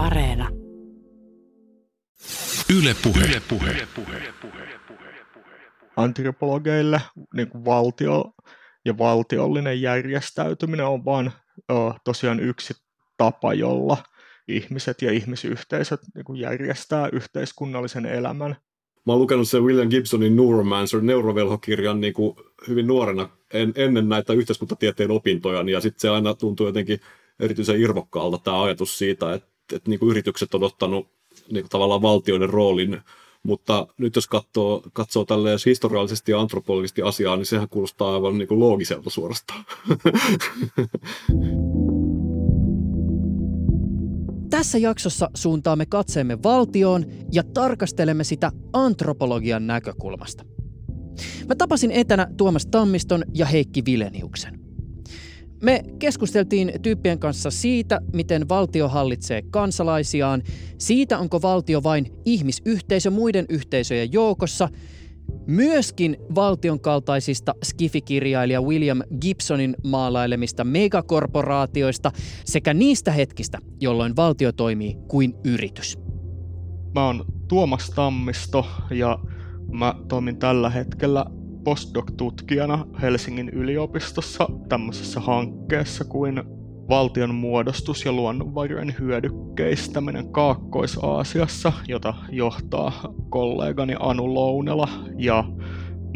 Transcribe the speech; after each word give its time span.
Areena. 0.00 0.48
Yle 2.78 2.96
Puhe. 3.02 3.24
Yle 3.24 3.42
Puhe. 3.48 3.70
Yle 3.70 3.86
Puhe. 3.94 4.30
Antropologeille 5.96 7.00
niin 7.34 7.48
kuin 7.48 7.64
valtio 7.64 8.24
ja 8.84 8.98
valtiollinen 8.98 9.82
järjestäytyminen 9.82 10.86
on 10.86 11.04
vain 11.04 11.30
tosiaan 12.04 12.40
yksi 12.40 12.74
tapa, 13.16 13.54
jolla 13.54 13.96
ihmiset 14.48 15.02
ja 15.02 15.12
ihmisyhteisöt 15.12 16.00
niin 16.14 16.24
kuin 16.24 16.40
järjestää 16.40 17.08
yhteiskunnallisen 17.12 18.06
elämän. 18.06 18.56
Mä 19.06 19.12
oon 19.12 19.20
lukenut 19.20 19.48
sen 19.48 19.64
William 19.64 19.88
Gibsonin 19.88 20.36
Neuromancer 20.36 21.00
neurovelhokirjan 21.00 22.00
niin 22.00 22.14
kuin 22.14 22.36
hyvin 22.68 22.86
nuorena 22.86 23.28
en, 23.52 23.72
ennen 23.76 24.08
näitä 24.08 24.32
yhteiskuntatieteen 24.32 25.10
opintoja, 25.10 25.70
ja 25.70 25.80
sitten 25.80 26.00
se 26.00 26.08
aina 26.08 26.34
tuntuu 26.34 26.66
jotenkin 26.66 27.00
erityisen 27.40 27.80
irvokkaalta 27.80 28.38
tämä 28.38 28.62
ajatus 28.62 28.98
siitä, 28.98 29.34
että, 29.34 29.49
että 29.72 29.90
niin 29.90 30.00
kuin 30.00 30.10
yritykset 30.10 30.54
on 30.54 30.62
ottanut 30.62 31.08
niin 31.50 31.62
kuin 31.62 31.70
tavallaan 31.70 32.02
valtioiden 32.02 32.50
roolin 32.50 33.00
mutta 33.42 33.86
nyt 33.98 34.16
jos 34.16 34.26
katsoo, 34.26 34.82
katsoo 34.92 35.24
tälleen 35.24 35.58
historiallisesti 35.66 36.32
ja 36.32 36.40
antropologisesti 36.40 37.02
asiaa, 37.02 37.36
niin 37.36 37.46
sehän 37.46 37.68
kuulostaa 37.68 38.14
aivan 38.14 38.38
niin 38.38 38.48
kuin 38.48 38.60
loogiselta 38.60 39.10
suorastaan. 39.10 39.64
Tässä 44.50 44.78
jaksossa 44.78 45.30
suuntaamme 45.34 45.86
katseemme 45.86 46.42
valtioon 46.42 47.04
ja 47.32 47.42
tarkastelemme 47.42 48.24
sitä 48.24 48.52
antropologian 48.72 49.66
näkökulmasta. 49.66 50.44
Mä 51.48 51.54
tapasin 51.54 51.90
etänä 51.90 52.26
Tuomas 52.36 52.66
Tammiston 52.66 53.24
ja 53.34 53.46
Heikki 53.46 53.84
Vileniuksen. 53.84 54.59
Me 55.62 55.82
keskusteltiin 55.98 56.72
tyyppien 56.82 57.18
kanssa 57.18 57.50
siitä, 57.50 58.00
miten 58.12 58.48
valtio 58.48 58.88
hallitsee 58.88 59.42
kansalaisiaan, 59.50 60.42
siitä 60.78 61.18
onko 61.18 61.42
valtio 61.42 61.82
vain 61.82 62.06
ihmisyhteisö 62.24 63.10
muiden 63.10 63.46
yhteisöjen 63.48 64.12
joukossa, 64.12 64.68
myöskin 65.46 66.16
valtion 66.34 66.80
kaltaisista 66.80 67.54
skifikirjailija 67.64 68.62
William 68.62 69.00
Gibsonin 69.20 69.76
maalailemista 69.84 70.64
megakorporaatioista 70.64 72.12
sekä 72.44 72.74
niistä 72.74 73.12
hetkistä, 73.12 73.58
jolloin 73.80 74.16
valtio 74.16 74.52
toimii 74.52 74.96
kuin 75.08 75.34
yritys. 75.44 75.98
Mä 76.94 77.06
oon 77.06 77.24
Tuomas 77.48 77.90
Tammisto 77.90 78.66
ja 78.90 79.18
mä 79.72 79.94
toimin 80.08 80.36
tällä 80.38 80.70
hetkellä 80.70 81.26
postdoc-tutkijana 81.64 82.86
Helsingin 83.02 83.48
yliopistossa 83.48 84.48
tämmöisessä 84.68 85.20
hankkeessa 85.20 86.04
kuin 86.04 86.42
valtion 86.88 87.34
muodostus 87.34 88.04
ja 88.04 88.12
luonnonvarojen 88.12 88.94
hyödykkeistäminen 89.00 90.32
Kaakkois-Aasiassa, 90.32 91.72
jota 91.88 92.14
johtaa 92.30 92.92
kollegani 93.28 93.96
Anu 93.98 94.34
Lounela 94.34 94.88
ja 95.18 95.44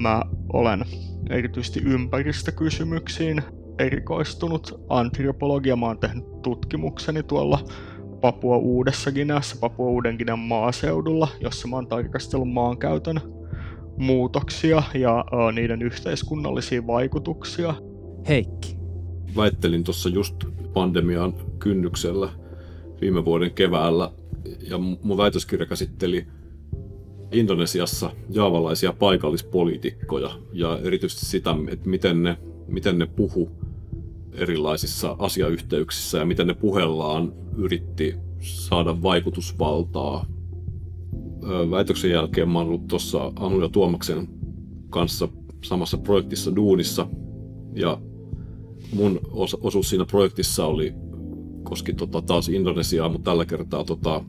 mä 0.01 0.23
olen 0.53 0.85
erityisesti 1.31 1.81
ympäristökysymyksiin 1.85 3.43
erikoistunut 3.79 4.85
antropologia. 4.89 5.77
Mä 5.77 5.87
oon 5.87 5.99
tehnyt 5.99 6.43
tutkimukseni 6.43 7.23
tuolla 7.23 7.59
Papua 8.21 8.57
Uudessa 8.57 9.13
Gineassa, 9.13 9.57
Papua 9.61 9.87
Uuden 9.87 10.19
maaseudulla, 10.39 11.29
jossa 11.41 11.69
mä 11.69 11.77
oon 11.77 11.89
tarkastellut 11.89 12.53
maankäytön 12.53 13.21
muutoksia 13.97 14.83
ja 14.95 15.25
uh, 15.33 15.53
niiden 15.53 15.83
yhteiskunnallisia 15.83 16.87
vaikutuksia. 16.87 17.75
Heikki. 18.29 18.77
Väittelin 19.37 19.85
tuossa 19.85 20.09
just 20.09 20.35
pandemian 20.73 21.35
kynnyksellä 21.59 22.29
viime 23.01 23.25
vuoden 23.25 23.51
keväällä 23.51 24.11
ja 24.71 24.79
mun 24.79 25.17
väitöskirja 25.17 25.67
käsitteli 25.67 26.27
Indonesiassa 27.33 28.11
jaavalaisia 28.31 28.93
paikallispoliitikkoja 28.93 30.31
ja 30.53 30.79
erityisesti 30.83 31.27
sitä, 31.27 31.55
että 31.69 31.89
miten 31.89 32.23
ne, 32.23 32.37
miten 32.67 32.99
ne 32.99 33.07
puhu 33.07 33.51
erilaisissa 34.33 35.17
asiayhteyksissä 35.19 36.19
ja 36.19 36.25
miten 36.25 36.47
ne 36.47 36.55
puhellaan 36.55 37.33
yritti 37.57 38.15
saada 38.41 39.03
vaikutusvaltaa 39.03 40.27
väitöksen 41.71 42.11
jälkeen 42.11 42.49
mä 42.49 42.59
oon 42.59 42.69
ollut 42.69 42.89
tuossa 42.89 43.33
Anu 43.37 43.61
ja 43.61 43.69
Tuomaksen 43.69 44.29
kanssa 44.91 45.29
samassa 45.65 45.99
projektissa 45.99 46.57
duunissa. 46.57 47.07
Ja 47.75 48.01
mun 48.93 49.21
os- 49.25 49.59
osuus 49.61 49.91
siinä 49.91 50.05
projektissa 50.05 50.67
oli, 50.67 50.95
koski 51.63 51.93
tota, 51.93 52.23
taas 52.23 52.49
Indonesiaa, 52.49 53.09
mutta 53.09 53.31
tällä 53.31 53.45
kertaa 53.45 53.85
tota, 53.85 54.25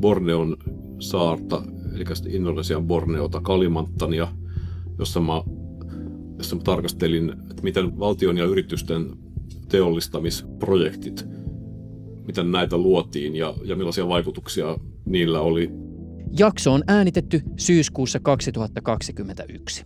Borneon 0.00 0.56
saarta, 0.98 1.62
eli 1.94 2.04
Indonesian 2.28 2.86
Borneota, 2.86 3.40
Kalimantania, 3.40 4.28
jossa 4.98 5.20
mä, 5.20 5.42
jossa 6.38 6.56
mä 6.56 6.62
tarkastelin, 6.62 7.32
että 7.50 7.62
miten 7.62 7.98
valtion 7.98 8.36
ja 8.36 8.44
yritysten 8.44 9.10
teollistamisprojektit, 9.68 11.26
miten 12.26 12.52
näitä 12.52 12.76
luotiin 12.76 13.36
ja, 13.36 13.54
ja 13.64 13.76
millaisia 13.76 14.08
vaikutuksia 14.08 14.78
niillä 15.04 15.40
oli 15.40 15.70
Jakso 16.32 16.72
on 16.72 16.82
äänitetty 16.88 17.42
syyskuussa 17.56 18.20
2021. 18.20 19.82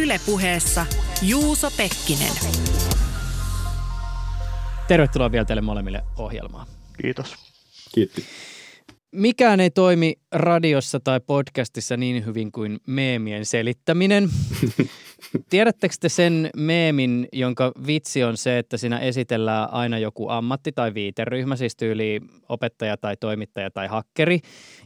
Ylepuheessa 0.00 0.86
Juuso 1.22 1.70
Pekkinen. 1.76 2.32
Tervetuloa 4.88 5.32
vielä 5.32 5.44
teille 5.44 5.60
molemmille 5.60 6.02
ohjelmaan. 6.18 6.66
Kiitos. 7.02 7.34
Kiitti. 7.94 8.24
Mikään 9.12 9.60
ei 9.60 9.70
toimi 9.70 10.14
radiossa 10.32 11.00
tai 11.00 11.20
podcastissa 11.20 11.96
niin 11.96 12.26
hyvin 12.26 12.52
kuin 12.52 12.78
meemien 12.86 13.46
selittäminen. 13.46 14.28
Tiedättekö 15.50 15.94
te 16.00 16.08
sen 16.08 16.50
meemin, 16.56 17.28
jonka 17.32 17.72
vitsi 17.86 18.24
on 18.24 18.36
se, 18.36 18.58
että 18.58 18.76
siinä 18.76 18.98
esitellään 18.98 19.72
aina 19.72 19.98
joku 19.98 20.28
ammatti 20.28 20.72
tai 20.72 20.94
viiteryhmä, 20.94 21.56
siis 21.56 21.76
tyyli 21.76 22.20
opettaja 22.48 22.96
tai 22.96 23.16
toimittaja 23.16 23.70
tai 23.70 23.86
hakkeri. 23.86 24.38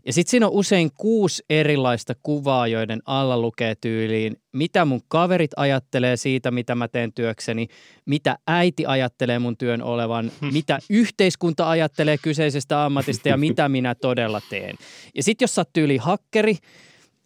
Ja 0.07 0.13
sitten 0.13 0.31
siinä 0.31 0.47
on 0.47 0.53
usein 0.53 0.91
kuusi 0.95 1.43
erilaista 1.51 2.15
kuvaa, 2.23 2.69
joiden 2.69 3.01
alla 3.07 3.39
lukee 3.39 3.75
tyyliin, 3.75 4.37
mitä 4.53 4.85
mun 4.85 5.01
kaverit 5.09 5.51
ajattelee 5.57 6.17
siitä, 6.17 6.51
mitä 6.51 6.75
mä 6.75 6.89
teen 6.89 7.13
työkseni, 7.13 7.67
mitä 8.07 8.39
äiti 8.47 8.87
ajattelee 8.87 9.39
mun 9.39 9.57
työn 9.57 9.83
olevan, 9.83 10.33
mitä 10.53 10.79
yhteiskunta 10.91 11.71
ajattelee 11.71 12.19
kyseisestä 12.19 12.85
ammatista 12.85 13.29
ja 13.29 13.37
mitä 13.37 13.69
minä 13.69 13.95
todella 13.95 14.41
teen. 14.51 14.77
Ja 15.15 15.23
sitten 15.23 15.45
jos 15.45 15.55
sä 15.55 15.61
oot 15.61 15.73
tyyli 15.73 15.97
hakkeri, 15.97 16.57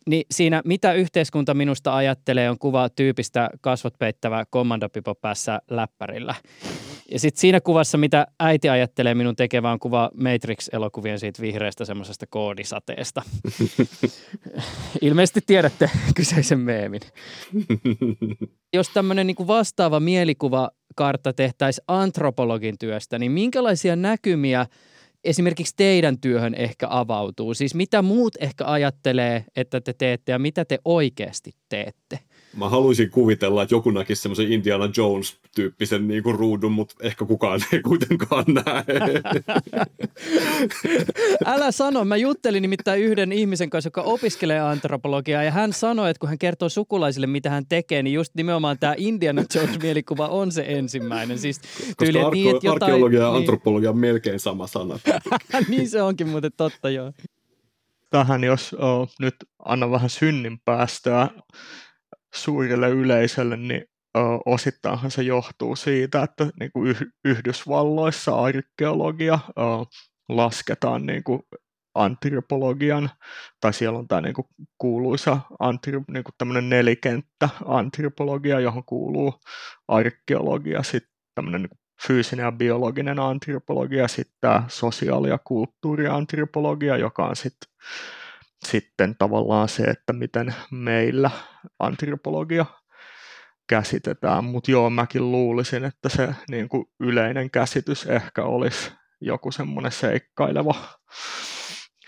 niin 0.09 0.25
siinä 0.31 0.63
mitä 0.65 0.93
yhteiskunta 0.93 1.55
minusta 1.55 1.97
ajattelee 1.97 2.51
on 2.51 2.59
kuva 2.59 2.89
tyypistä 2.89 3.51
kasvot 3.61 3.95
peittävä 3.99 4.45
kommandopipo 4.51 5.15
päässä 5.15 5.61
läppärillä. 5.71 6.35
Ja 7.11 7.19
sitten 7.19 7.41
siinä 7.41 7.61
kuvassa, 7.61 7.99
mitä 7.99 8.27
äiti 8.41 8.69
ajattelee 8.69 9.15
minun 9.15 9.37
tekevään, 9.37 9.73
on 9.73 9.79
kuva 9.79 10.11
Matrix-elokuvien 10.15 11.19
siitä 11.19 11.43
vihreästä 11.43 11.85
semmoisesta 11.85 12.27
koodisateesta. 12.27 13.23
Ilmeisesti 15.01 15.41
tiedätte 15.47 15.91
kyseisen 16.15 16.61
meemin. 16.61 17.01
Jos 18.75 18.89
tämmöinen 18.89 19.27
niinku 19.27 19.47
vastaava 19.47 20.01
mielikuvakartta 20.01 21.33
tehtäisiin 21.33 21.85
antropologin 21.89 22.79
työstä, 22.79 23.19
niin 23.19 23.33
minkälaisia 23.33 23.97
näkymiä– 23.97 24.67
esimerkiksi 25.25 25.75
teidän 25.77 26.21
työhön 26.21 26.55
ehkä 26.55 26.87
avautuu? 26.91 27.55
Siis 27.55 27.75
mitä 27.75 28.03
muut 28.03 28.37
ehkä 28.41 28.65
ajattelee, 28.67 29.45
että 29.56 29.81
te 29.81 29.93
teette 29.93 30.33
ja 30.33 30.39
mitä 30.39 30.65
te 30.65 30.79
oikeasti 30.84 31.53
teette? 31.69 32.19
Mä 32.57 32.69
haluaisin 32.69 33.11
kuvitella, 33.11 33.63
että 33.63 33.75
joku 33.75 33.91
näkisi 33.91 34.23
semmoisen 34.23 34.53
Indiana 34.53 34.89
Jones-tyyppisen 34.97 36.09
niin 36.09 36.23
kuin 36.23 36.39
ruudun, 36.39 36.73
mutta 36.73 36.95
ehkä 37.01 37.25
kukaan 37.25 37.61
ei 37.73 37.83
kuitenkaan 37.83 38.45
näe. 38.49 38.85
Älä 41.47 41.73
sano. 41.73 42.05
Mä 42.05 42.17
juttelin 42.17 42.62
nimittäin 42.62 43.03
yhden 43.03 43.33
ihmisen 43.33 43.71
kanssa, 43.71 43.87
joka 43.87 44.03
opiskelee 44.03 44.61
antropologiaa, 44.61 45.43
ja 45.43 45.50
hän 45.50 45.73
sanoi, 45.73 46.11
että 46.11 46.21
kun 46.21 46.29
hän 46.29 46.39
kertoo 46.39 46.69
sukulaisille, 46.69 47.27
mitä 47.27 47.50
hän 47.50 47.67
tekee, 47.69 48.03
niin 48.03 48.15
just 48.15 48.35
nimenomaan 48.35 48.79
tämä 48.79 48.94
Indiana 48.97 49.44
Jones-mielikuva 49.55 50.29
on 50.29 50.53
se 50.53 50.65
ensimmäinen. 50.69 51.39
Siis 51.39 51.61
tyyli, 51.99 52.19
Koska 52.19 52.31
niin, 52.31 52.47
jotain, 52.47 52.83
arkeologia 52.83 53.21
ja 53.21 53.29
niin. 53.29 53.37
antropologia 53.37 53.91
on 53.91 53.99
melkein 53.99 54.41
sama 54.41 54.67
sana. 54.67 54.99
niin 55.69 55.89
se 55.89 56.03
onkin 56.03 56.29
muuten 56.29 56.53
totta, 56.56 56.91
joo. 56.91 57.12
Tähän 58.11 58.44
jos 58.44 58.75
oh, 58.75 59.11
nyt 59.21 59.35
anna 59.59 59.91
vähän 59.91 60.11
synnin 60.11 60.59
päästöä 60.65 61.29
suurelle 62.35 62.89
yleisölle, 62.89 63.57
niin 63.57 63.85
osittainhan 64.47 65.11
se 65.11 65.23
johtuu 65.23 65.77
siitä, 65.77 66.23
että 66.23 66.47
niin 66.61 66.71
kuin 66.73 66.97
Yhdysvalloissa 67.25 68.35
arkeologia 68.35 69.39
lasketaan 70.29 71.07
niin 71.07 71.25
kuin 71.25 71.43
antropologian, 71.95 73.11
tai 73.61 73.73
siellä 73.73 73.99
on 73.99 74.09
tämä 74.09 74.21
niin 74.21 74.35
kuin 74.35 74.47
kuuluisa 74.79 75.41
antri, 75.59 76.01
niin 76.09 76.25
kuin 76.25 76.69
nelikenttä 76.69 77.49
antropologia, 77.65 78.61
johon 78.61 78.85
kuuluu 78.85 79.35
arkeologia, 79.89 80.83
sitten 80.83 81.13
tämmöinen 81.35 81.63
niin 81.63 81.79
fyysinen 82.07 82.45
ja 82.45 82.53
biologinen 82.53 83.19
antropologia, 83.19 84.09
sitten 84.09 84.37
tämä 84.41 84.65
sosiaali- 84.69 85.29
ja 85.29 85.39
kulttuuriantropologia, 85.45 86.97
joka 86.97 87.27
on 87.27 87.37
sitten 87.37 87.73
sitten 88.66 89.16
tavallaan 89.19 89.69
se, 89.69 89.82
että 89.82 90.12
miten 90.12 90.55
meillä 90.70 91.31
antropologia 91.78 92.66
käsitetään, 93.69 94.44
mutta 94.44 94.70
joo, 94.70 94.90
mäkin 94.90 95.32
luulisin, 95.32 95.84
että 95.84 96.08
se 96.08 96.28
niin 96.50 96.69
kuin 96.69 96.84
yleinen 97.00 97.50
käsitys 97.50 98.06
ehkä 98.06 98.44
olisi 98.44 98.93
joku 99.20 99.52
semmoinen 99.52 99.93
seikkaileva, 99.93 100.75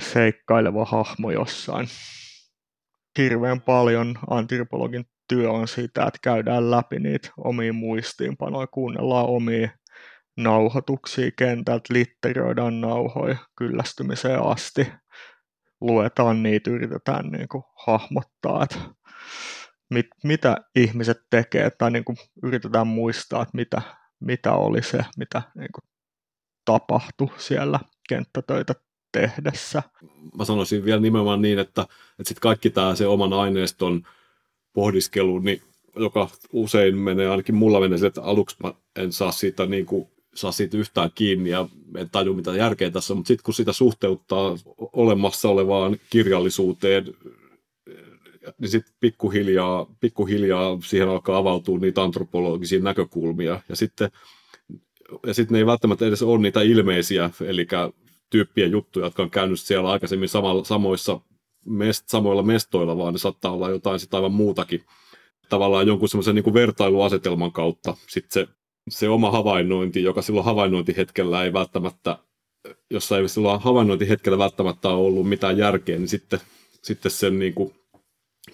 seikkaileva 0.00 0.84
hahmo 0.84 1.30
jossain. 1.30 1.88
Hirveän 3.18 3.60
paljon 3.60 4.18
antropologin 4.30 5.04
työ 5.28 5.50
on 5.50 5.68
sitä, 5.68 6.02
että 6.06 6.18
käydään 6.22 6.70
läpi 6.70 6.98
niitä 6.98 7.30
omia 7.36 7.72
muistiinpanoja, 7.72 8.66
kuunnellaan 8.66 9.26
omia 9.26 9.70
nauhoituksia 10.36 11.30
kentältä, 11.36 11.94
litteroidaan 11.94 12.80
nauhoja 12.80 13.36
kyllästymiseen 13.56 14.42
asti, 14.42 14.92
luetaan 15.80 16.42
niitä, 16.42 16.70
yritetään 16.70 17.26
niin 17.30 17.48
kuin 17.48 17.64
hahmottaa, 17.86 18.62
että 18.62 18.78
mit, 19.90 20.06
mitä 20.24 20.56
ihmiset 20.76 21.18
tekee, 21.30 21.70
tai 21.70 21.90
niin 21.90 22.04
kuin 22.04 22.16
yritetään 22.42 22.86
muistaa, 22.86 23.42
että 23.42 23.56
mitä, 23.56 23.82
mitä 24.20 24.52
oli 24.52 24.82
se, 24.82 24.98
mitä 25.16 25.42
niin 25.54 25.72
kuin 25.74 25.84
tapahtui 26.64 27.28
siellä 27.36 27.80
kenttätöitä 28.08 28.74
tehdessä. 29.12 29.82
Mä 30.38 30.44
sanoisin 30.44 30.84
vielä 30.84 31.00
nimenomaan 31.00 31.42
niin, 31.42 31.58
että, 31.58 31.82
että 32.18 32.28
sit 32.28 32.40
kaikki 32.40 32.70
tämä 32.70 32.94
se 32.94 33.06
oman 33.06 33.32
aineiston 33.32 34.02
pohdiskelu, 34.72 35.38
niin, 35.38 35.62
joka 35.96 36.28
usein 36.52 36.98
menee, 36.98 37.28
ainakin 37.28 37.54
mulla 37.54 37.80
menee 37.80 37.98
sille, 37.98 38.08
että 38.08 38.22
aluksi 38.22 38.56
mä 38.62 38.74
en 38.96 39.12
saa 39.12 39.32
siitä, 39.32 39.66
niin 39.66 39.86
kuin, 39.86 40.10
saa 40.34 40.52
siitä 40.52 40.76
yhtään 40.76 41.10
kiinni 41.14 41.50
ja 41.50 41.68
en 41.96 42.10
taju 42.10 42.34
mitä 42.34 42.56
järkeä 42.56 42.90
tässä 42.90 43.14
mutta 43.14 43.28
sitten 43.28 43.44
kun 43.44 43.54
sitä 43.54 43.72
suhteuttaa 43.72 44.56
olemassa 44.92 45.48
olevaan 45.48 45.96
kirjallisuuteen, 46.10 47.04
niin 48.58 48.68
sitten 48.68 48.94
pikkuhiljaa, 49.00 49.86
pikkuhiljaa 50.00 50.78
siihen 50.84 51.08
alkaa 51.08 51.36
avautua 51.38 51.78
niitä 51.78 52.02
antropologisia 52.02 52.80
näkökulmia. 52.80 53.60
Ja 53.68 53.76
sitten, 53.76 54.10
ja 55.26 55.34
sitten 55.34 55.52
ne 55.52 55.58
ei 55.58 55.66
välttämättä 55.66 56.06
edes 56.06 56.22
ole 56.22 56.40
niitä 56.40 56.62
ilmeisiä, 56.62 57.30
eli 57.46 57.66
tyyppien 58.30 58.70
juttuja, 58.70 59.06
jotka 59.06 59.22
on 59.22 59.30
käynyt 59.30 59.60
siellä 59.60 59.90
aikaisemmin 59.90 60.28
samalla, 60.28 60.64
samoissa 60.64 61.20
mest, 61.66 62.08
samoilla 62.08 62.42
mestoilla, 62.42 62.96
vaan 62.96 63.12
ne 63.12 63.18
saattaa 63.18 63.52
olla 63.52 63.70
jotain 63.70 64.00
sitä 64.00 64.16
aivan 64.16 64.32
muutakin. 64.32 64.84
Tavallaan 65.48 65.86
jonkun 65.86 66.08
semmoisen 66.08 66.34
niin 66.34 66.54
vertailuasetelman 66.54 67.52
kautta 67.52 67.96
sitten 68.08 68.30
se, 68.32 68.52
se 68.90 69.08
oma 69.08 69.30
havainnointi, 69.30 70.02
joka 70.02 70.22
silloin 70.22 70.44
havainnointihetkellä 70.44 71.44
ei 71.44 71.52
välttämättä, 71.52 72.18
jossa 72.90 73.18
ei 73.18 73.28
silloin 73.28 73.60
havainnointihetkellä 73.60 74.38
välttämättä 74.38 74.88
ole 74.88 75.06
ollut 75.06 75.28
mitään 75.28 75.58
järkeä, 75.58 75.98
niin 75.98 76.08
sitten, 76.08 76.40
sitten 76.82 77.10
sen 77.10 77.38
niin 77.38 77.54
kuin 77.54 77.74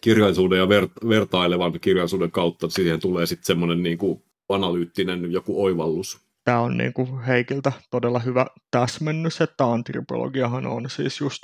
kirjallisuuden 0.01 0.59
ja 0.59 0.67
ver- 0.67 1.09
vertailevan 1.09 1.81
kirjallisuuden 1.81 2.31
kautta 2.31 2.69
siihen 2.69 3.01
tulee 3.01 3.27
sitten 3.27 3.47
semmoinen 3.47 3.83
niin 3.83 3.99
kuin 3.99 4.23
analyyttinen 4.49 5.33
joku 5.33 5.65
oivallus. 5.65 6.27
Tämä 6.45 6.61
on 6.61 6.77
niin 6.77 6.93
kuin 6.93 7.21
Heikiltä 7.21 7.73
todella 7.91 8.19
hyvä 8.19 8.47
täsmennys, 8.71 9.41
että 9.41 9.65
antropologiahan 9.65 10.67
on 10.67 10.91
siis 10.91 11.21
just, 11.21 11.43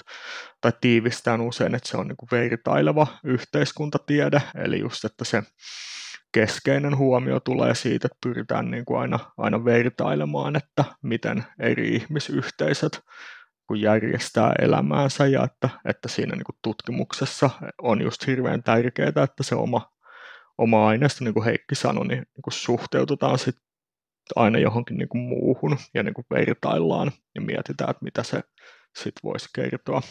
tai 0.60 0.72
tiivistään 0.80 1.40
usein, 1.40 1.74
että 1.74 1.88
se 1.88 1.96
on 1.96 2.08
niin 2.08 2.16
kuin 2.16 2.28
vertaileva 2.32 3.06
yhteiskuntatiede, 3.24 4.42
eli 4.64 4.78
just, 4.78 5.04
että 5.04 5.24
se 5.24 5.42
keskeinen 6.32 6.98
huomio 6.98 7.40
tulee 7.40 7.74
siitä, 7.74 8.06
että 8.06 8.18
pyritään 8.22 8.70
niin 8.70 8.84
kuin 8.84 9.00
aina, 9.00 9.18
aina 9.38 9.64
vertailemaan, 9.64 10.56
että 10.56 10.84
miten 11.02 11.44
eri 11.58 11.94
ihmisyhteisöt 11.94 13.00
kun 13.66 13.80
järjestää 13.80 14.52
elämäänsä 14.58 15.26
ja 15.26 15.44
että, 15.44 15.68
että 15.84 16.08
siinä 16.08 16.36
niin 16.36 16.44
kuin 16.44 16.56
tutkimuksessa 16.62 17.50
on 17.82 18.02
just 18.02 18.26
hirveän 18.26 18.62
tärkeää, 18.62 19.08
että 19.08 19.42
se 19.42 19.54
oma, 19.54 19.90
oma 20.58 20.88
aineisto, 20.88 21.24
niin 21.24 21.34
kuin 21.34 21.44
Heikki 21.44 21.74
sanoi, 21.74 22.06
niin, 22.06 22.18
niin 22.18 22.42
kuin 22.42 22.54
suhteutetaan 22.54 23.38
sit 23.38 23.56
aina 24.36 24.58
johonkin 24.58 24.96
niin 24.96 25.08
kuin 25.08 25.22
muuhun 25.22 25.78
ja 25.94 26.02
niin 26.02 26.14
kuin 26.14 26.26
vertaillaan 26.30 27.12
ja 27.34 27.40
mietitään, 27.40 27.90
että 27.90 28.04
mitä 28.04 28.22
se 28.22 28.42
sitten 28.96 29.20
voisi 29.22 29.48
kertoa. 29.54 30.02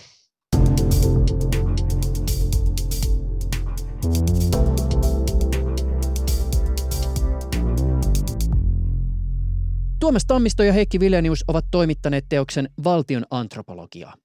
Tuomas 10.02 10.26
Tammisto 10.26 10.64
ja 10.64 10.74
Heikki 10.74 11.00
Viljanius 11.00 11.44
ovat 11.48 11.66
toimittaneet 11.72 12.26
teoksen 12.30 12.70
Valtion 12.84 13.26
antropologiaa. 13.30 14.16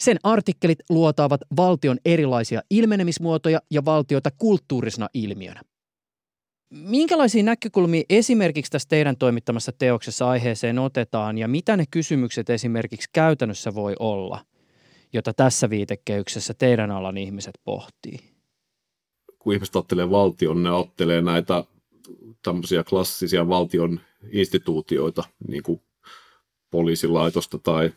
Sen 0.00 0.16
artikkelit 0.22 0.78
luotaavat 0.90 1.40
valtion 1.56 1.98
erilaisia 2.04 2.62
ilmenemismuotoja 2.70 3.60
ja 3.70 3.84
valtiota 3.84 4.30
kulttuurisena 4.38 5.08
ilmiönä. 5.14 5.60
Minkälaisia 6.70 7.42
näkökulmia 7.42 8.02
esimerkiksi 8.08 8.72
tässä 8.72 8.88
teidän 8.88 9.16
toimittamassa 9.16 9.72
teoksessa 9.78 10.28
aiheeseen 10.28 10.78
otetaan 10.78 11.38
ja 11.38 11.48
mitä 11.48 11.76
ne 11.76 11.84
kysymykset 11.90 12.50
esimerkiksi 12.50 13.08
käytännössä 13.12 13.74
voi 13.74 13.94
olla, 13.98 14.44
jota 15.12 15.34
tässä 15.34 15.70
viitekehyksessä 15.70 16.54
teidän 16.54 16.90
alan 16.90 17.18
ihmiset 17.18 17.54
pohtii? 17.64 18.18
Kun 19.38 19.54
ihmiset 19.54 19.76
ajattelee 19.76 20.10
valtion, 20.10 20.62
ne 20.62 20.70
ajattelee 20.70 21.22
näitä 21.22 21.64
tämmöisiä 22.42 22.84
klassisia 22.84 23.48
valtion 23.48 24.00
instituutioita, 24.30 25.24
niin 25.48 25.62
kuin 25.62 25.80
poliisilaitosta 26.70 27.58
tai, 27.58 27.92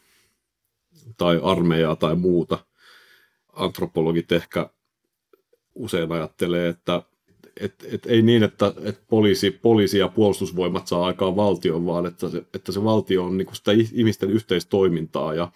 tai 1.18 1.40
armeijaa 1.44 1.96
tai 1.96 2.16
muuta. 2.16 2.66
Antropologit 3.54 4.32
ehkä 4.32 4.70
usein 5.76 6.12
ajattelee, 6.12 6.70
että 6.70 7.04
et, 7.60 7.86
et 7.92 8.06
ei 8.06 8.22
niin, 8.22 8.44
että 8.44 8.74
et 8.84 9.02
poliisi, 9.08 9.52
poliisi 9.52 9.98
ja 9.98 10.08
puolustusvoimat 10.08 10.88
saa 10.88 11.06
aikaan 11.06 11.36
valtion, 11.36 11.86
vaan 11.86 12.06
että 12.06 12.30
se, 12.30 12.44
että 12.54 12.72
se 12.72 12.84
valtio 12.84 13.26
on 13.26 13.38
niin 13.38 13.48
sitä 13.54 13.72
ihmisten 13.72 14.30
yhteistoimintaa 14.30 15.34
ja, 15.34 15.52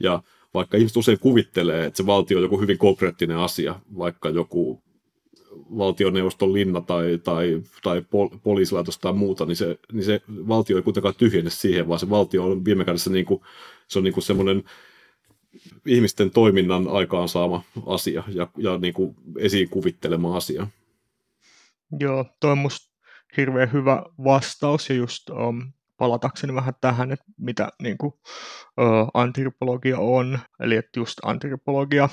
ja 0.00 0.22
vaikka 0.54 0.76
ihmiset 0.76 0.96
usein 0.96 1.18
kuvittelee, 1.18 1.86
että 1.86 1.96
se 1.96 2.06
valtio 2.06 2.38
on 2.38 2.42
joku 2.42 2.60
hyvin 2.60 2.78
konkreettinen 2.78 3.36
asia, 3.36 3.80
vaikka 3.98 4.30
joku 4.30 4.82
valtioneuvoston 5.78 6.52
linna 6.52 6.80
tai, 6.80 7.18
tai, 7.24 7.62
tai 7.82 8.04
poliisilaitos 8.42 8.98
tai 8.98 9.12
muuta, 9.12 9.46
niin 9.46 9.56
se, 9.56 9.78
niin 9.92 10.04
se 10.04 10.20
valtio 10.28 10.76
ei 10.76 10.82
kuitenkaan 10.82 11.14
tyhjene 11.14 11.50
siihen, 11.50 11.88
vaan 11.88 12.00
se 12.00 12.10
valtio 12.10 12.44
on 12.44 12.64
viime 12.64 12.84
kädessä 12.84 13.10
niin 13.10 13.24
kuin, 13.24 13.40
se 13.88 13.98
on 13.98 14.04
niin 14.04 14.14
kuin 14.14 14.24
semmoinen 14.24 14.64
ihmisten 15.86 16.30
toiminnan 16.30 16.88
aikaansaama 16.88 17.62
asia 17.86 18.22
ja, 18.28 18.48
ja 18.56 18.78
niin 18.78 18.94
kuin 18.94 19.14
esiin 19.38 19.68
kuvittelema 19.68 20.36
asia. 20.36 20.66
Joo, 22.00 22.24
toi 22.40 22.52
on 22.52 22.58
musta 22.58 22.92
hirveän 23.36 23.72
hyvä 23.72 24.02
vastaus 24.24 24.88
ja 24.88 24.94
just 24.94 25.30
um, 25.30 25.72
palatakseni 25.96 26.54
vähän 26.54 26.74
tähän, 26.80 27.12
että 27.12 27.24
mitä 27.38 27.68
niin 27.82 27.98
kuin, 27.98 28.12
uh, 28.12 29.10
antropologia 29.14 29.98
on, 29.98 30.38
eli 30.60 30.76
että 30.76 31.00
just 31.00 31.18
antropologia 31.22 32.08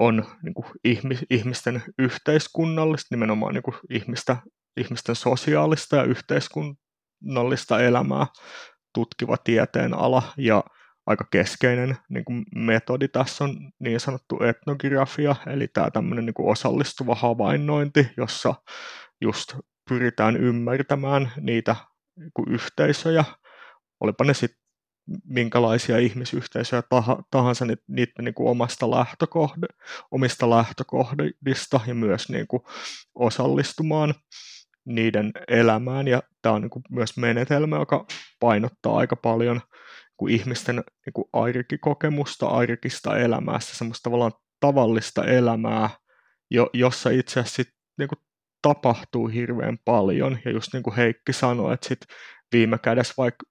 on 0.00 0.24
niin 0.42 0.54
kuin 0.54 0.66
ihmis, 0.84 1.24
ihmisten 1.30 1.82
yhteiskunnallista, 1.98 3.06
nimenomaan 3.10 3.54
niin 3.54 3.62
kuin 3.62 3.76
ihmistä, 3.90 4.36
ihmisten 4.76 5.14
sosiaalista 5.14 5.96
ja 5.96 6.04
yhteiskunnallista 6.04 7.80
elämää 7.80 8.26
tutkiva 8.94 9.36
tieteen 9.36 9.94
ala 9.94 10.22
ja 10.36 10.64
aika 11.06 11.24
keskeinen 11.30 11.96
niin 12.08 12.24
kuin 12.24 12.44
metodi. 12.54 13.08
Tässä 13.08 13.44
on 13.44 13.72
niin 13.78 14.00
sanottu 14.00 14.38
etnografia, 14.42 15.36
eli 15.46 15.68
tämä 15.68 15.90
tämmöinen 15.90 16.26
niin 16.26 16.34
kuin 16.34 16.52
osallistuva 16.52 17.14
havainnointi, 17.14 18.08
jossa 18.16 18.54
just 19.20 19.56
pyritään 19.88 20.36
ymmärtämään 20.36 21.32
niitä 21.40 21.76
niin 22.16 22.30
kuin 22.34 22.52
yhteisöjä, 22.52 23.24
olipa 24.00 24.24
ne 24.24 24.34
sitten 24.34 24.59
minkälaisia 25.24 25.98
ihmisyhteisöjä 25.98 26.82
tahansa 27.30 27.64
niiden 27.64 28.24
niin 28.24 28.34
kuin 28.34 28.50
omasta 28.50 28.90
lähtökohde, 28.90 29.66
omista 30.10 30.50
lähtökohdista 30.50 31.80
ja 31.86 31.94
myös 31.94 32.28
niin 32.28 32.46
kuin 32.46 32.62
osallistumaan 33.14 34.14
niiden 34.84 35.32
elämään. 35.48 36.08
Ja 36.08 36.22
tämä 36.42 36.54
on 36.54 36.62
niin 36.62 36.70
kuin 36.70 36.82
myös 36.90 37.16
menetelmä, 37.16 37.76
joka 37.76 38.06
painottaa 38.40 38.96
aika 38.96 39.16
paljon 39.16 39.60
kuin 40.16 40.34
ihmisten 40.34 40.76
niin 40.76 41.12
kuin 41.12 41.28
arkikokemusta, 41.32 42.48
arkista 42.48 43.18
elämää, 43.18 43.60
semmoista 43.60 44.02
tavallaan 44.02 44.32
tavallista 44.60 45.24
elämää, 45.24 45.90
jo, 46.50 46.70
jossa 46.72 47.10
itse 47.10 47.40
asiassa 47.40 47.62
niin 47.98 48.08
kuin 48.08 48.18
tapahtuu 48.62 49.26
hirveän 49.28 49.78
paljon. 49.84 50.38
Ja 50.44 50.50
just 50.50 50.72
niin 50.72 50.82
kuin 50.82 50.96
Heikki 50.96 51.32
sanoi, 51.32 51.74
että 51.74 51.88
sit 51.88 52.00
viime 52.52 52.78
kädessä 52.78 53.14
vaikka 53.16 53.46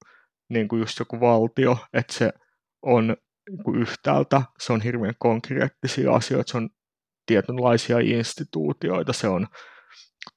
niin 0.50 0.68
kuin 0.68 0.80
just 0.80 1.00
joku 1.00 1.20
valtio, 1.20 1.78
että 1.94 2.14
se 2.14 2.34
on 2.82 3.16
niin 3.50 3.64
kuin 3.64 3.82
yhtäältä, 3.82 4.42
se 4.60 4.74
on 4.74 4.82
hirveän 4.82 5.16
konkreettisia 5.20 6.14
asioita, 6.14 6.52
se 6.52 6.58
on 6.58 6.70
tietynlaisia 7.26 8.00
instituutioita, 8.00 9.14
se 9.14 9.28
on 9.28 9.48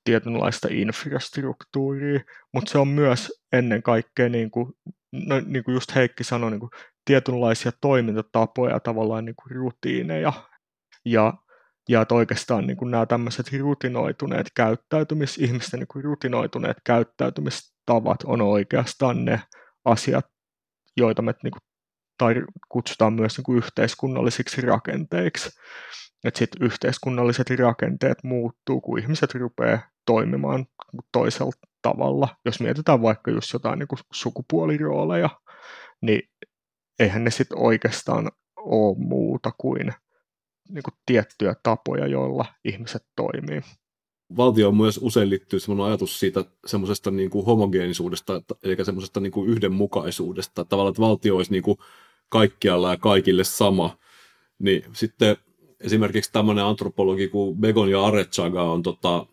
tietynlaista 0.05 0.69
infrastruktuuria, 0.71 2.21
mutta 2.55 2.73
se 2.73 2.79
on 2.79 2.89
myös 2.89 3.43
ennen 3.53 3.83
kaikkea, 3.83 4.29
niin 4.29 4.51
kuin, 4.51 4.73
no, 5.13 5.41
niin 5.47 5.65
kuin 5.65 5.75
just 5.75 5.95
Heikki 5.95 6.25
sanoi, 6.25 6.51
niin 6.51 6.61
kuin 6.61 6.71
tietynlaisia 7.05 7.73
toimintatapoja, 7.81 8.81
tavallaan 8.81 9.25
niin 9.25 9.37
kuin 9.43 9.57
rutiineja. 9.57 10.33
Ja, 11.05 11.35
ja 11.89 12.03
että 12.03 12.15
oikeastaan 12.15 12.67
niin 12.67 12.77
kuin 12.77 12.91
nämä 12.91 13.07
tämmöiset 13.07 13.47
rutinoituneet 13.61 14.47
käyttäytymis, 14.57 15.39
ihmisten 15.39 15.81
niin 15.81 15.89
kuin 15.89 16.05
rutinoituneet 16.05 16.77
käyttäytymistavat 16.85 18.19
on 18.25 18.41
oikeastaan 18.41 19.25
ne 19.25 19.41
asiat, 19.85 20.25
joita 20.97 21.23
me 21.23 21.35
niin 21.43 21.53
kuin, 21.53 21.63
tai 22.19 22.35
kutsutaan 22.69 23.13
myös 23.13 23.37
niin 23.37 23.45
kuin 23.45 23.59
yhteiskunnallisiksi 23.59 24.61
rakenteiksi. 24.61 25.51
Että 26.25 26.39
sitten 26.39 26.63
yhteiskunnalliset 26.63 27.51
rakenteet 27.51 28.19
muuttuu, 28.25 28.81
kun 28.81 28.99
ihmiset 28.99 29.35
rupeaa 29.35 29.79
toimimaan 30.07 30.67
toisella 31.13 31.53
tavalla. 31.83 32.37
Jos 32.45 32.61
mietitään 32.61 33.03
vaikka 33.03 33.31
just 33.31 33.53
jotain 33.53 33.79
niin 33.79 33.89
kuin 33.89 33.99
sukupuolirooleja, 34.13 35.31
niin 36.03 36.23
eihän 36.99 37.25
ne 37.25 37.31
sitten 37.31 37.59
oikeastaan 37.59 38.31
ole 38.57 38.99
muuta 38.99 39.51
kuin, 39.59 39.93
niin 40.69 40.83
kuin 40.83 40.95
tiettyjä 41.07 41.55
tapoja, 41.63 42.07
joilla 42.07 42.45
ihmiset 42.65 43.03
toimii. 43.17 43.61
Valtio 44.37 44.73
myös 44.73 45.01
usein 45.03 45.31
liittyy 45.31 45.61
sellainen 45.61 45.87
ajatus 45.87 46.21
siitä 46.21 46.45
semmoisesta 46.67 47.11
niin 47.11 47.31
kuin 47.31 47.47
homogeenisuudesta, 47.47 48.43
eli 48.63 48.85
semmoisesta 48.85 49.21
niin 49.21 49.33
kuin 49.33 49.51
yhdenmukaisuudesta. 49.51 50.65
Tavallaan, 50.65 50.93
että 50.93 51.03
valtio 51.03 51.37
olisi 51.37 51.53
niin 51.53 51.63
kuin 51.63 51.79
kaikkialla 52.29 52.91
ja 52.91 52.97
kaikille 52.97 53.45
sama. 53.45 53.97
Niin 54.59 54.85
sitten 54.93 55.37
esimerkiksi 55.81 56.33
tämmöinen 56.33 56.65
antropologi 56.65 57.29
kuin 57.29 57.57
Begon 57.57 57.91
ja 57.91 58.05
Arechaga 58.05 58.63
on 58.63 58.83
tota, 58.83 59.27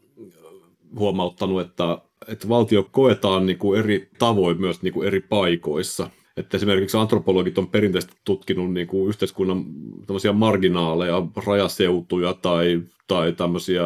huomauttanut, 1.00 1.62
että, 1.62 1.98
että 2.28 2.50
valtio 2.50 2.84
koetaan 2.92 3.46
niin 3.46 3.58
kuin 3.58 3.80
eri 3.80 4.10
tavoin 4.20 4.62
myös 4.62 4.82
niin 4.82 4.94
kuin 4.94 5.08
eri 5.08 5.20
paikoissa. 5.20 6.10
Että 6.38 6.58
esimerkiksi 6.58 6.98
antropologit 6.98 7.58
on 7.58 7.68
perinteisesti 7.68 8.18
tutkinut 8.26 8.74
niin 8.74 8.88
kuin 8.88 9.10
yhteiskunnan 9.10 9.66
marginaaleja, 10.34 11.28
rajaseutuja 11.46 12.34
tai, 12.34 12.82
tai 13.08 13.34
tämmöisiä 13.34 13.84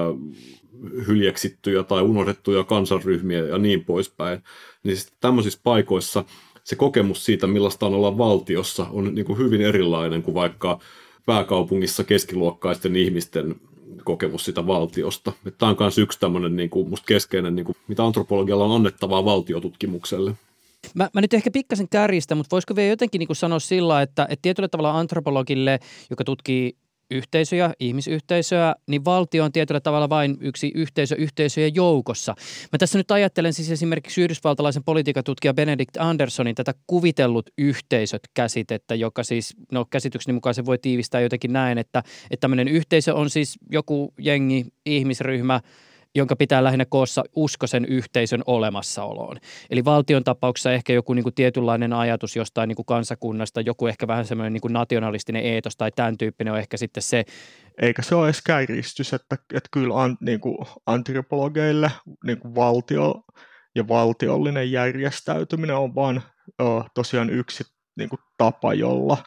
hyljeksittyjä 1.08 1.84
tai 1.84 2.02
unohdettuja 2.02 2.64
kansanryhmiä 2.64 3.40
ja 3.40 3.58
niin 3.58 3.86
poispäin. 3.86 4.44
Niin 4.84 4.98
tämmöisissä 5.22 5.60
paikoissa 5.64 6.24
se 6.64 6.76
kokemus 6.76 7.26
siitä, 7.26 7.48
millaista 7.48 7.86
on 7.86 7.94
olla 7.94 8.18
valtiossa, 8.18 8.86
on 8.92 9.16
niin 9.16 9.26
kuin 9.26 9.38
hyvin 9.38 9.62
erilainen 9.62 10.24
kuin 10.24 10.36
vaikka 10.36 10.80
pääkaupungissa 11.26 12.04
keskiluokkaisten 12.04 12.96
ihmisten 12.96 13.56
kokemus 14.04 14.46
sitä 14.46 14.68
valtiosta. 14.68 15.32
Tämä 15.58 15.70
on 15.70 15.76
myös 15.80 15.98
yksi 15.98 16.20
tämmöinen 16.20 16.56
niin 16.56 16.70
kuin, 16.70 16.90
musta 16.90 17.06
keskeinen, 17.06 17.56
niin 17.56 17.66
kuin, 17.66 17.76
mitä 17.88 18.06
antropologialla 18.06 18.66
on 18.66 18.76
annettavaa 18.76 19.26
valtiotutkimukselle. 19.26 20.34
Mä, 20.94 21.10
mä 21.14 21.22
nyt 21.22 21.34
ehkä 21.34 21.52
pikkasen 21.52 21.90
kärjistä, 21.90 22.36
mutta 22.36 22.52
voisiko 22.52 22.76
vielä 22.76 22.90
jotenkin 22.90 23.20
niin 23.20 23.28
kuin 23.28 23.38
sanoa 23.38 23.60
sillä, 23.60 24.02
että, 24.02 24.28
että 24.30 24.42
tietyllä 24.42 24.68
tavalla 24.68 25.00
antropologille, 25.00 25.80
joka 26.10 26.24
tutkii 26.24 26.76
yhteisöjä, 27.14 27.74
ihmisyhteisöä, 27.80 28.76
niin 28.88 29.06
valtio 29.06 29.44
on 29.44 29.52
tietyllä 29.52 29.82
tavalla 29.82 30.10
vain 30.10 30.38
yksi 30.42 30.72
yhteisö 30.76 31.16
yhteisöjen 31.16 31.76
joukossa. 31.76 32.36
Mä 32.72 32.78
tässä 32.78 32.98
nyt 32.98 33.12
ajattelen 33.12 33.54
siis 33.54 33.72
esimerkiksi 33.72 34.22
yhdysvaltalaisen 34.22 34.84
politiikatutkija 34.84 35.54
Benedict 35.54 35.98
Andersonin 35.98 36.56
tätä 36.56 36.74
kuvitellut 36.88 37.50
yhteisöt 37.58 38.22
käsitettä, 38.34 38.96
joka 38.96 39.24
siis, 39.24 39.56
no 39.72 39.86
käsitykseni 39.86 40.34
mukaan 40.34 40.56
se 40.56 40.66
voi 40.66 40.78
tiivistää 40.78 41.22
jotenkin 41.22 41.54
näin, 41.54 41.78
että, 41.78 42.04
että 42.32 42.42
tämmöinen 42.42 42.68
yhteisö 42.68 43.16
on 43.16 43.30
siis 43.30 43.60
joku 43.72 44.14
jengi, 44.20 44.66
ihmisryhmä, 44.86 45.62
jonka 46.16 46.36
pitää 46.36 46.64
lähinnä 46.64 46.86
koossa 46.86 47.24
usko 47.36 47.68
sen 47.68 47.86
yhteisön 47.86 48.42
olemassaoloon. 48.46 49.38
Eli 49.70 49.86
valtion 49.86 50.24
tapauksessa 50.24 50.72
ehkä 50.72 50.94
joku 50.94 51.14
niin 51.14 51.24
kuin 51.24 51.36
tietynlainen 51.36 51.94
ajatus 51.94 52.36
jostain 52.36 52.68
niin 52.68 52.76
kuin 52.76 52.86
kansakunnasta, 52.86 53.62
joku 53.62 53.88
ehkä 53.88 54.08
vähän 54.08 54.26
semmoinen 54.26 54.54
niin 54.54 54.62
kuin 54.62 54.74
nationalistinen 54.74 55.46
eetos 55.46 55.78
tai 55.78 55.92
tämän 55.92 56.18
tyyppinen 56.18 56.54
on 56.54 56.60
ehkä 56.60 56.78
sitten 56.78 57.04
se. 57.04 57.26
Eikä 57.82 58.02
se 58.02 58.16
ole 58.16 58.28
edes 58.28 58.42
kärjistys, 58.42 59.14
että, 59.14 59.38
että 59.54 59.70
kyllä 59.72 60.02
an, 60.02 60.18
niin 60.22 60.40
kuin 60.40 60.58
antropologeille 60.86 61.92
niin 62.26 62.40
kuin 62.40 62.56
valtio 62.56 63.22
ja 63.76 63.88
valtiollinen 63.88 64.72
järjestäytyminen 64.72 65.76
on 65.76 65.96
vain 65.96 66.22
tosiaan 66.96 67.30
yksi 67.30 67.64
niin 67.98 68.10
kuin 68.10 68.20
tapa, 68.38 68.74
jolla 68.74 69.18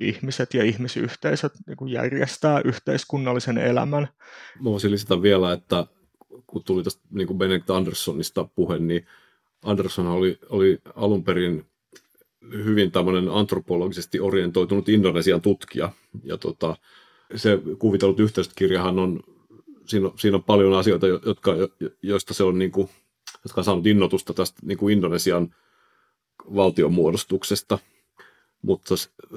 ihmiset 0.00 0.54
ja 0.54 0.64
ihmisyhteisöt 0.64 1.52
niin 1.66 1.76
kuin 1.76 1.92
järjestää 1.92 2.60
yhteiskunnallisen 2.64 3.58
elämän. 3.58 4.08
Mä 4.60 4.70
voisin 4.70 4.90
lisätä 4.90 5.22
vielä, 5.22 5.52
että 5.52 5.86
kun 6.46 6.64
tuli 6.64 6.82
tästä 6.82 7.02
niin 7.10 7.26
kuin 7.26 7.38
Benedict 7.38 7.70
Anderssonista 7.70 8.48
puhe, 8.54 8.78
niin 8.78 9.06
Andersson 9.62 10.06
oli, 10.06 10.38
oli 10.48 10.78
alun 10.96 11.24
perin 11.24 11.66
hyvin 12.52 12.90
tämmöinen 12.90 13.28
antropologisesti 13.28 14.20
orientoitunut 14.20 14.88
Indonesian 14.88 15.40
tutkija. 15.40 15.92
Ja 16.24 16.38
tota, 16.38 16.76
se 17.34 17.58
kuvitellut 17.78 18.20
yhteistyökirjahan 18.20 18.98
on, 18.98 19.20
siinä, 19.84 20.06
on, 20.06 20.12
siinä 20.18 20.36
on 20.36 20.44
paljon 20.44 20.72
asioita, 20.72 21.06
jotka, 21.06 21.52
joista 22.02 22.34
se 22.34 22.44
on, 22.44 22.58
niin 22.58 22.72
kuin, 22.72 22.88
jotka 23.44 23.60
on 23.60 23.64
saanut 23.64 23.86
innotusta 23.86 24.34
tästä 24.34 24.60
niin 24.62 24.78
kuin 24.78 24.92
Indonesian 24.92 25.54
valtion 26.54 26.92
muodostuksesta. 26.92 27.78
Mutta 28.62 28.94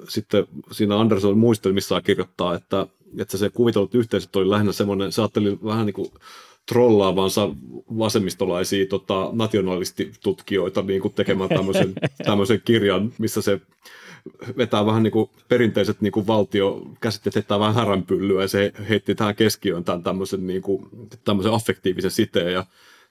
sitten 0.10 0.48
siinä 0.72 1.00
Anderson 1.00 1.38
muistelmissaan 1.38 2.04
kirjoittaa, 2.04 2.56
että, 2.56 2.88
että 3.18 3.38
se 3.38 3.50
kuvitellut 3.50 3.96
yhteisöt 3.96 4.36
oli 4.36 4.50
lähinnä 4.50 4.72
semmoinen, 4.72 5.12
se 5.12 5.22
ajatteli 5.22 5.60
vähän 5.64 5.86
niin 5.86 5.94
kuin 5.94 6.12
trollaavansa 6.66 7.50
vasemmistolaisia 7.98 8.86
tota, 8.86 9.30
nationalistitutkijoita 9.32 10.82
niin 10.82 11.02
kuin 11.02 11.14
tekemään 11.14 11.50
tämmöisen, 11.50 11.94
tämmöisen 12.26 12.62
kirjan, 12.66 13.14
missä 13.18 13.42
se 13.42 13.62
vetää 14.58 14.86
vähän 14.86 15.04
niin 15.04 15.12
kuin 15.12 15.30
perinteiset 15.48 16.02
niin 16.02 16.12
kuin 16.12 16.28
valtiokäsitteet, 16.28 17.36
heittää 17.36 17.60
vähän 17.60 17.76
häränpyllyä 17.76 18.42
ja 18.42 18.48
se 18.48 18.72
heitti 18.90 19.16
tähän 19.16 19.36
keskiöön 19.36 19.84
tämän 19.84 20.04
tämmöisen, 20.04 20.48
niin 20.48 20.62
kuin, 20.62 20.90
tämmöisen 21.24 21.54
affektiivisen 21.54 22.12
siteen. 22.12 22.54
Ja 22.54 22.66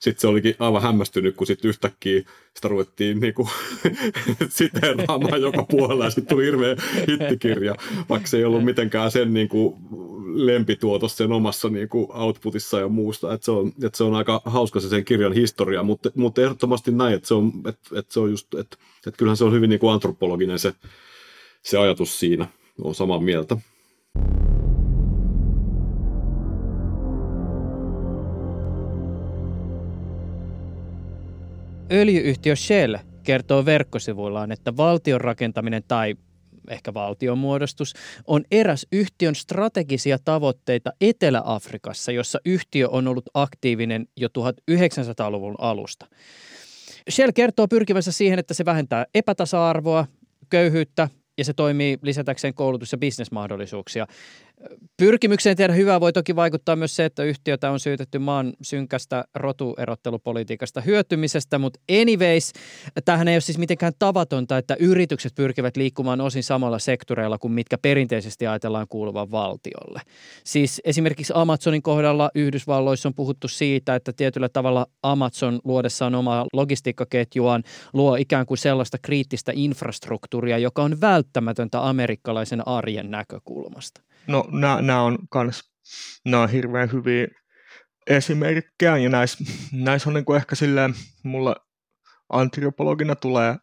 sitten 0.04 0.20
se 0.20 0.26
olikin 0.26 0.54
aivan 0.58 0.82
hämmästynyt, 0.82 1.36
kun 1.36 1.46
sitten 1.46 1.68
yhtäkkiä 1.68 2.22
sitä 2.54 2.68
ruvettiin 2.68 3.20
niinku 3.20 3.48
siteeraamaan 4.48 5.40
joka 5.40 5.66
puolella 5.70 6.04
ja 6.04 6.10
sitten 6.10 6.36
tuli 6.36 6.44
hirveä 6.44 6.76
hittikirja, 7.08 7.74
vaikka 8.08 8.28
se 8.28 8.36
ei 8.36 8.44
ollut 8.44 8.64
mitenkään 8.64 9.10
sen 9.10 9.34
niinku 9.34 9.78
lempituotos 10.34 11.16
sen 11.16 11.32
omassa 11.32 11.68
niinku 11.68 12.08
outputissa 12.14 12.80
ja 12.80 12.88
muusta. 12.88 13.34
Et 13.34 13.42
se, 13.42 13.50
on, 13.50 13.72
et 13.84 13.94
se 13.94 14.04
on 14.04 14.14
aika 14.14 14.42
hauska 14.44 14.80
se 14.80 14.88
sen 14.88 15.04
kirjan 15.04 15.32
historia, 15.32 15.82
mutta, 15.82 16.10
mutta 16.14 16.42
ehdottomasti 16.42 16.90
näin, 16.90 17.14
että 17.14 17.28
se 17.28 17.34
on, 17.34 17.52
et, 17.68 17.78
et 17.96 18.10
se 18.10 18.20
on 18.20 18.30
just, 18.30 18.54
että 18.54 18.76
et 19.06 19.16
kyllähän 19.16 19.36
se 19.36 19.44
on 19.44 19.52
hyvin 19.52 19.70
niinku 19.70 19.88
antropologinen 19.88 20.58
se, 20.58 20.72
se 21.62 21.78
ajatus 21.78 22.20
siinä. 22.20 22.46
on 22.82 22.94
samaa 22.94 23.20
mieltä. 23.20 23.56
Öljyyhtiö 31.94 32.56
Shell 32.56 32.96
kertoo 33.22 33.64
verkkosivuillaan, 33.64 34.52
että 34.52 34.76
valtion 34.76 35.20
rakentaminen 35.20 35.82
tai 35.88 36.14
ehkä 36.68 36.94
valtionmuodostus, 36.94 37.92
on 38.26 38.44
eräs 38.50 38.86
yhtiön 38.92 39.34
strategisia 39.34 40.18
tavoitteita 40.24 40.92
Etelä-Afrikassa, 41.00 42.12
jossa 42.12 42.38
yhtiö 42.44 42.88
on 42.88 43.08
ollut 43.08 43.30
aktiivinen 43.34 44.06
jo 44.16 44.28
1900-luvun 44.28 45.54
alusta. 45.58 46.06
Shell 47.10 47.32
kertoo 47.34 47.68
pyrkivänsä 47.68 48.12
siihen, 48.12 48.38
että 48.38 48.54
se 48.54 48.64
vähentää 48.64 49.06
epätasa-arvoa, 49.14 50.06
köyhyyttä 50.50 51.08
ja 51.38 51.44
se 51.44 51.52
toimii 51.52 51.98
lisätäkseen 52.02 52.54
koulutus- 52.54 52.92
ja 52.92 52.98
bisnesmahdollisuuksia. 52.98 54.06
Pyrkimykseen 54.96 55.56
tehdä 55.56 55.72
hyvää 55.72 56.00
voi 56.00 56.12
toki 56.12 56.36
vaikuttaa 56.36 56.76
myös 56.76 56.96
se, 56.96 57.04
että 57.04 57.22
yhtiötä 57.22 57.70
on 57.70 57.80
syytetty 57.80 58.18
maan 58.18 58.52
synkästä 58.62 59.24
rotuerottelupolitiikasta 59.34 60.80
hyötymisestä, 60.80 61.58
mutta 61.58 61.80
anyways, 62.00 62.52
tämähän 63.04 63.28
ei 63.28 63.34
ole 63.34 63.40
siis 63.40 63.58
mitenkään 63.58 63.92
tavatonta, 63.98 64.58
että 64.58 64.76
yritykset 64.80 65.34
pyrkivät 65.34 65.76
liikkumaan 65.76 66.20
osin 66.20 66.42
samalla 66.42 66.78
sektoreilla 66.78 67.38
kuin 67.38 67.52
mitkä 67.52 67.78
perinteisesti 67.78 68.46
ajatellaan 68.46 68.86
kuuluvan 68.88 69.30
valtiolle. 69.30 70.00
Siis 70.44 70.80
esimerkiksi 70.84 71.32
Amazonin 71.36 71.82
kohdalla 71.82 72.30
Yhdysvalloissa 72.34 73.08
on 73.08 73.14
puhuttu 73.14 73.48
siitä, 73.48 73.94
että 73.94 74.12
tietyllä 74.12 74.48
tavalla 74.48 74.86
Amazon 75.02 75.60
luodessaan 75.64 76.14
omaa 76.14 76.46
logistiikkaketjuaan 76.52 77.62
luo 77.92 78.16
ikään 78.16 78.46
kuin 78.46 78.58
sellaista 78.58 78.98
kriittistä 79.02 79.52
infrastruktuuria, 79.54 80.58
joka 80.58 80.82
on 80.82 81.00
välttämätöntä 81.00 81.88
amerikkalaisen 81.88 82.68
arjen 82.68 83.10
näkökulmasta. 83.10 84.13
No 84.28 84.48
nämä 84.80 85.02
on 85.02 85.18
kans, 85.30 85.72
nämä 86.24 86.42
on 86.42 86.48
hirveän 86.48 86.92
hyviä 86.92 87.26
esimerkkejä 88.06 88.96
ja 88.96 89.08
näissä 89.08 89.44
näis 89.72 90.06
on 90.06 90.14
niinku 90.14 90.34
ehkä 90.34 90.54
silleen, 90.54 90.94
mulla 91.22 91.56
antropologina 92.28 93.14
tulee 93.14 93.56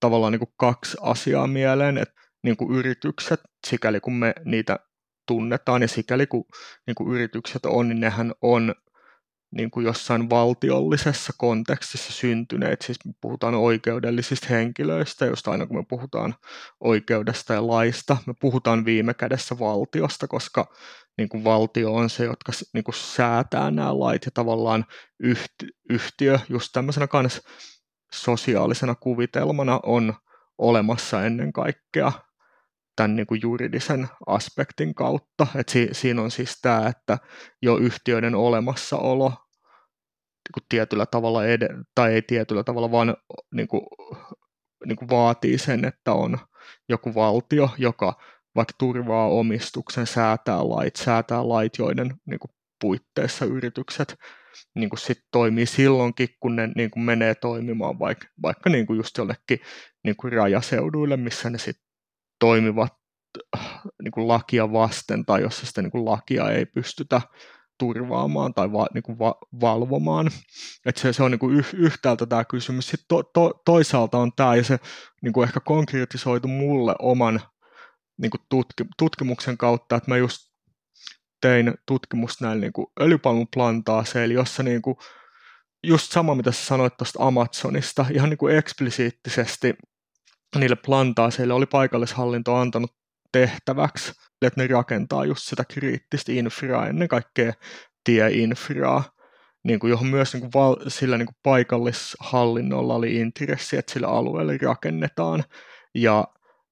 tavallaan 0.00 0.32
niinku 0.32 0.54
kaksi 0.56 0.96
asiaa 1.00 1.46
mieleen, 1.46 1.98
että 1.98 2.14
niinku 2.42 2.72
yritykset, 2.72 3.40
sikäli 3.66 4.00
kun 4.00 4.12
me 4.12 4.34
niitä 4.44 4.78
tunnetaan 5.26 5.82
ja 5.82 5.88
sikäli 5.88 6.26
kun 6.26 6.44
niinku 6.86 7.12
yritykset 7.12 7.66
on, 7.66 7.88
niin 7.88 8.00
nehän 8.00 8.32
on 8.42 8.74
niin 9.56 9.70
kuin 9.70 9.86
jossain 9.86 10.30
valtiollisessa 10.30 11.32
kontekstissa 11.38 12.12
syntyneet, 12.12 12.82
siis 12.82 12.98
me 13.04 13.12
puhutaan 13.20 13.54
oikeudellisista 13.54 14.46
henkilöistä, 14.50 15.26
josta 15.26 15.50
aina 15.50 15.66
kun 15.66 15.76
me 15.76 15.84
puhutaan 15.88 16.34
oikeudesta 16.80 17.54
ja 17.54 17.66
laista, 17.66 18.16
me 18.26 18.34
puhutaan 18.40 18.84
viime 18.84 19.14
kädessä 19.14 19.58
valtiosta, 19.58 20.28
koska 20.28 20.74
niin 21.18 21.28
kuin 21.28 21.44
valtio 21.44 21.94
on 21.94 22.10
se, 22.10 22.24
jotka 22.24 22.52
niin 22.72 22.84
kuin 22.84 22.94
säätää 22.94 23.70
nämä 23.70 23.98
lait 23.98 24.24
ja 24.24 24.30
tavallaan 24.34 24.84
yhtiö 25.90 26.38
just 26.48 26.68
tämmöisenä 26.72 27.06
kanssa 27.06 27.42
sosiaalisena 28.14 28.94
kuvitelmana 28.94 29.80
on 29.82 30.14
olemassa 30.58 31.24
ennen 31.24 31.52
kaikkea 31.52 32.12
tämän 32.96 33.16
niin 33.16 33.26
kuin 33.26 33.40
juridisen 33.42 34.08
aspektin 34.26 34.94
kautta. 34.94 35.46
Et 35.54 35.68
si, 35.68 35.88
siinä 35.92 36.22
on 36.22 36.30
siis 36.30 36.58
tämä, 36.62 36.86
että 36.86 37.18
jo 37.62 37.76
yhtiöiden 37.76 38.34
olemassaolo 38.34 39.32
kuin 40.52 40.64
tietyllä 40.68 41.06
tavalla, 41.06 41.46
ed- 41.46 41.84
tai 41.94 42.12
ei 42.12 42.22
tietyllä 42.22 42.64
tavalla, 42.64 42.90
vaan 42.90 43.16
niin 43.54 43.68
kuin, 43.68 43.82
niin 44.86 44.96
kuin 44.96 45.10
vaatii 45.10 45.58
sen, 45.58 45.84
että 45.84 46.12
on 46.12 46.38
joku 46.88 47.14
valtio, 47.14 47.70
joka 47.78 48.14
vaikka 48.56 48.74
turvaa 48.78 49.28
omistuksen, 49.28 50.06
säätää 50.06 50.68
lait, 50.68 50.96
säätää 50.96 51.48
lait, 51.48 51.78
joiden 51.78 52.14
niin 52.26 52.38
kuin, 52.38 52.50
puitteissa 52.80 53.44
yritykset 53.44 54.16
niin 54.74 54.90
kuin 54.90 54.98
sit 54.98 55.18
toimii 55.32 55.66
silloinkin, 55.66 56.28
kun 56.40 56.56
ne 56.56 56.68
niin 56.76 56.90
kuin 56.90 57.02
menee 57.02 57.34
toimimaan 57.34 57.98
vaikka, 57.98 58.26
vaikka 58.42 58.70
niin 58.70 58.86
kuin 58.86 58.96
just 58.96 59.18
jollekin 59.18 59.58
niin 60.04 60.16
kuin 60.16 60.32
rajaseuduille, 60.32 61.16
missä 61.16 61.50
ne 61.50 61.58
sitten 61.58 61.86
toimivat 62.40 62.92
niin 64.02 64.12
kuin 64.12 64.28
lakia 64.28 64.72
vasten 64.72 65.24
tai 65.24 65.42
jossa 65.42 65.66
sitä 65.66 65.82
niin 65.82 65.90
kuin 65.90 66.04
lakia 66.04 66.50
ei 66.50 66.66
pystytä 66.66 67.20
turvaamaan 67.78 68.54
tai 68.54 68.72
va, 68.72 68.86
niin 68.94 69.02
kuin 69.02 69.18
va, 69.18 69.34
valvomaan. 69.60 70.30
Et 70.86 70.96
se, 70.96 71.12
se 71.12 71.22
on 71.22 71.30
niin 71.30 71.38
kuin 71.38 71.56
yh, 71.56 71.74
yhtäältä 71.74 72.26
tämä 72.26 72.44
kysymys. 72.44 72.88
Sitten 72.88 73.06
to, 73.08 73.22
to, 73.22 73.62
toisaalta 73.64 74.18
on 74.18 74.32
tämä, 74.36 74.56
ja 74.56 74.64
se 74.64 74.78
niin 75.22 75.32
kuin 75.32 75.48
ehkä 75.48 75.60
konkretisoitu 75.60 76.48
mulle 76.48 76.94
oman 76.98 77.40
niin 78.18 78.30
kuin 78.30 78.40
tutki, 78.48 78.84
tutkimuksen 78.98 79.58
kautta, 79.58 79.96
että 79.96 80.10
mä 80.10 80.16
just 80.16 80.54
tein 81.40 81.74
tutkimusta 81.86 82.44
näillä 82.44 82.60
niin 82.60 82.86
öljypalmuplantaaseilla, 83.00 84.34
jossa 84.34 84.62
niin 84.62 84.82
kuin, 84.82 84.96
just 85.82 86.12
sama, 86.12 86.34
mitä 86.34 86.52
sä 86.52 86.66
sanoit 86.66 86.96
tuosta 86.96 87.26
Amazonista, 87.26 88.06
ihan 88.12 88.30
niin 88.30 88.38
kuin 88.38 88.56
eksplisiittisesti 88.56 89.74
niille 90.58 90.76
plantaaseille 90.76 91.54
oli 91.54 91.66
paikallishallinto 91.66 92.54
antanut 92.54 92.94
tehtäväksi, 93.32 94.12
että 94.46 94.62
ne 94.62 94.66
rakentaa 94.66 95.24
just 95.24 95.42
sitä 95.42 95.64
kriittistä 95.64 96.32
infraa, 96.32 96.86
ennen 96.86 97.08
kaikkea 97.08 97.52
tieinfraa, 98.04 99.04
niin 99.64 99.78
kuin 99.78 99.90
johon 99.90 100.06
myös 100.06 100.32
niin 100.32 100.40
kuin 100.40 100.52
val, 100.54 100.76
sillä 100.88 101.18
niin 101.18 101.26
kuin 101.26 101.36
paikallishallinnolla 101.42 102.94
oli 102.94 103.16
intressi, 103.16 103.76
että 103.76 103.92
sillä 103.92 104.08
alueelle 104.08 104.58
rakennetaan, 104.62 105.44
ja, 105.94 106.24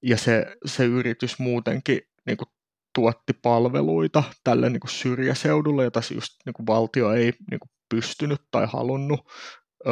ja 0.03 0.17
se, 0.17 0.57
se 0.67 0.85
yritys 0.85 1.39
muutenkin 1.39 2.01
niin 2.27 2.37
kuin 2.37 2.49
tuotti 2.95 3.33
palveluita 3.33 4.23
tälle 4.45 4.71
niin 4.71 4.81
kuin 4.81 4.91
syrjäseudulle, 4.91 5.85
jota 5.85 6.01
just 6.15 6.33
niin 6.47 6.55
kuin 6.55 6.67
valtio 6.67 7.13
ei 7.13 7.33
niin 7.51 7.61
kuin 7.61 7.71
pystynyt 7.89 8.41
tai 8.51 8.67
halunnut 8.73 9.21
ö, 9.87 9.91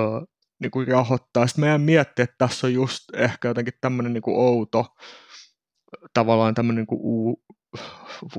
niin 0.61 0.71
kuin 0.71 0.89
rahoittaa. 0.89 1.47
Sitten 1.47 1.61
meidän 1.61 1.81
miettiä, 1.81 2.23
että 2.23 2.35
tässä 2.39 2.67
on 2.67 2.75
just 2.75 3.15
ehkä 3.15 3.49
jotenkin 3.49 3.75
tämmöinen 3.81 4.13
niin 4.13 4.23
kuin 4.23 4.37
outo, 4.37 4.87
tavallaan 6.15 6.55
tämmöinen 6.55 6.77
niin 6.77 7.01
kuin 7.01 7.37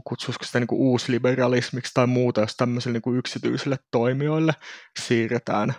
kutsuisiko 0.03 0.45
sitä 0.45 0.59
niin 0.59 0.67
kuin 0.67 0.81
uusliberalismiksi 0.81 1.91
tai 1.93 2.07
muuta, 2.07 2.41
jos 2.41 2.55
tämmöisille 2.57 2.93
niin 2.93 3.01
kuin 3.01 3.17
yksityisille 3.17 3.77
toimijoille 3.91 4.53
siirretään 5.00 5.73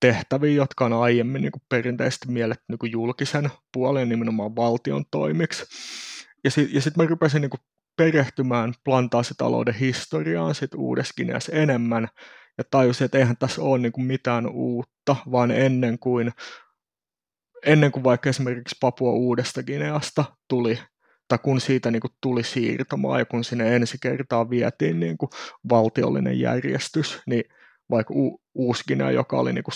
tehtäviä, 0.00 0.52
jotka 0.52 0.84
on 0.84 0.92
aiemmin 0.92 1.42
niin 1.42 1.52
kuin 1.52 1.62
perinteisesti 1.68 2.28
mielletty 2.28 2.64
niin 2.68 2.92
julkisen 2.92 3.50
puolen 3.72 4.08
nimenomaan 4.08 4.56
valtion 4.56 5.04
toimiksi. 5.10 5.64
Ja 6.44 6.50
sitten 6.50 6.74
ja 6.74 6.80
sit 6.80 6.96
mä 6.96 7.06
rupesin 7.06 7.40
niin 7.40 7.50
kuin 7.50 7.60
perehtymään 7.96 8.74
plantaasitalouden 8.84 9.74
historiaan 9.74 10.54
sit 10.54 10.74
uudessa 10.74 11.14
enemmän, 11.52 12.08
ja 12.58 12.64
tajusin, 12.70 13.04
että 13.04 13.18
eihän 13.18 13.36
tässä 13.36 13.62
ole 13.62 13.78
niin 13.78 13.92
kuin 13.92 14.04
mitään 14.04 14.46
uutta, 14.46 15.16
vaan 15.30 15.50
ennen 15.50 15.98
kuin, 15.98 16.32
ennen 17.66 17.92
kuin 17.92 18.04
vaikka 18.04 18.30
esimerkiksi 18.30 18.76
Papua 18.80 19.12
Uudesta 19.12 19.62
Gineasta 19.62 20.24
tuli 20.48 20.78
tai 21.28 21.38
kun 21.42 21.60
siitä 21.60 21.90
niin 21.90 22.00
kuin 22.00 22.12
tuli 22.20 22.42
siirtomaa 22.42 23.18
ja 23.18 23.24
kun 23.24 23.44
sinne 23.44 23.76
ensi 23.76 23.98
kertaa 24.02 24.50
vietiin 24.50 25.00
niin 25.00 25.18
kuin 25.18 25.30
valtiollinen 25.68 26.40
järjestys, 26.40 27.22
niin 27.26 27.44
vaikka 27.90 28.14
U- 28.14 28.40
uusi 28.54 28.84
joka 29.14 29.38
oli 29.38 29.52
niin 29.52 29.64
kuin 29.64 29.74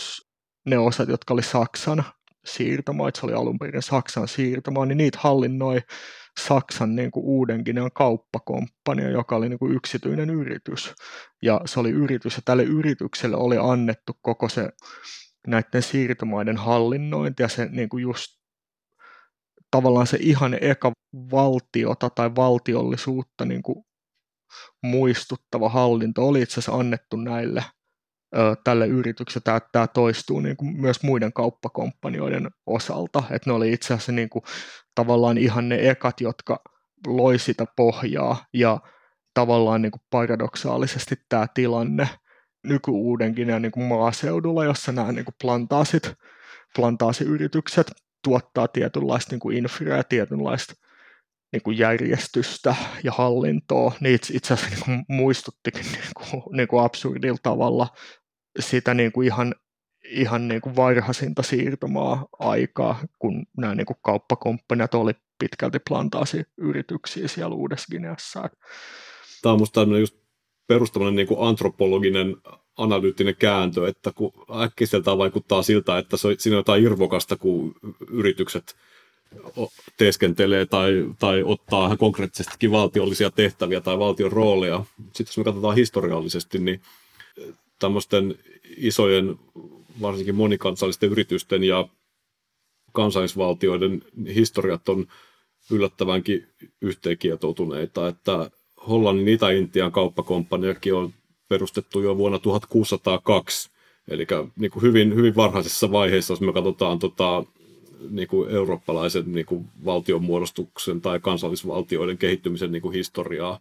ne 0.67 0.79
osat, 0.79 1.09
jotka 1.09 1.35
oli 1.35 1.43
Saksan 1.43 2.05
siirtomaa, 2.45 3.11
se 3.15 3.27
oli 3.27 3.33
alun 3.33 3.59
perin 3.59 3.83
Saksan 3.83 4.29
siirtomaa, 4.29 4.87
niin 4.87 4.99
niitä 4.99 5.19
hallinnoi 5.21 5.81
Saksan 6.41 6.97
niin 6.97 7.11
kuin 7.11 7.25
uuden 7.25 7.63
Ginean 7.65 7.91
kauppakomppania, 7.95 9.11
joka 9.11 9.37
oli 9.37 9.49
niin 9.49 9.59
kuin 9.59 9.75
yksityinen 9.75 10.31
yritys. 10.31 10.95
Ja 11.43 11.61
se 11.65 11.81
oli 11.81 11.91
yritys, 11.91 12.37
ja 12.37 12.43
tälle 12.45 12.63
yritykselle 12.63 13.37
oli 13.37 13.57
annettu 13.61 14.13
koko 14.23 14.49
se 14.49 14.69
näiden 15.47 15.83
siirtomaiden 15.83 16.57
hallinnointi 16.57 17.43
ja 17.43 17.49
se 17.49 17.69
niin 17.71 17.89
kuin 17.89 18.03
just 18.03 18.42
tavallaan 19.73 20.07
se 20.07 20.19
ihan 20.21 20.59
eka 20.61 20.93
valtiota 21.33 22.11
tai 22.11 22.31
valtiollisuutta 22.37 23.45
niin 23.45 23.63
kuin 23.63 23.85
muistuttava 24.83 25.69
hallinto 25.69 26.29
oli 26.29 26.43
itse 26.43 26.53
asiassa 26.53 26.73
annettu 26.73 27.17
näille 27.17 27.65
ö, 28.37 28.57
tälle 28.65 28.87
yritykselle. 28.87 29.43
Tämä, 29.45 29.61
tämä 29.73 29.87
toistuu 29.87 30.41
niin 30.41 30.57
kuin 30.57 30.81
myös 30.81 31.03
muiden 31.03 31.33
kauppakomppanioiden 31.33 32.51
osalta, 32.67 33.23
että 33.31 33.51
ne 33.51 33.55
oli 33.55 33.73
itse 33.73 33.95
asiassa 33.95 34.13
niin 34.13 34.31
kuin, 34.31 34.43
tavallaan 34.95 35.39
ihan 35.39 35.69
ne 35.69 35.91
ekat, 35.91 36.21
jotka 36.21 36.63
loi 37.07 37.39
sitä 37.39 37.67
pohjaa. 37.77 38.45
Ja 38.55 38.81
tavallaan 39.35 39.83
niin 39.83 39.93
kuin 39.93 40.03
paradoksaalisesti 40.11 41.15
tämä 41.29 41.47
tilanne 41.55 42.09
nykyuudenkin 42.65 43.49
ja 43.49 43.59
niin 43.59 43.73
kuin 43.73 43.87
maaseudulla, 43.87 44.65
jossa 44.65 44.93
nämä 44.93 45.13
niin 45.13 45.25
kuin 45.25 45.35
plantaasit, 45.43 46.13
plantaasiyritykset 46.77 47.93
tuottaa 48.25 48.69
tietynlaista 48.69 49.33
niin 49.33 49.41
kuin 49.41 49.57
infraa 49.57 49.97
ja 49.97 50.05
tietynlaista 50.05 50.75
niin 51.53 51.63
kuin 51.63 51.79
järjestystä 51.79 52.75
ja 53.05 53.13
hallintoa, 53.13 53.93
niin 54.01 54.15
itse, 54.15 54.35
itse 54.37 54.55
asiassa 54.55 54.75
niin 54.75 54.85
kuin 54.85 55.05
muistuttikin 55.09 55.87
niin 55.93 56.31
kuin, 56.31 56.43
niin 56.57 56.69
kuin 56.69 56.85
absurdilla 56.85 57.39
tavalla 57.43 57.89
sitä 58.61 58.95
niin 58.95 59.13
kuin 59.13 59.27
ihan, 59.27 59.55
ihan 60.05 60.49
niin 60.49 60.61
kuin 60.61 60.77
varhaisinta 60.77 61.43
siirtomaa 61.43 62.27
aikaa, 62.39 63.01
kun 63.19 63.47
nämä 63.57 63.75
niin 63.75 63.87
kuin 63.87 63.97
kauppakomppaniat 64.03 64.95
oli 64.95 65.13
pitkälti 65.39 65.79
plantaasiyrityksiä 65.89 67.29
siellä 67.29 67.57
Uudessa-Gineassa. 67.57 68.49
Tämä 69.43 69.53
on 69.53 69.59
minusta 69.59 69.83
just 70.01 70.23
perustavallinen 70.67 71.27
niin 71.27 71.49
antropologinen 71.49 72.37
analyyttinen 72.77 73.37
kääntö, 73.37 73.89
että 73.89 74.13
kun 74.15 74.33
äkkiseltään 74.63 75.19
vaikuttaa 75.19 75.63
siltä, 75.63 75.99
että 75.99 76.17
se, 76.17 76.29
siinä 76.39 76.57
on 76.57 76.61
jotain 76.61 76.85
irvokasta, 76.85 77.37
kun 77.37 77.75
yritykset 78.11 78.77
teeskentelee 79.97 80.67
tai, 80.67 80.93
tai 81.19 81.43
ottaa 81.47 81.87
ihan 81.87 81.99
konkreettisestikin 81.99 82.71
valtiollisia 82.71 83.31
tehtäviä 83.31 83.81
tai 83.81 83.99
valtion 83.99 84.33
rooleja. 84.33 84.85
Sitten 84.99 85.27
jos 85.31 85.39
me 85.39 85.45
katsotaan 85.45 85.77
historiallisesti, 85.77 86.59
niin 86.59 86.81
tämmöisten 87.79 88.39
isojen, 88.77 89.39
varsinkin 90.01 90.35
monikansallisten 90.35 91.11
yritysten 91.11 91.65
ja 91.65 91.89
kansallisvaltioiden 92.93 94.03
historiat 94.35 94.89
on 94.89 95.07
yllättävänkin 95.71 96.49
yhteenkietoutuneita, 96.81 98.09
että 98.09 98.51
Hollannin 98.89 99.29
Itä-Intian 99.29 99.93
kauppakomppaniakin 99.93 100.95
on 100.95 101.15
perustettu 101.53 102.01
jo 102.01 102.17
vuonna 102.17 102.39
1602, 102.39 103.71
eli 104.09 104.27
niin 104.57 104.71
kuin 104.71 104.83
hyvin, 104.83 105.15
hyvin 105.15 105.37
varhaisessa 105.37 105.93
vaiheessa, 105.93 106.33
jos 106.33 106.41
me 106.41 106.53
katsotaan 106.53 106.99
tota, 106.99 107.45
niin 108.11 108.29
kuin 108.29 108.51
eurooppalaisen 108.51 109.25
niin 109.27 109.47
kuin 109.47 109.65
valtionmuodostuksen 109.85 111.01
tai 111.01 111.21
kansallisvaltioiden 111.21 112.19
kehittymisen 112.19 112.73
niin 112.73 112.83
kuin 112.83 112.95
historiaa. 112.95 113.61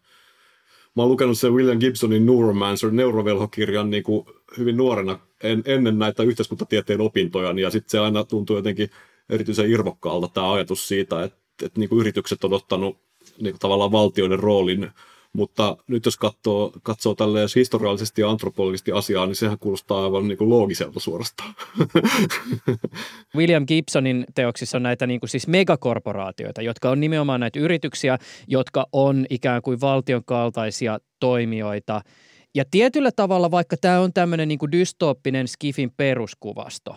Mä 0.95 1.04
oon 1.04 1.12
lukenut 1.12 1.38
sen 1.38 1.54
William 1.54 1.80
Gibsonin 1.80 2.25
Neuromancer 2.25 2.91
neurovelhokirjan 2.91 3.89
niin 3.89 4.04
kuin 4.04 4.25
hyvin 4.58 4.77
nuorena 4.77 5.19
en, 5.43 5.63
ennen 5.65 5.99
näitä 5.99 6.23
yhteiskuntatieteen 6.23 7.01
opintoja, 7.01 7.60
ja 7.60 7.69
sitten 7.69 7.89
se 7.89 7.99
aina 7.99 8.23
tuntuu 8.23 8.56
jotenkin 8.56 8.89
erityisen 9.30 9.71
irvokkaalta 9.71 10.27
tämä 10.27 10.54
ajatus 10.54 10.88
siitä, 10.88 11.23
että, 11.23 11.38
että 11.65 11.80
niin 11.80 11.89
kuin 11.89 11.99
yritykset 11.99 12.43
on 12.43 12.54
ottanut 12.54 12.97
niin 13.41 13.54
kuin 13.54 13.60
tavallaan 13.60 13.91
valtioiden 13.91 14.39
roolin 14.39 14.91
mutta 15.34 15.78
nyt 15.88 16.06
jos 16.06 16.17
katsoo, 16.17 16.74
katsoo 16.84 17.15
tälleen 17.15 17.48
historiallisesti 17.56 18.22
ja 18.22 18.30
antropologisesti 18.30 18.91
asiaa, 18.91 19.26
niin 19.26 19.36
sehän 19.36 19.60
kuulostaa 19.60 20.04
aivan 20.04 20.28
niin 20.28 20.38
kuin 20.38 20.50
loogiselta 20.50 21.00
suorastaan. 21.00 21.56
William 23.38 23.65
Gibsonin 23.67 24.26
teoksissa 24.36 24.78
on 24.78 24.84
näitä 24.84 25.08
niin 25.08 25.20
kuin 25.20 25.30
siis 25.30 25.48
megakorporaatioita, 25.48 26.62
jotka 26.62 26.89
on 26.89 27.00
nimenomaan 27.00 27.39
näitä 27.39 27.60
yrityksiä, 27.60 28.17
jotka 28.48 28.88
on 28.91 29.26
ikään 29.30 29.62
kuin 29.62 29.82
valtion 29.82 30.24
kaltaisia 30.26 31.00
toimijoita 31.20 32.02
Ja 32.56 32.63
tietyllä 32.72 33.12
tavalla, 33.12 33.52
vaikka 33.52 33.78
tämä 33.78 34.00
on 34.00 34.13
tämmöinen 34.13 34.48
niin 34.48 34.72
dystooppinen 34.72 35.48
skifin 35.48 35.91
peruskuvasto, 35.98 36.96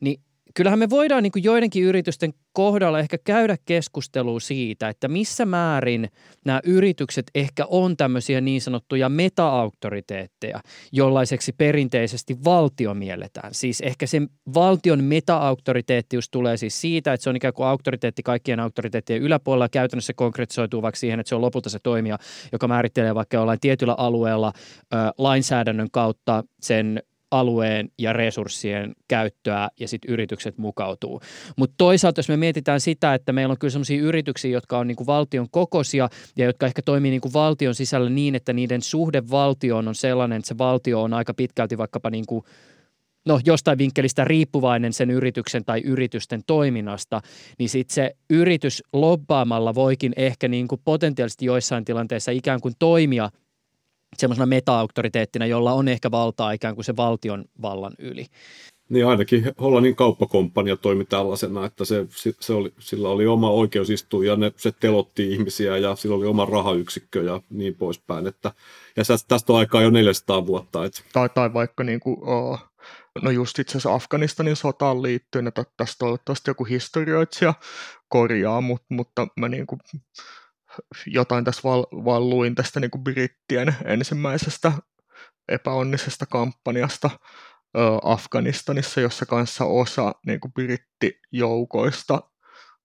niin 0.00 0.20
kyllähän 0.56 0.78
me 0.78 0.90
voidaan 0.90 1.22
niin 1.22 1.32
kuin 1.32 1.44
joidenkin 1.44 1.84
yritysten 1.84 2.34
kohdalla 2.52 2.98
ehkä 2.98 3.18
käydä 3.24 3.56
keskustelua 3.64 4.40
siitä, 4.40 4.88
että 4.88 5.08
missä 5.08 5.46
määrin 5.46 6.08
nämä 6.44 6.60
yritykset 6.64 7.26
ehkä 7.34 7.66
on 7.68 7.96
tämmöisiä 7.96 8.40
niin 8.40 8.60
sanottuja 8.60 9.08
meta-auktoriteetteja, 9.08 10.60
jollaiseksi 10.92 11.52
perinteisesti 11.52 12.36
valtio 12.44 12.94
mielletään. 12.94 13.54
Siis 13.54 13.80
ehkä 13.80 14.06
se 14.06 14.22
valtion 14.54 15.04
meta-auktoriteettius 15.04 16.30
tulee 16.30 16.56
siis 16.56 16.80
siitä, 16.80 17.12
että 17.12 17.24
se 17.24 17.30
on 17.30 17.36
ikään 17.36 17.54
kuin 17.54 17.66
auktoriteetti 17.66 18.22
kaikkien 18.22 18.60
auktoriteettien 18.60 19.22
yläpuolella. 19.22 19.68
Käytännössä 19.68 20.12
konkretisoituu 20.16 20.82
vaikka 20.82 20.98
siihen, 20.98 21.20
että 21.20 21.28
se 21.28 21.34
on 21.34 21.40
lopulta 21.40 21.70
se 21.70 21.78
toimija, 21.82 22.18
joka 22.52 22.68
määrittelee 22.68 23.14
vaikka 23.14 23.36
jollain 23.36 23.60
tietyllä 23.60 23.94
alueella 23.98 24.52
ö, 24.56 24.96
lainsäädännön 25.18 25.88
kautta 25.90 26.44
sen 26.60 27.02
alueen 27.30 27.88
ja 27.98 28.12
resurssien 28.12 28.92
käyttöä 29.08 29.68
ja 29.80 29.88
sitten 29.88 30.10
yritykset 30.10 30.58
mukautuu. 30.58 31.20
Mutta 31.56 31.74
toisaalta, 31.78 32.18
jos 32.18 32.28
me 32.28 32.36
mietitään 32.36 32.80
sitä, 32.80 33.14
että 33.14 33.32
meillä 33.32 33.52
on 33.52 33.58
kyllä 33.58 33.72
sellaisia 33.72 34.02
yrityksiä, 34.02 34.50
jotka 34.50 34.78
on 34.78 34.86
niinku 34.86 35.06
valtion 35.06 35.50
kokoisia 35.50 36.08
ja 36.36 36.44
jotka 36.44 36.66
ehkä 36.66 36.82
toimii 36.82 37.10
niinku 37.10 37.32
valtion 37.32 37.74
sisällä 37.74 38.10
niin, 38.10 38.34
että 38.34 38.52
niiden 38.52 38.82
suhde 38.82 39.22
valtioon 39.30 39.88
on 39.88 39.94
sellainen, 39.94 40.38
että 40.38 40.48
se 40.48 40.58
valtio 40.58 41.02
on 41.02 41.14
aika 41.14 41.34
pitkälti 41.34 41.78
vaikkapa 41.78 42.10
niinku 42.10 42.44
no 43.26 43.40
jostain 43.44 43.78
vinkkelistä 43.78 44.24
riippuvainen 44.24 44.92
sen 44.92 45.10
yrityksen 45.10 45.64
tai 45.64 45.80
yritysten 45.80 46.40
toiminnasta, 46.46 47.20
niin 47.58 47.68
sitten 47.68 47.94
se 47.94 48.16
yritys 48.30 48.82
lobbaamalla 48.92 49.74
voikin 49.74 50.12
ehkä 50.16 50.48
niin 50.48 50.68
kuin 50.68 50.80
potentiaalisesti 50.84 51.44
joissain 51.44 51.84
tilanteissa 51.84 52.32
ikään 52.32 52.60
kuin 52.60 52.74
toimia– 52.78 53.30
semmoisena 54.20 54.46
meta-auktoriteettina, 54.46 55.46
jolla 55.46 55.72
on 55.72 55.88
ehkä 55.88 56.10
valtaa 56.10 56.52
ikään 56.52 56.74
kuin 56.74 56.84
se 56.84 56.96
valtion 56.96 57.44
vallan 57.62 57.92
yli. 57.98 58.26
Niin 58.88 59.06
ainakin 59.06 59.52
Hollannin 59.60 59.96
kauppakomppania 59.96 60.76
toimi 60.76 61.04
tällaisena, 61.04 61.66
että 61.66 61.84
se, 61.84 62.06
se 62.40 62.52
oli, 62.52 62.72
sillä 62.78 63.08
oli 63.08 63.26
oma 63.26 63.50
oikeusistuu 63.50 64.22
ja 64.22 64.36
ne, 64.36 64.52
se 64.56 64.72
telotti 64.72 65.32
ihmisiä 65.32 65.76
ja 65.76 65.96
sillä 65.96 66.16
oli 66.16 66.26
oma 66.26 66.44
rahayksikkö 66.44 67.22
ja 67.22 67.40
niin 67.50 67.74
poispäin. 67.74 68.26
Että, 68.26 68.52
ja 68.96 69.04
tästä 69.28 69.52
on 69.52 69.58
aikaa 69.58 69.82
jo 69.82 69.90
400 69.90 70.46
vuotta. 70.46 70.84
Että. 70.84 71.00
Tai, 71.12 71.28
tai 71.28 71.54
vaikka 71.54 71.84
niin 71.84 72.00
kuin, 72.00 72.16
oh, 72.20 72.60
no 73.22 73.30
just 73.30 73.58
itse 73.58 73.72
asiassa 73.72 73.94
Afganistanin 73.94 74.56
sotaan 74.56 75.02
liittyen, 75.02 75.46
että 75.46 75.64
tästä 75.76 75.98
toivottavasti 75.98 76.50
joku 76.50 76.64
historioitsija 76.64 77.54
korjaa, 78.08 78.60
mutta, 78.60 78.86
mutta 78.90 79.26
mä 79.36 79.48
niin 79.48 79.66
kuin 79.66 79.80
jotain 81.06 81.44
tässä 81.44 81.60
vaan, 81.64 81.84
vaan 82.04 82.30
luin 82.30 82.54
tästä 82.54 82.80
niin 82.80 82.90
kuin 82.90 83.04
brittien 83.04 83.76
ensimmäisestä 83.84 84.72
epäonnisesta 85.48 86.26
kampanjasta 86.26 87.10
ö, 87.76 87.80
Afganistanissa, 88.02 89.00
jossa 89.00 89.26
kanssa 89.26 89.64
osa 89.64 90.14
niin 90.26 90.40
kuin 90.40 90.52
brittijoukoista 90.52 92.22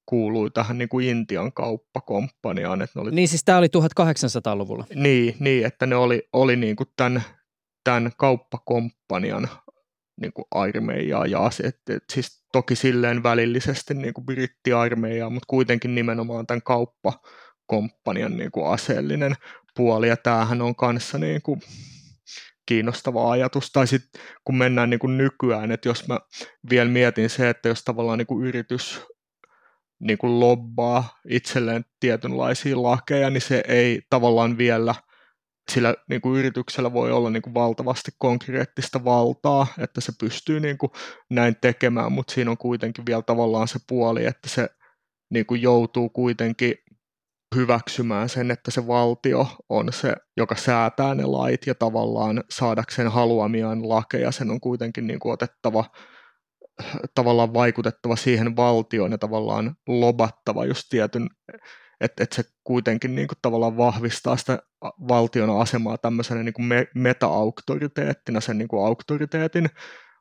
kuului 0.05 0.51
tähän 0.51 0.77
niin 0.77 0.89
kuin 0.89 1.07
Intian 1.07 1.53
kauppakomppaniaan. 1.53 2.81
Että 2.81 2.99
ne 2.99 3.01
oli, 3.01 3.11
niin 3.11 3.27
siis 3.27 3.43
tämä 3.43 3.57
oli 3.57 3.67
1800-luvulla. 3.67 4.85
Niin, 4.95 5.35
niin 5.39 5.65
että 5.65 5.85
ne 5.85 5.95
oli, 5.95 6.29
oli 6.33 6.55
niin 6.55 6.75
kuin 6.75 6.89
tämän, 6.97 7.23
tämän 7.83 8.11
kauppakomppanian 8.17 9.49
niin 10.21 10.33
kuin 10.33 10.45
armeijaa 10.51 11.25
ja 11.25 11.49
et, 11.63 11.79
et, 11.89 12.03
siis 12.13 12.43
toki 12.51 12.75
silleen 12.75 13.23
välillisesti 13.23 13.93
niin 13.93 14.13
kuin 14.13 14.25
brittiarmeijaa, 14.25 15.29
mutta 15.29 15.47
kuitenkin 15.47 15.95
nimenomaan 15.95 16.47
tämän 16.47 16.61
kauppa 16.61 17.13
komppanian 17.71 18.37
niin 18.37 18.51
kuin 18.51 18.67
aseellinen 18.67 19.35
puoli, 19.75 20.07
ja 20.07 20.17
tämähän 20.17 20.61
on 20.61 20.75
kanssa 20.75 21.17
niin 21.17 21.41
kuin 21.41 21.61
kiinnostava 22.65 23.31
ajatus. 23.31 23.71
Tai 23.71 23.87
sitten 23.87 24.21
kun 24.45 24.57
mennään 24.57 24.89
niin 24.89 24.99
kuin 24.99 25.17
nykyään, 25.17 25.71
että 25.71 25.89
jos 25.89 26.07
mä 26.07 26.19
vielä 26.69 26.89
mietin 26.89 27.29
se, 27.29 27.49
että 27.49 27.69
jos 27.69 27.83
tavallaan 27.83 28.17
niin 28.17 28.27
kuin 28.27 28.47
yritys 28.47 29.01
niin 29.99 30.17
kuin 30.17 30.39
lobbaa 30.39 31.19
itselleen 31.29 31.85
tietynlaisia 31.99 32.83
lakeja, 32.83 33.29
niin 33.29 33.41
se 33.41 33.63
ei 33.67 34.01
tavallaan 34.09 34.57
vielä 34.57 34.95
sillä 35.71 35.95
niin 36.09 36.21
kuin 36.21 36.39
yrityksellä 36.39 36.93
voi 36.93 37.11
olla 37.11 37.29
niin 37.29 37.41
kuin 37.41 37.53
valtavasti 37.53 38.11
konkreettista 38.17 39.03
valtaa, 39.03 39.67
että 39.79 40.01
se 40.01 40.11
pystyy 40.19 40.59
niin 40.59 40.77
kuin 40.77 40.91
näin 41.29 41.55
tekemään, 41.61 42.11
mutta 42.11 42.33
siinä 42.33 42.51
on 42.51 42.57
kuitenkin 42.57 43.05
vielä 43.05 43.21
tavallaan 43.21 43.67
se 43.67 43.79
puoli, 43.87 44.25
että 44.25 44.49
se 44.49 44.69
niin 45.29 45.45
kuin 45.45 45.61
joutuu 45.61 46.09
kuitenkin 46.09 46.75
hyväksymään 47.55 48.29
sen, 48.29 48.51
että 48.51 48.71
se 48.71 48.87
valtio 48.87 49.47
on 49.69 49.93
se, 49.93 50.15
joka 50.37 50.55
säätää 50.55 51.15
ne 51.15 51.25
lait 51.25 51.67
ja 51.67 51.75
tavallaan 51.75 52.43
saadakseen 52.49 53.11
haluamiaan 53.11 53.89
lakeja, 53.89 54.31
sen 54.31 54.51
on 54.51 54.61
kuitenkin 54.61 55.07
niin 55.07 55.19
kuin 55.19 55.33
otettava 55.33 55.85
tavallaan 57.15 57.53
vaikutettava 57.53 58.15
siihen 58.15 58.55
valtioon 58.55 59.11
ja 59.11 59.17
tavallaan 59.17 59.75
lobattava 59.87 60.65
just 60.65 60.83
tietyn, 60.89 61.29
että, 62.01 62.23
että 62.23 62.35
se 62.35 62.43
kuitenkin 62.63 63.15
niin 63.15 63.27
kuin 63.27 63.37
tavallaan 63.41 63.77
vahvistaa 63.77 64.37
sitä 64.37 64.59
valtion 65.07 65.61
asemaa 65.61 65.97
tämmöisenä 65.97 66.43
niin 66.43 66.53
kuin 66.53 66.69
meta-auktoriteettina, 66.95 68.41
sen 68.41 68.57
niin 68.57 68.67
kuin 68.67 68.85
auktoriteetin 68.85 69.69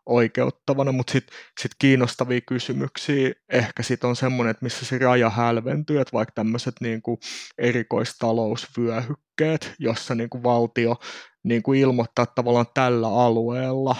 oikeuttavana, 0.06 0.92
mutta 0.92 1.12
sitten 1.12 1.36
sit 1.60 1.72
kiinnostavia 1.78 2.40
kysymyksiä 2.40 3.32
ehkä 3.52 3.82
sit 3.82 4.04
on 4.04 4.16
semmoinen, 4.16 4.50
että 4.50 4.64
missä 4.64 4.86
se 4.86 4.98
raja 4.98 5.30
hälventyy, 5.30 6.00
että 6.00 6.12
vaikka 6.12 6.32
tämmöiset 6.34 6.74
niinku 6.80 7.18
erikoistalousvyöhykkeet, 7.58 9.74
jossa 9.78 10.14
niinku 10.14 10.42
valtio 10.42 10.96
niinku 11.44 11.72
ilmoittaa 11.72 12.22
että 12.22 12.34
tavallaan 12.34 12.66
tällä 12.74 13.08
alueella 13.08 13.96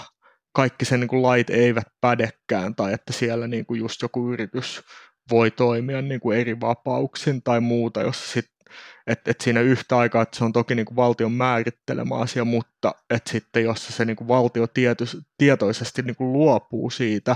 kaikki 0.53 0.85
sen 0.85 0.99
niinku 0.99 1.21
lait 1.21 1.49
eivät 1.49 1.87
pädekään 2.01 2.75
tai 2.75 2.93
että 2.93 3.13
siellä 3.13 3.47
niinku 3.47 3.73
just 3.73 4.01
joku 4.01 4.33
yritys 4.33 4.81
voi 5.29 5.51
toimia 5.51 6.01
niinku 6.01 6.31
eri 6.31 6.59
vapauksin 6.59 7.43
tai 7.43 7.59
muuta, 7.59 8.01
jos 8.01 8.31
sit 8.31 8.45
että 9.07 9.31
et 9.31 9.41
siinä 9.41 9.61
yhtä 9.61 9.97
aikaa, 9.97 10.21
että 10.21 10.37
se 10.37 10.43
on 10.43 10.53
toki 10.53 10.75
niin 10.75 10.85
kuin 10.85 10.95
valtion 10.95 11.31
määrittelemä 11.31 12.15
asia, 12.15 12.45
mutta 12.45 12.95
että 13.09 13.31
sitten 13.31 13.63
jos 13.63 13.87
se 13.87 14.05
niin 14.05 14.15
kuin 14.15 14.27
valtio 14.27 14.67
tietys, 14.67 15.17
tietoisesti 15.37 16.01
niin 16.01 16.15
kuin 16.15 16.33
luopuu 16.33 16.89
siitä 16.89 17.35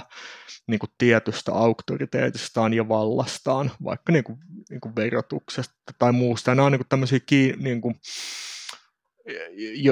niin 0.68 0.80
kuin 0.80 0.90
tietystä 0.98 1.52
auktoriteetistaan 1.54 2.74
ja 2.74 2.88
vallastaan, 2.88 3.72
vaikka 3.84 4.12
niin 4.12 4.24
kuin, 4.24 4.38
niin 4.70 4.82
kuin 4.82 4.96
verotuksesta 4.96 5.76
tai 6.00 6.12
muusta, 6.12 6.56
nämä 6.56 6.66
on 6.66 6.72
niin 6.72 6.80
kuin 6.80 6.90
tämmöisiä 6.90 7.20
niin 7.58 7.82
kuin, 7.82 7.96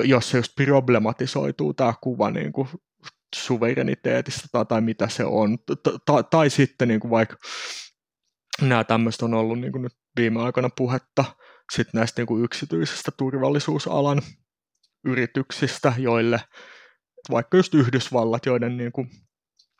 jos 0.03 0.29
se 0.29 0.37
just 0.37 0.55
problematisoituu 0.55 1.73
tämä 1.73 1.93
kuva 2.01 2.31
niin 2.31 2.53
kuin 2.53 2.67
suvereniteetista 3.35 4.47
tai, 4.51 4.65
tai 4.65 4.81
mitä 4.81 5.09
se 5.09 5.25
on, 5.25 5.57
tai, 6.05 6.23
tai 6.31 6.49
sitten 6.49 6.87
niin 6.87 6.99
kuin 6.99 7.11
vaikka 7.11 7.35
nämä 8.61 8.83
tämmöistä 8.83 9.25
on 9.25 9.33
ollut 9.33 9.59
niin 9.59 9.71
kuin 9.71 9.81
nyt 9.81 10.02
viime 10.17 10.41
aikoina 10.41 10.69
puhetta 10.77 11.25
sit 11.75 11.87
näistä 11.93 12.21
niin 12.21 12.27
kuin 12.27 12.43
yksityisestä 12.43 13.11
turvallisuusalan 13.17 14.21
yrityksistä, 15.05 15.93
joille 15.97 16.39
vaikka 17.31 17.57
just 17.57 17.73
Yhdysvallat, 17.73 18.45
joiden 18.45 18.77
niin 18.77 18.91
kuin 18.91 19.09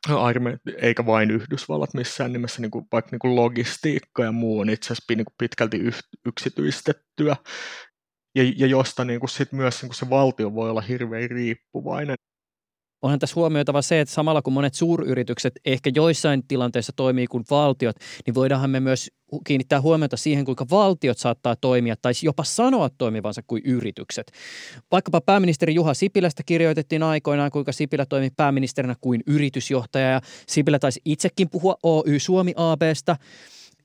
arme, 0.09 0.57
eikä 0.77 1.05
vain 1.05 1.31
Yhdysvallat 1.31 1.93
missään 1.93 2.33
nimessä, 2.33 2.61
niin 2.61 2.71
kuin, 2.71 2.85
vaikka 2.91 3.11
niin 3.11 3.19
kuin 3.19 3.35
logistiikka 3.35 4.23
ja 4.23 4.31
muu 4.31 4.59
on 4.59 4.69
itse 4.69 4.85
asiassa 4.85 5.13
niin 5.15 5.25
kuin 5.25 5.35
pitkälti 5.37 5.81
yksityistettyä, 6.25 7.35
ja, 8.35 8.43
ja 8.57 8.67
josta 8.67 9.05
niin 9.05 9.19
kuin 9.19 9.29
sit 9.29 9.51
myös 9.51 9.81
niin 9.81 9.89
kuin 9.89 9.95
se 9.95 10.09
valtio 10.09 10.53
voi 10.53 10.69
olla 10.69 10.81
hirveän 10.81 11.29
riippuvainen 11.29 12.15
onhan 13.03 13.19
tässä 13.19 13.35
huomioitava 13.35 13.81
se, 13.81 14.01
että 14.01 14.13
samalla 14.13 14.41
kun 14.41 14.53
monet 14.53 14.73
suuryritykset 14.73 15.53
ehkä 15.65 15.91
joissain 15.95 16.47
tilanteissa 16.47 16.93
toimii 16.95 17.27
kuin 17.27 17.43
valtiot, 17.49 17.95
niin 18.25 18.35
voidaanhan 18.35 18.69
me 18.69 18.79
myös 18.79 19.11
kiinnittää 19.47 19.81
huomiota 19.81 20.17
siihen, 20.17 20.45
kuinka 20.45 20.65
valtiot 20.69 21.17
saattaa 21.17 21.55
toimia 21.55 21.95
tai 22.01 22.13
jopa 22.23 22.43
sanoa 22.43 22.89
toimivansa 22.97 23.41
kuin 23.47 23.61
yritykset. 23.65 24.31
Vaikkapa 24.91 25.21
pääministeri 25.21 25.75
Juha 25.75 25.93
Sipilästä 25.93 26.43
kirjoitettiin 26.45 27.03
aikoinaan, 27.03 27.51
kuinka 27.51 27.71
Sipilä 27.71 28.05
toimi 28.05 28.29
pääministerinä 28.37 28.95
kuin 29.01 29.23
yritysjohtaja 29.27 30.09
ja 30.09 30.21
Sipilä 30.47 30.79
taisi 30.79 31.01
itsekin 31.05 31.49
puhua 31.49 31.75
Oy 31.83 32.19
Suomi 32.19 32.53
ABstä. 32.55 33.17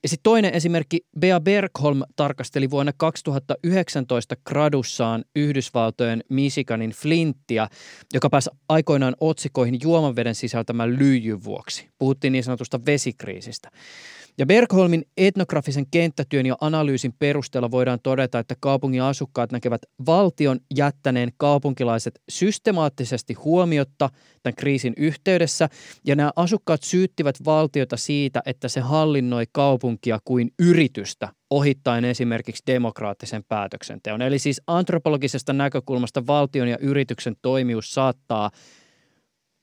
Ja 0.03 0.09
sitten 0.09 0.23
toinen 0.23 0.55
esimerkki, 0.55 1.01
Bea 1.21 1.41
Bergholm 1.41 2.03
tarkasteli 2.17 2.71
vuonna 2.71 2.93
2019 2.97 4.37
gradussaan 4.45 5.25
Yhdysvaltojen 5.37 6.25
Michiganin 6.29 6.91
Flinttia, 6.91 7.69
joka 8.15 8.31
pääsi 8.31 8.51
aikoinaan 8.69 9.17
otsikoihin 9.21 9.79
juomanveden 9.83 10.35
sisältämän 10.35 10.99
lyijyn 10.99 11.45
vuoksi. 11.45 11.89
Puhuttiin 11.99 12.33
niin 12.33 12.45
sanotusta 12.45 12.81
vesikriisistä. 12.87 13.71
Ja 14.39 14.47
Bergholmin 14.47 15.05
etnografisen 15.17 15.87
kenttätyön 15.91 16.47
ja 16.47 16.57
analyysin 16.61 17.13
perusteella 17.19 17.71
voidaan 17.71 17.99
todeta, 18.03 18.39
että 18.39 18.55
kaupungin 18.61 19.03
asukkaat 19.03 19.53
näkevät 19.53 19.83
valtion 20.07 20.61
jättäneen 20.77 21.33
kaupunkilaiset 21.37 22.21
systemaattisesti 22.29 23.35
huomiotta 23.35 24.11
tämän 24.43 24.55
kriisin 24.57 24.95
yhteydessä, 24.97 25.69
ja 26.05 26.17
nämä 26.17 26.31
asukkaat 26.37 26.83
syyttivät 26.83 27.37
valtiota 27.45 27.97
siitä, 27.97 28.43
että 28.47 28.69
se 28.69 28.81
hallinnoi 28.81 29.45
kaupunkia 29.53 30.19
kuin 30.25 30.51
yritystä 30.59 31.29
ohittaen 31.51 32.05
esimerkiksi 32.05 32.63
demokraattisen 32.67 33.45
päätöksenteon. 33.49 34.23
Eli 34.23 34.39
siis 34.39 34.63
antropologisesta 34.67 35.53
näkökulmasta 35.53 36.27
valtion 36.27 36.69
ja 36.69 36.79
yrityksen 36.81 37.37
toimius 37.43 37.95
saattaa 37.95 38.51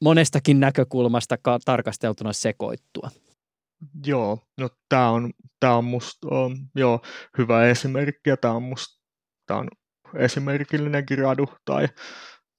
monestakin 0.04 0.60
näkökulmasta 0.60 1.38
tarkasteltuna 1.66 2.34
sekoittua. 2.34 3.10
Joo, 4.06 4.48
no 4.58 4.70
tämä 4.90 5.10
on, 5.10 5.34
tää 5.60 5.76
on 5.76 5.86
musta 5.86 6.28
on, 6.32 6.58
joo, 6.76 7.02
hyvä 7.38 7.66
esimerkki 7.66 8.30
ja 8.30 8.38
tämä 8.38 8.54
on 8.54 8.64
musta 8.64 9.02
tää 9.46 9.58
on 9.58 9.68
esimerkillinen 10.18 11.04
gradu 11.08 11.46
tai, 11.66 11.88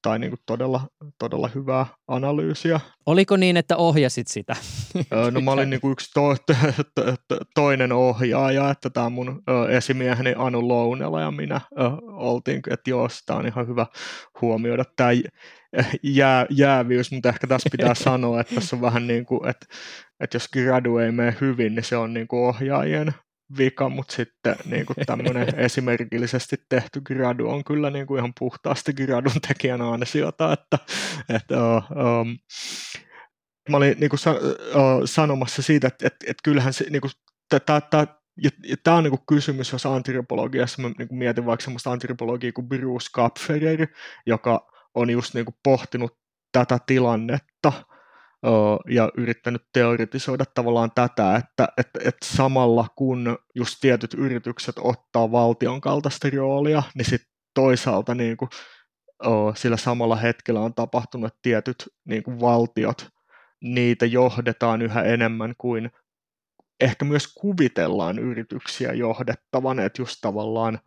tai 0.03 0.19
niinku 0.19 0.37
todella, 0.47 0.81
todella 1.19 1.51
hyvää 1.55 1.87
analyysiä. 2.09 2.81
Oliko 3.07 3.37
niin, 3.37 3.57
että 3.57 3.77
ohjasit 3.77 4.29
sitä? 4.29 4.57
no 5.31 5.41
mä 5.41 5.51
olin 5.51 5.71
niinku 5.71 5.91
yksi 5.91 6.11
to, 6.15 6.37
to, 6.47 6.55
to, 6.95 7.15
to, 7.29 7.39
toinen 7.55 7.93
ohjaaja, 7.93 8.71
että 8.71 8.91
tämä 8.91 9.11
mun 9.11 9.43
ö, 9.51 9.77
esimieheni 9.77 10.35
Anu 10.37 10.69
Lounela 10.69 11.21
ja 11.21 11.31
minä 11.31 11.61
ö, 11.73 11.83
oltiin, 12.03 12.63
että 12.71 12.91
joo, 12.91 13.09
sitä 13.09 13.35
on 13.35 13.47
ihan 13.47 13.69
hyvä 13.69 13.87
huomioida 14.41 14.85
tämä 14.97 15.11
jää, 16.03 16.47
jäävyys, 16.51 17.13
mutta 17.13 17.29
ehkä 17.29 17.47
tässä 17.47 17.69
pitää 17.73 17.95
sanoa, 18.09 18.41
että 18.41 18.55
tässä 18.55 18.77
on 18.77 18.83
vähän 18.83 19.07
niin 19.07 19.27
kuin, 19.27 19.49
että, 19.49 19.67
että 20.21 20.37
jos 20.37 20.49
gradu 20.53 20.97
ei 20.99 21.13
mene 21.13 21.37
hyvin, 21.41 21.75
niin 21.75 21.85
se 21.85 21.97
on 21.97 22.15
niin 22.15 22.29
kuin 22.29 22.49
ohjaajien 22.49 23.15
vika, 23.59 23.89
mutta 23.89 24.15
sitten 24.15 24.57
niin 24.71 24.87
kuin 24.87 24.97
tämmöinen 25.07 25.59
esimerkillisesti 25.59 26.57
tehty 26.69 27.01
gradu 27.01 27.49
on 27.49 27.65
kyllä 27.65 27.91
niin 27.91 28.07
kuin 28.07 28.19
ihan 28.19 28.33
puhtaasti 28.39 28.93
gradun 28.93 29.41
tekijän 29.49 29.83
ansiota, 29.83 30.53
että, 30.53 30.79
että 31.29 31.57
um, 31.77 32.39
mä 33.69 33.77
olin 33.77 33.97
niin 34.01 34.11
kuin 34.11 34.21
uh, 34.35 35.03
sanomassa 35.05 35.63
siitä, 35.63 35.87
että, 35.87 36.07
että, 36.07 36.27
että 36.29 36.41
kyllähän 36.45 36.73
se 36.73 36.87
niin 36.91 37.01
kuin, 37.01 37.11
tämä 37.67 38.07
ja, 38.43 38.51
ja 38.69 38.77
tämä 38.83 38.97
on 38.97 39.05
niin 39.05 39.19
kysymys, 39.29 39.73
jos 39.73 39.87
antropologiassa, 39.87 40.83
mä 40.83 40.91
niin 40.99 41.09
mietin 41.11 41.47
vaikka 41.47 41.65
semmoista 41.65 41.93
antropologiaa 41.93 42.53
kuin 42.53 42.69
Bruce 42.69 43.09
Kapferer, 43.13 43.87
joka 44.27 44.73
on 44.95 45.11
just 45.11 45.35
niin 45.35 45.45
kuin 45.45 45.57
pohtinut 45.63 46.19
tätä 46.53 46.79
tilannetta 46.87 47.73
ja 48.91 49.11
yrittänyt 49.17 49.63
teoretisoida 49.73 50.45
tavallaan 50.55 50.91
tätä, 50.95 51.37
että, 51.37 51.69
että, 51.79 52.01
että 52.05 52.27
samalla 52.27 52.87
kun 52.97 53.39
just 53.55 53.77
tietyt 53.81 54.15
yritykset 54.15 54.75
ottaa 54.79 55.33
valtion 55.33 55.81
kaltaista 55.81 56.29
roolia, 56.37 56.83
niin 56.95 57.05
sitten 57.05 57.31
toisaalta 57.55 58.15
niin 58.15 58.37
kuin, 58.37 58.49
sillä 59.55 59.77
samalla 59.77 60.17
hetkellä 60.17 60.61
on 60.61 60.75
tapahtunut, 60.75 61.35
tietyt 61.43 61.77
niin 62.05 62.23
kuin 62.23 62.41
valtiot, 62.41 63.09
niitä 63.63 64.07
johdetaan 64.07 64.83
yhä 64.83 65.03
enemmän 65.03 65.55
kuin 65.59 65.91
ehkä 66.81 67.05
myös 67.05 67.35
kuvitellaan 67.35 68.19
yrityksiä 68.19 68.93
johdettavan, 68.93 69.81
että 69.81 70.03
just 70.03 70.17
tavallaan 70.21 70.79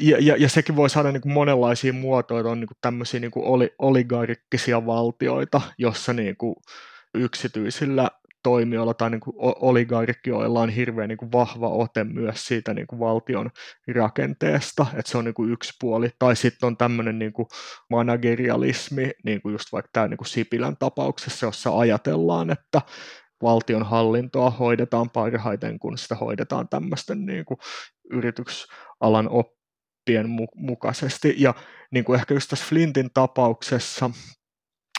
ja, 0.00 0.16
ja, 0.20 0.36
ja 0.36 0.48
sekin 0.48 0.76
voi 0.76 0.90
saada 0.90 1.12
niin 1.12 1.20
kuin 1.20 1.32
monenlaisia 1.32 1.92
muotoja, 1.92 2.50
on 2.50 2.60
niin 2.60 2.68
kuin 2.68 2.78
tämmöisiä 2.80 3.20
niin 3.20 3.30
kuin 3.30 3.46
oli, 3.46 3.74
oligarkkisia 3.78 4.86
valtioita, 4.86 5.60
jossa 5.78 6.12
niin 6.12 6.36
kuin 6.36 6.56
yksityisillä 7.14 8.10
toimijoilla 8.42 8.94
tai 8.94 9.10
niin 9.10 9.20
kuin 9.20 9.36
oligarkioilla 9.40 10.60
on 10.60 10.68
hirveän 10.68 11.08
niin 11.08 11.16
kuin 11.16 11.32
vahva 11.32 11.68
ote 11.68 12.04
myös 12.04 12.46
siitä 12.46 12.74
niin 12.74 12.86
kuin 12.86 13.00
valtion 13.00 13.50
rakenteesta, 13.94 14.86
että 14.96 15.10
se 15.10 15.18
on 15.18 15.24
niin 15.24 15.34
kuin 15.34 15.52
yksi 15.52 15.72
puoli. 15.80 16.10
Tai 16.18 16.36
sitten 16.36 16.66
on 16.66 16.76
tämmöinen 16.76 17.18
niin 17.18 17.32
kuin 17.32 17.46
managerialismi, 17.90 19.10
niin 19.24 19.42
kuin 19.42 19.52
just 19.52 19.72
vaikka 19.72 19.90
tämä 19.92 20.08
niin 20.08 20.18
kuin 20.18 20.28
Sipilän 20.28 20.76
tapauksessa, 20.78 21.46
jossa 21.46 21.78
ajatellaan, 21.78 22.50
että 22.50 22.82
valtion 23.42 23.82
hallintoa 23.82 24.50
hoidetaan 24.50 25.10
parhaiten, 25.10 25.78
kun 25.78 25.98
sitä 25.98 26.14
hoidetaan 26.14 26.68
tämmöisten 26.68 27.26
niin 27.26 27.44
kuin 27.44 27.58
yritysalan 28.10 29.28
op- 29.28 29.57
oppien 30.08 30.28
mukaisesti. 30.54 31.34
Ja 31.38 31.54
niin 31.90 32.04
kuin 32.04 32.18
ehkä 32.20 32.34
just 32.34 32.50
tässä 32.50 32.64
Flintin 32.68 33.10
tapauksessa, 33.14 34.10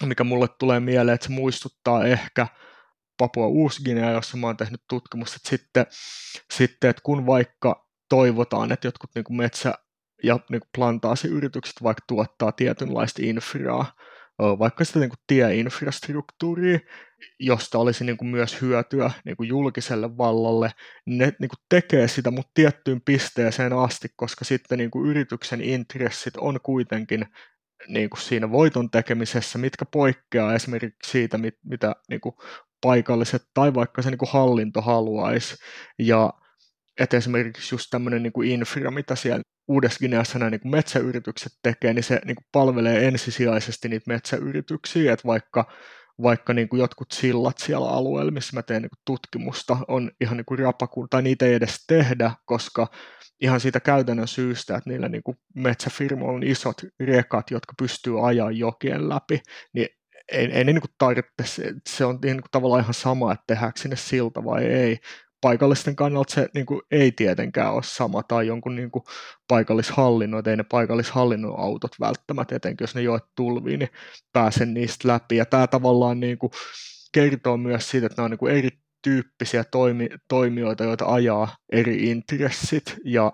mikä 0.06 0.24
mulle 0.24 0.48
tulee 0.48 0.80
mieleen, 0.80 1.15
että 1.15 1.28
se 1.28 1.34
muistuttaa 1.34 2.06
ehkä 2.06 2.48
Papua 3.17 3.48
Uusginea, 3.48 4.12
jossa 4.12 4.38
mä 4.38 4.48
oon 4.48 4.58
tehnyt 4.58 4.82
tutkimusta, 4.89 5.36
että 5.36 5.50
sitten, 5.50 5.86
sitten 6.54 6.89
että 6.89 7.02
kun 7.06 7.26
vaikka 7.26 7.88
toivotaan, 8.10 8.72
että 8.72 8.88
jotkut 8.88 9.10
niin 9.15 9.24
kuin 9.24 9.38
metsä- 9.38 9.78
ja 10.24 10.39
niin 10.50 10.62
kuin 10.62 10.69
plantaasiyritykset 10.78 11.84
vaikka 11.84 12.04
tuottaa 12.08 12.52
tietynlaista 12.52 13.22
infraa, 13.26 13.93
vaikka 14.39 14.84
sitä 14.84 14.99
niin 14.99 15.10
kuin 15.10 15.19
tieinfrastruktuuria, 15.28 16.80
josta 17.39 17.80
olisi 17.80 18.04
niin 18.04 18.17
kuin 18.17 18.30
myös 18.30 18.62
hyötyä 18.62 19.12
niin 19.25 19.38
kuin 19.38 19.49
julkiselle 19.49 20.17
vallalle, 20.17 20.71
ne 21.06 21.25
niin 21.39 21.49
kuin 21.49 21.65
tekee 21.69 22.08
sitä, 22.08 22.32
mutta 22.32 22.52
tiettyyn 22.54 23.02
pisteeseen 23.06 23.73
asti, 23.73 24.08
koska 24.15 24.45
sitten 24.45 24.78
niin 24.78 24.91
kuin 24.91 25.10
yrityksen 25.10 25.62
intressit 25.62 26.38
on 26.38 26.60
kuitenkin 26.63 27.25
niin 27.88 28.10
kuin 28.10 28.21
siinä 28.21 28.52
voiton 28.52 28.89
tekemisessä, 28.89 29.60
mitkä 29.60 29.86
poikkeaa 29.86 30.54
esimerkiksi 30.54 31.12
siitä, 31.12 31.38
mit, 31.38 31.56
mitä 31.63 31.95
niin 32.10 32.21
kuin 32.21 32.36
paikalliset 32.82 33.41
tai 33.54 33.73
vaikka 33.73 34.02
se 34.02 34.10
niin 34.10 34.17
kuin 34.17 34.32
hallinto 34.32 34.82
haluaisi. 34.82 35.56
Ja 35.99 36.34
että 36.99 37.17
esimerkiksi 37.17 37.75
just 37.75 37.88
tämmöinen 37.91 38.23
niin 38.23 38.43
infra, 38.43 38.91
mitä 38.91 39.15
siellä 39.15 39.41
uudessa 39.67 39.99
Gineassa 39.99 40.39
nämä 40.39 40.49
niin 40.49 40.62
metsäyritykset 40.71 41.51
tekee, 41.63 41.93
niin 41.93 42.03
se 42.03 42.21
niin 42.25 42.35
kuin 42.35 42.47
palvelee 42.51 43.07
ensisijaisesti 43.07 43.89
niitä 43.89 44.12
metsäyrityksiä, 44.12 45.13
että 45.13 45.27
vaikka 45.27 45.65
vaikka 46.21 46.53
niin 46.53 46.69
kuin 46.69 46.79
jotkut 46.79 47.12
sillat 47.12 47.57
siellä 47.57 47.89
alueella, 47.89 48.31
missä 48.31 48.57
mä 48.57 48.62
teen 48.62 48.81
niin 48.81 48.89
kuin 48.89 49.01
tutkimusta, 49.05 49.77
on 49.88 50.12
ihan 50.21 50.38
niin 50.38 50.45
kuin 50.45 50.59
rapaku, 50.59 51.07
tai 51.09 51.21
niitä 51.21 51.45
ei 51.45 51.53
edes 51.53 51.83
tehdä, 51.88 52.31
koska 52.45 52.88
ihan 53.41 53.59
siitä 53.59 53.79
käytännön 53.79 54.27
syystä, 54.27 54.77
että 54.77 54.89
niillä 54.89 55.09
niin 55.09 55.23
metsäfirmoilla 55.55 56.35
on 56.35 56.43
isot 56.43 56.81
rekat, 56.99 57.51
jotka 57.51 57.73
pystyy 57.77 58.27
ajaa 58.27 58.51
jokien 58.51 59.09
läpi, 59.09 59.41
niin 59.73 59.88
ei, 60.31 60.45
ei 60.45 60.63
ne 60.63 60.73
niin 60.73 60.81
tarvitse, 60.97 61.73
se 61.89 62.05
on 62.05 62.19
niin 62.23 62.41
kuin 62.41 62.51
tavallaan 62.51 62.81
ihan 62.81 62.93
sama, 62.93 63.31
että 63.33 63.43
tehdäänkö 63.47 63.79
sinne 63.79 63.95
silta 63.95 64.43
vai 64.43 64.65
ei, 64.65 64.97
paikallisten 65.41 65.95
kannalta 65.95 66.34
se 66.34 66.49
niin 66.54 66.65
kuin, 66.65 66.82
ei 66.91 67.12
tietenkään 67.12 67.73
ole 67.73 67.84
sama, 67.84 68.23
tai 68.23 68.47
jonkun 68.47 68.75
niin 68.75 68.91
kuin, 68.91 69.04
paikallishallinnon, 69.47 70.43
ei 70.49 70.58
ne 70.58 70.63
paikallishallinnon 70.63 71.60
autot 71.60 71.91
välttämättä, 71.99 72.56
etenkin 72.56 72.84
jos 72.84 72.95
ne 72.95 73.02
joet 73.02 73.23
tulviin, 73.36 73.80
niin 73.80 73.89
pääsen 74.34 74.73
niistä 74.73 75.08
läpi. 75.08 75.36
Ja 75.36 75.45
tämä 75.45 75.67
tavallaan 75.67 76.19
niin 76.19 76.38
kuin, 76.38 76.52
kertoo 77.12 77.58
myös 77.58 77.89
siitä, 77.89 78.06
että 78.06 78.21
nämä 78.21 78.25
on 78.25 78.32
niin 78.32 78.39
kuin, 78.39 78.56
erityyppisiä 78.56 79.63
toimi, 79.63 80.10
toimijoita, 80.28 80.84
joita 80.84 81.06
ajaa 81.06 81.56
eri 81.71 82.10
intressit, 82.10 82.95
ja 83.06 83.34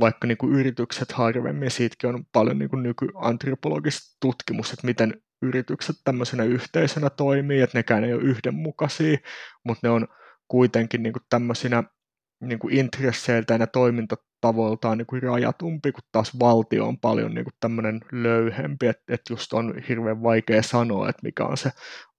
vaikka 0.00 0.26
niin 0.26 0.38
kuin, 0.38 0.52
yritykset 0.52 1.12
harvemmin, 1.12 1.70
siitäkin 1.70 2.14
on 2.14 2.24
paljon 2.32 2.58
niin 2.58 2.82
nykyantropologista 2.82 4.16
tutkimus, 4.20 4.72
että 4.72 4.86
miten 4.86 5.22
yritykset 5.42 5.96
tämmöisenä 6.04 6.44
yhteisönä 6.44 7.10
toimii, 7.10 7.60
että 7.60 7.78
nekään 7.78 8.04
ei 8.04 8.12
ole 8.12 8.22
yhdenmukaisia, 8.22 9.18
mutta 9.64 9.88
ne 9.88 9.90
on 9.90 10.08
kuitenkin 10.52 11.02
niin 11.02 11.12
kuin 11.12 11.22
tämmöisinä 11.30 11.84
niin 12.40 12.58
kuin 12.58 12.74
intresseiltään 12.74 13.60
ja 13.60 13.66
toimintatavoiltaan 13.66 14.98
niin 14.98 15.06
kuin 15.06 15.22
rajatumpi, 15.22 15.92
kun 15.92 16.02
taas 16.12 16.38
valtio 16.38 16.86
on 16.86 16.98
paljon 16.98 17.34
niin 17.34 17.44
kuin 17.44 17.54
tämmöinen 17.60 18.00
löyhempi, 18.12 18.86
että, 18.86 19.14
että 19.14 19.32
just 19.32 19.52
on 19.52 19.74
hirveän 19.88 20.22
vaikea 20.22 20.62
sanoa, 20.62 21.08
että 21.08 21.22
mikä 21.22 21.44
on 21.44 21.56
se 21.56 21.70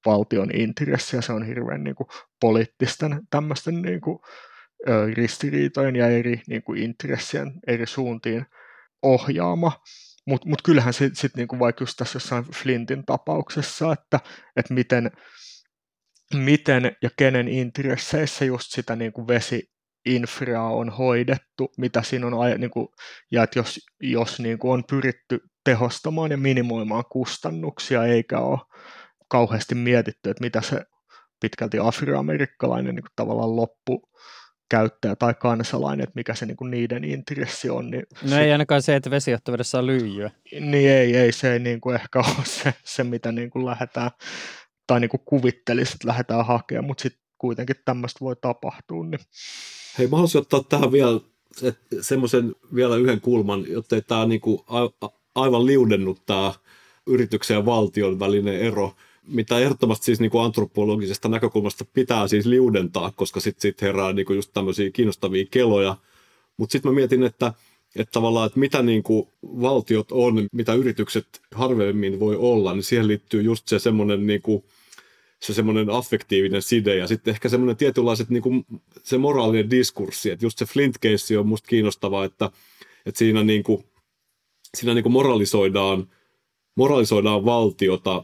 valtion 0.06 0.56
intressi, 0.56 1.16
ja 1.16 1.22
se 1.22 1.34
on 1.34 1.46
hirveän 1.46 1.84
niin 1.84 1.96
kuin 1.96 2.08
poliittisten 2.42 3.22
tämmöisten 3.30 3.82
niin 3.82 4.02
kuin, 4.02 4.20
ö, 4.90 5.08
ristiriitojen 5.14 5.96
ja 5.96 6.08
eri 6.08 6.42
niin 6.48 6.64
kuin 6.64 6.84
intressien 6.84 7.52
eri 7.68 7.86
suuntiin 7.86 8.46
ohjaama. 9.04 9.72
Mutta 10.28 10.50
mut 10.50 10.62
kyllähän 10.62 10.94
sitten 10.94 11.16
sit 11.16 11.36
niinku 11.36 11.60
vaikka 11.60 11.82
just 11.82 11.98
tässä 11.98 12.16
jossain 12.16 12.44
Flintin 12.44 13.06
tapauksessa, 13.06 13.94
että, 13.94 14.20
että 14.56 14.74
miten, 14.74 15.12
miten 16.34 16.96
ja 17.02 17.10
kenen 17.18 17.48
intresseissä 17.48 18.46
just 18.46 18.72
sitä 18.72 18.96
niin 18.96 19.14
kuin 19.14 19.28
vesiinfraa 19.28 20.70
on 20.70 20.90
hoidettu, 20.90 21.72
mitä 21.78 22.02
siinä 22.02 22.28
on, 22.28 22.34
niin 22.60 22.72
kuin, 22.72 22.88
ja 23.32 23.44
että 23.44 23.60
jos, 23.60 23.80
jos 24.02 24.40
niin 24.40 24.58
kuin 24.58 24.72
on 24.72 24.84
pyritty 24.90 25.40
tehostamaan 25.66 26.32
ja 26.32 26.38
minimoimaan 26.38 27.04
kustannuksia, 27.12 28.06
eikä 28.06 28.40
ole 28.40 28.60
kauheasti 29.28 29.76
mietitty, 29.76 30.30
että 30.30 30.44
mitä 30.44 30.62
se 30.62 30.82
pitkälti 31.42 31.80
afroamerikkalainen 31.80 32.96
niin 32.96 33.04
kuin 33.04 33.12
tavallaan 33.16 33.56
loppu 33.56 34.10
käyttäjä 34.70 35.16
tai 35.16 35.34
kansalainen, 35.34 36.04
että 36.04 36.16
mikä 36.16 36.36
se 36.36 36.46
niin 36.46 36.58
kuin 36.58 36.72
niiden 36.72 37.04
intressi 37.04 37.70
on. 37.70 37.92
Niin 37.92 38.04
no 38.22 38.30
se, 38.30 38.42
ei 38.42 38.52
ainakaan 38.52 38.82
se, 38.82 38.96
että 38.96 39.12
vesijohtovedessä 39.12 39.80
on 39.80 39.88
lyijyä. 39.88 40.32
Niin 40.52 40.90
ei, 40.90 41.18
ei 41.18 41.32
se 41.32 41.54
ei 41.54 41.60
niin 41.60 41.82
kuin 41.82 41.96
ehkä 41.96 42.20
ole 42.20 42.46
se, 42.46 42.74
se 42.84 43.04
mitä 43.04 43.32
niin 43.32 43.50
kuin 43.50 43.66
lähdetään 43.66 44.12
tai 44.88 45.00
niin 45.00 45.10
kuin 45.10 45.22
kuvittelisi, 45.26 45.94
että 45.94 46.08
lähdetään 46.08 46.46
hakemaan, 46.46 46.86
mutta 46.86 47.02
sitten 47.02 47.24
kuitenkin 47.38 47.76
tämmöistä 47.86 48.20
voi 48.22 48.36
tapahtua. 48.36 49.06
Niin. 49.06 49.20
Hei, 49.98 50.08
mä 50.08 50.16
haluaisin 50.18 50.42
ottaa 50.42 50.64
tähän 50.64 50.92
vielä 50.92 51.20
semmoisen 52.02 52.56
vielä 52.76 52.96
yhden 52.96 53.22
kulman, 53.22 53.66
jotta 53.68 54.02
tämä 54.02 54.26
niinku 54.26 54.64
a, 54.68 54.84
a, 54.84 55.10
aivan 55.36 55.66
liudennut 55.66 56.26
tämä 56.26 56.54
yrityksen 57.08 57.56
ja 57.56 57.66
valtion 57.66 58.20
välinen 58.20 58.60
ero, 58.60 58.94
mitä 59.28 59.60
ehdottomasti 59.60 60.06
siis 60.06 60.20
niinku 60.20 60.40
antropologisesta 60.40 61.30
näkökulmasta 61.30 61.86
pitää 61.94 62.28
siis 62.28 62.46
liudentaa, 62.46 63.12
koska 63.16 63.40
sitten 63.40 63.62
sit 63.62 63.82
herää 63.82 64.14
niinku 64.14 64.34
just 64.34 64.52
tämmöisiä 64.54 64.92
kiinnostavia 64.92 65.46
keloja. 65.52 65.98
Mutta 66.58 66.72
sitten 66.72 66.92
mä 66.92 66.96
mietin, 66.96 67.24
että 67.24 67.54
että 67.96 68.12
tavallaan, 68.12 68.48
että 68.48 68.60
mitä 68.60 68.82
niin 68.82 69.04
kuin 69.04 69.28
valtiot 69.44 70.12
on, 70.12 70.48
mitä 70.52 70.74
yritykset 70.74 71.42
harvemmin 71.56 72.20
voi 72.20 72.36
olla, 72.36 72.74
niin 72.74 72.84
siihen 72.84 73.08
liittyy 73.08 73.42
just 73.42 73.68
se 73.68 73.80
semmoinen 73.80 74.28
niin 74.28 74.42
kuin, 74.42 74.64
se 75.42 75.54
semmoinen 75.54 75.90
affektiivinen 75.90 76.62
side 76.62 76.96
ja 76.96 77.08
sitten 77.08 77.32
ehkä 77.32 77.50
semmoinen 77.50 77.78
tietynlaiset 77.78 78.30
niin 78.30 78.44
kuin, 78.44 78.66
se 79.04 79.18
moraalinen 79.18 79.70
diskurssi, 79.70 80.30
että 80.32 80.46
just 80.46 80.58
se 80.58 80.66
Flint 80.66 80.96
case 81.00 81.38
on 81.38 81.48
musta 81.48 81.68
kiinnostavaa, 81.68 82.26
että, 82.26 82.52
että 83.06 83.20
siinä, 83.20 83.44
niin 83.44 83.64
kuin, 83.64 83.84
siinä 84.78 84.94
niin 84.94 85.04
kuin 85.04 85.14
moralisoidaan, 85.14 86.08
moralisoidaan 86.76 87.46
valtiota, 87.46 88.24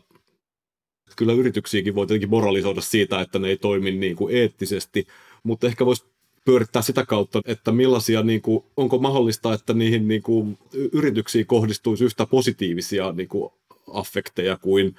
kyllä 1.16 1.34
yrityksiäkin 1.34 1.96
voi 1.96 2.08
tietenkin 2.08 2.30
moralisoida 2.30 2.82
siitä, 2.82 3.22
että 3.22 3.40
ne 3.40 3.48
ei 3.48 3.58
toimi 3.58 3.92
niin 3.92 4.16
kuin 4.16 4.36
eettisesti, 4.36 5.08
mutta 5.44 5.68
ehkä 5.68 5.86
voisi 5.86 6.06
pyörittää 6.46 6.82
sitä 6.82 7.06
kautta, 7.06 7.42
että 7.46 7.72
millaisia, 7.72 8.24
niin 8.24 8.42
kuin, 8.42 8.64
onko 8.78 8.98
mahdollista, 8.98 9.54
että 9.54 9.74
niihin 9.74 10.08
niin 10.08 10.22
kuin, 10.22 10.58
yrityksiin 10.74 11.46
kohdistuisi 11.46 12.06
yhtä 12.06 12.26
positiivisia 12.26 13.12
niin 13.12 13.28
kuin, 13.28 13.52
affekteja 13.94 14.58
kuin, 14.58 14.96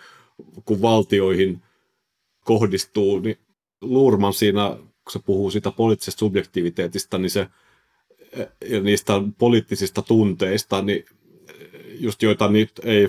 kuin 0.64 0.82
valtioihin 0.82 1.62
kohdistuu. 2.44 3.18
Niin 3.18 3.38
Luurman 3.80 4.34
siinä, 4.34 4.76
kun 4.78 5.12
se 5.12 5.18
puhuu 5.18 5.50
siitä 5.50 5.70
poliittisesta 5.70 6.18
subjektiviteetista, 6.18 7.18
niin 7.18 7.30
se, 7.30 7.46
ja 8.68 8.80
niistä 8.80 9.12
poliittisista 9.38 10.02
tunteista, 10.02 10.82
niin 10.82 11.04
just 11.98 12.22
joita 12.22 12.48
nyt 12.48 12.70
ei 12.84 13.08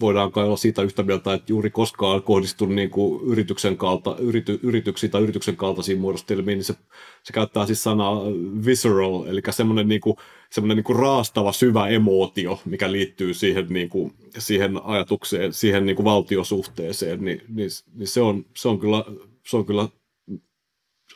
voidaan 0.00 0.32
kai 0.32 0.44
olla 0.44 0.56
siitä 0.56 0.82
yhtä 0.82 1.02
mieltä, 1.02 1.34
että 1.34 1.52
juuri 1.52 1.70
koskaan 1.70 2.22
kohdistunut 2.22 2.74
niin 2.74 2.90
kuin 2.90 3.24
yrityksen 3.24 3.76
kalta, 3.76 4.16
yrity, 4.18 4.60
yrityksiin 4.62 5.10
tai 5.10 5.22
yrityksen 5.22 5.56
kaltaisiin 5.56 6.00
muodostelmiin, 6.00 6.58
niin 6.58 6.64
se, 6.64 6.74
se 7.22 7.32
käyttää 7.32 7.66
siis 7.66 7.82
sanaa 7.82 8.22
visceral, 8.66 9.24
eli 9.26 9.40
semmoinen, 9.50 9.88
niin 9.88 10.00
kuin, 10.00 10.16
niin 10.64 10.84
kuin 10.84 10.98
raastava 10.98 11.52
syvä 11.52 11.88
emootio, 11.88 12.60
mikä 12.64 12.92
liittyy 12.92 13.34
siihen, 13.34 13.66
niin 13.68 13.88
kuin, 13.88 14.12
siihen 14.38 14.80
ajatukseen, 14.84 15.52
siihen 15.52 15.86
niin 15.86 15.96
kuin 15.96 16.04
valtiosuhteeseen, 16.04 17.24
niin, 17.24 17.42
niin, 17.48 17.70
niin 17.94 18.08
se, 18.08 18.20
on, 18.20 18.44
se, 18.56 18.68
on 18.68 18.78
kyllä, 18.78 19.04
se 19.46 19.56
on 19.56 19.66
kyllä 19.66 19.88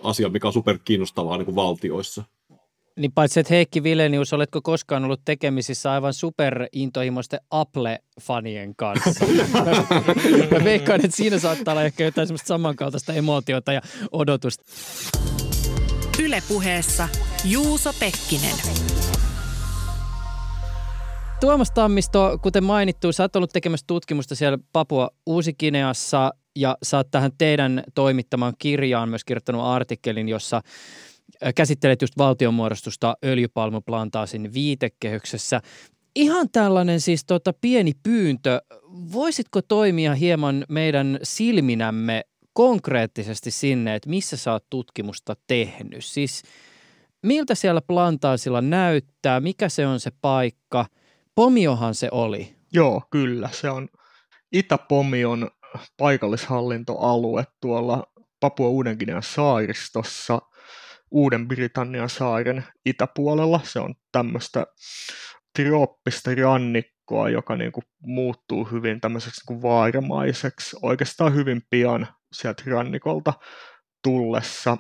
asia, 0.03 0.29
mikä 0.29 0.47
on 0.47 0.53
super 0.53 0.79
kiinnostavaa 0.85 1.37
niin 1.37 1.47
kuin 1.47 1.57
valtioissa. 1.57 2.25
Niin 2.99 3.13
paitsi, 3.13 3.41
että 3.41 3.55
Heikki 3.55 3.83
Vilenius, 3.83 4.33
oletko 4.33 4.61
koskaan 4.63 5.05
ollut 5.05 5.21
tekemisissä 5.25 5.93
aivan 5.93 6.15
superintohimoisten 6.15 7.41
Apple-fanien 7.51 8.75
kanssa? 8.77 9.27
mä 10.53 10.65
veikkaan, 10.65 11.05
että 11.05 11.17
siinä 11.17 11.39
saattaa 11.39 11.73
olla 11.73 11.83
ehkä 11.83 12.05
jotain 12.05 12.27
semmoista 12.27 12.47
samankaltaista 12.47 13.13
emootiota 13.13 13.73
ja 13.73 13.81
odotusta. 14.13 14.65
Ylepuheessa 16.23 17.09
Juuso 17.45 17.93
Pekkinen. 18.01 18.57
Tuomas 21.41 21.71
Tammisto, 21.71 22.39
kuten 22.43 22.65
mainittu, 22.65 23.13
sä 23.13 23.23
oot 23.23 23.37
ollut 23.37 23.53
tekemässä 23.53 23.85
tutkimusta 23.87 24.35
siellä 24.35 24.59
Papua 24.73 25.11
Uusikineassa 25.27 26.31
ja 26.57 26.77
sä 26.83 26.97
oot 26.97 27.11
tähän 27.11 27.31
teidän 27.39 27.85
toimittamaan 27.95 28.55
kirjaan 28.59 29.09
myös 29.09 29.25
kirjoittanut 29.25 29.65
artikkelin, 29.65 30.29
jossa 30.29 30.61
käsittelet 31.55 32.03
just 32.03 32.19
valtionmuodostusta 32.19 33.17
öljypalmuplantaasin 33.25 34.55
viitekehyksessä. 34.55 35.61
Ihan 36.15 36.49
tällainen 36.53 37.01
siis 37.01 37.25
tota 37.25 37.53
pieni 37.61 37.93
pyyntö. 38.03 38.61
Voisitko 39.13 39.63
toimia 39.63 40.15
hieman 40.15 40.65
meidän 40.69 41.19
silminämme 41.23 42.23
konkreettisesti 42.53 43.51
sinne, 43.51 43.95
että 43.95 44.11
missä 44.11 44.37
sä 44.37 44.53
oot 44.53 44.65
tutkimusta 44.71 45.37
tehnyt? 45.47 46.05
Siis 46.05 46.43
miltä 47.23 47.55
siellä 47.55 47.81
plantaasilla 47.81 48.61
näyttää, 48.61 49.41
mikä 49.41 49.69
se 49.69 49.87
on 49.87 50.01
se 50.01 50.11
paikka? 50.21 50.87
Pomiohan 51.35 51.95
se 51.95 52.09
oli. 52.13 52.57
Joo, 52.73 53.03
kyllä. 53.11 53.49
Se 53.53 53.71
on 53.71 53.89
Itä-Pomion 54.53 55.51
paikallishallintoalue 55.97 57.45
tuolla 57.61 58.07
Papua 58.41 58.69
Uudenkinean 58.69 59.23
saaristossa– 59.23 60.43
Uuden-Britannian 61.11 62.11
saaren 62.11 62.65
itäpuolella. 62.87 63.61
Se 63.65 63.81
on 63.81 63.95
tämmöistä 64.13 64.67
trooppista 65.59 66.31
rannikkoa, 66.35 67.29
joka 67.29 67.57
niin 67.57 67.73
kuin 67.73 67.85
muuttuu 68.01 68.65
hyvin 68.65 69.01
tämmöiseksi 69.01 69.41
niin 69.41 69.47
kuin 69.47 69.63
vaaramaiseksi 69.63 70.77
oikeastaan 70.83 71.35
hyvin 71.35 71.63
pian 71.71 72.09
sieltä 72.33 72.63
rannikolta 72.67 73.33
tullessa. 74.03 74.77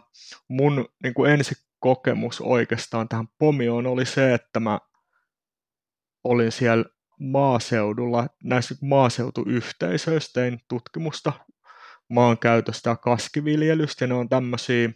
Mun 0.48 0.88
niin 1.02 1.14
kuin 1.14 1.32
ensi 1.32 1.54
kokemus 1.78 2.40
oikeastaan 2.40 3.08
tähän 3.08 3.26
pomioon 3.38 3.86
oli 3.86 4.06
se, 4.06 4.34
että 4.34 4.60
mä 4.60 4.78
olin 6.24 6.52
siellä 6.52 6.84
maaseudulla, 7.20 8.26
näissä 8.44 8.74
maaseutuyhteisöissä 8.82 10.30
tein 10.34 10.60
tutkimusta 10.68 11.32
maankäytöstä 12.10 12.90
ja 12.90 12.96
kaskiviljelystä, 12.96 14.04
ja 14.04 14.08
ne 14.08 14.14
on 14.14 14.28
tämmöisiä 14.28 14.88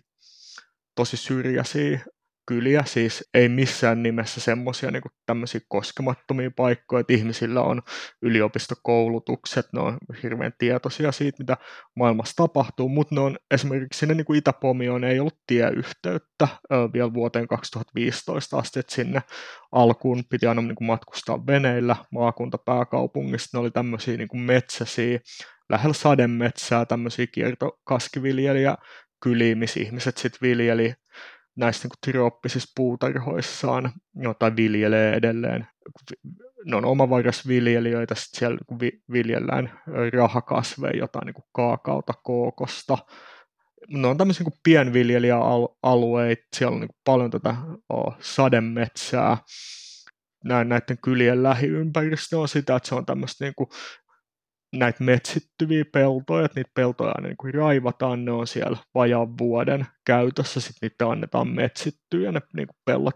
tosi 1.01 1.17
syrjäisiä 1.17 2.01
kyliä, 2.47 2.83
siis 2.87 3.29
ei 3.35 3.49
missään 3.49 4.03
nimessä 4.03 4.41
semmoisia 4.41 4.91
niin 4.91 5.03
tämmöisiä 5.27 5.61
koskemattomia 5.69 6.51
paikkoja, 6.57 7.01
että 7.01 7.13
ihmisillä 7.13 7.63
on 7.63 7.83
yliopistokoulutukset, 8.23 9.67
ne 9.73 9.81
on 9.81 9.99
hirveän 10.23 10.53
tietoisia 10.59 11.13
siitä, 11.13 11.37
mitä 11.39 11.57
maailmassa 11.97 12.37
tapahtuu, 12.37 12.89
mutta 12.89 13.15
ne 13.15 13.21
on 13.21 13.39
esimerkiksi 13.51 13.99
sinne 13.99 14.15
niin 14.15 14.37
Itä-Pomioon 14.37 15.05
ei 15.05 15.21
ollut 15.21 15.39
tieyhteyttä 15.47 16.49
ö, 16.73 16.89
vielä 16.93 17.15
vuoteen 17.15 17.49
2015 17.49 18.59
asti, 18.59 18.81
että 18.81 18.95
sinne 18.95 19.23
alkuun 19.73 20.25
piti 20.31 20.47
aina 20.47 20.63
niin 20.63 20.77
matkustaa 20.81 21.47
veneillä 21.47 21.97
maakuntapääkaupungista, 22.13 23.59
ne 23.59 23.61
oli 23.61 23.71
tämmöisiä 23.71 24.17
niin 24.17 24.29
kuin 24.29 24.41
metsäisiä, 24.41 25.19
lähellä 25.71 25.95
sademetsää, 25.95 26.87
tämmöisiä 26.87 27.27
kiertokaskiviljelijä 27.27 28.77
kyliin, 29.23 29.59
missä 29.59 29.81
ihmiset 29.81 30.17
sitten 30.17 30.39
viljeli 30.43 30.95
näissä 31.57 31.89
niin 31.89 32.13
trooppisissa 32.15 32.73
puutarhoissaan, 32.77 33.93
tai 34.39 34.57
viljelee 34.57 35.15
edelleen. 35.15 35.67
Ne 36.65 36.77
on 36.77 36.85
omavarasviljelijöitä, 36.85 38.15
sitten 38.15 38.39
siellä 38.39 38.59
niin 38.81 39.03
viljellään 39.13 39.81
rahakasveja, 40.13 40.99
jotain 40.99 41.27
niin 41.27 41.35
kuin 41.35 41.45
kaakauta, 41.53 42.13
kookosta. 42.23 42.99
Ne 43.89 44.09
on 44.09 44.17
tämmöisiä 44.17 44.45
niin 44.45 44.61
pienviljelijäalueita, 44.63 46.43
siellä 46.57 46.75
on 46.75 46.81
niin 46.81 46.97
paljon 47.05 47.31
tätä 47.31 47.57
oh, 47.89 48.17
sademetsää, 48.21 49.37
näiden 50.45 50.99
kylien 51.05 51.43
lähiympäristö 51.43 52.39
on 52.39 52.49
sitä, 52.49 52.77
että 52.77 52.89
se 52.89 52.95
on 52.95 53.07
tämmöistä 53.07 53.45
niin 53.45 53.55
kuin 53.57 53.69
näitä 54.73 55.05
metsittyviä 55.05 55.85
peltoja, 55.93 56.45
että 56.45 56.61
niitä 56.61 56.71
peltoja 56.75 57.13
aina 57.15 57.29
niin 57.29 57.37
kuin 57.37 57.55
raivataan, 57.55 58.25
ne 58.25 58.33
on 58.33 58.47
siellä 58.47 58.77
vajaan 58.95 59.39
vuoden 59.39 59.87
käytössä, 60.07 60.61
sitten 60.61 60.91
niitä 60.91 61.09
annetaan 61.09 61.49
metsittyä 61.49 62.21
ja 62.21 62.33
ne 62.33 62.41
niin 62.57 62.67
kuin 62.67 62.77
pellot, 62.85 63.15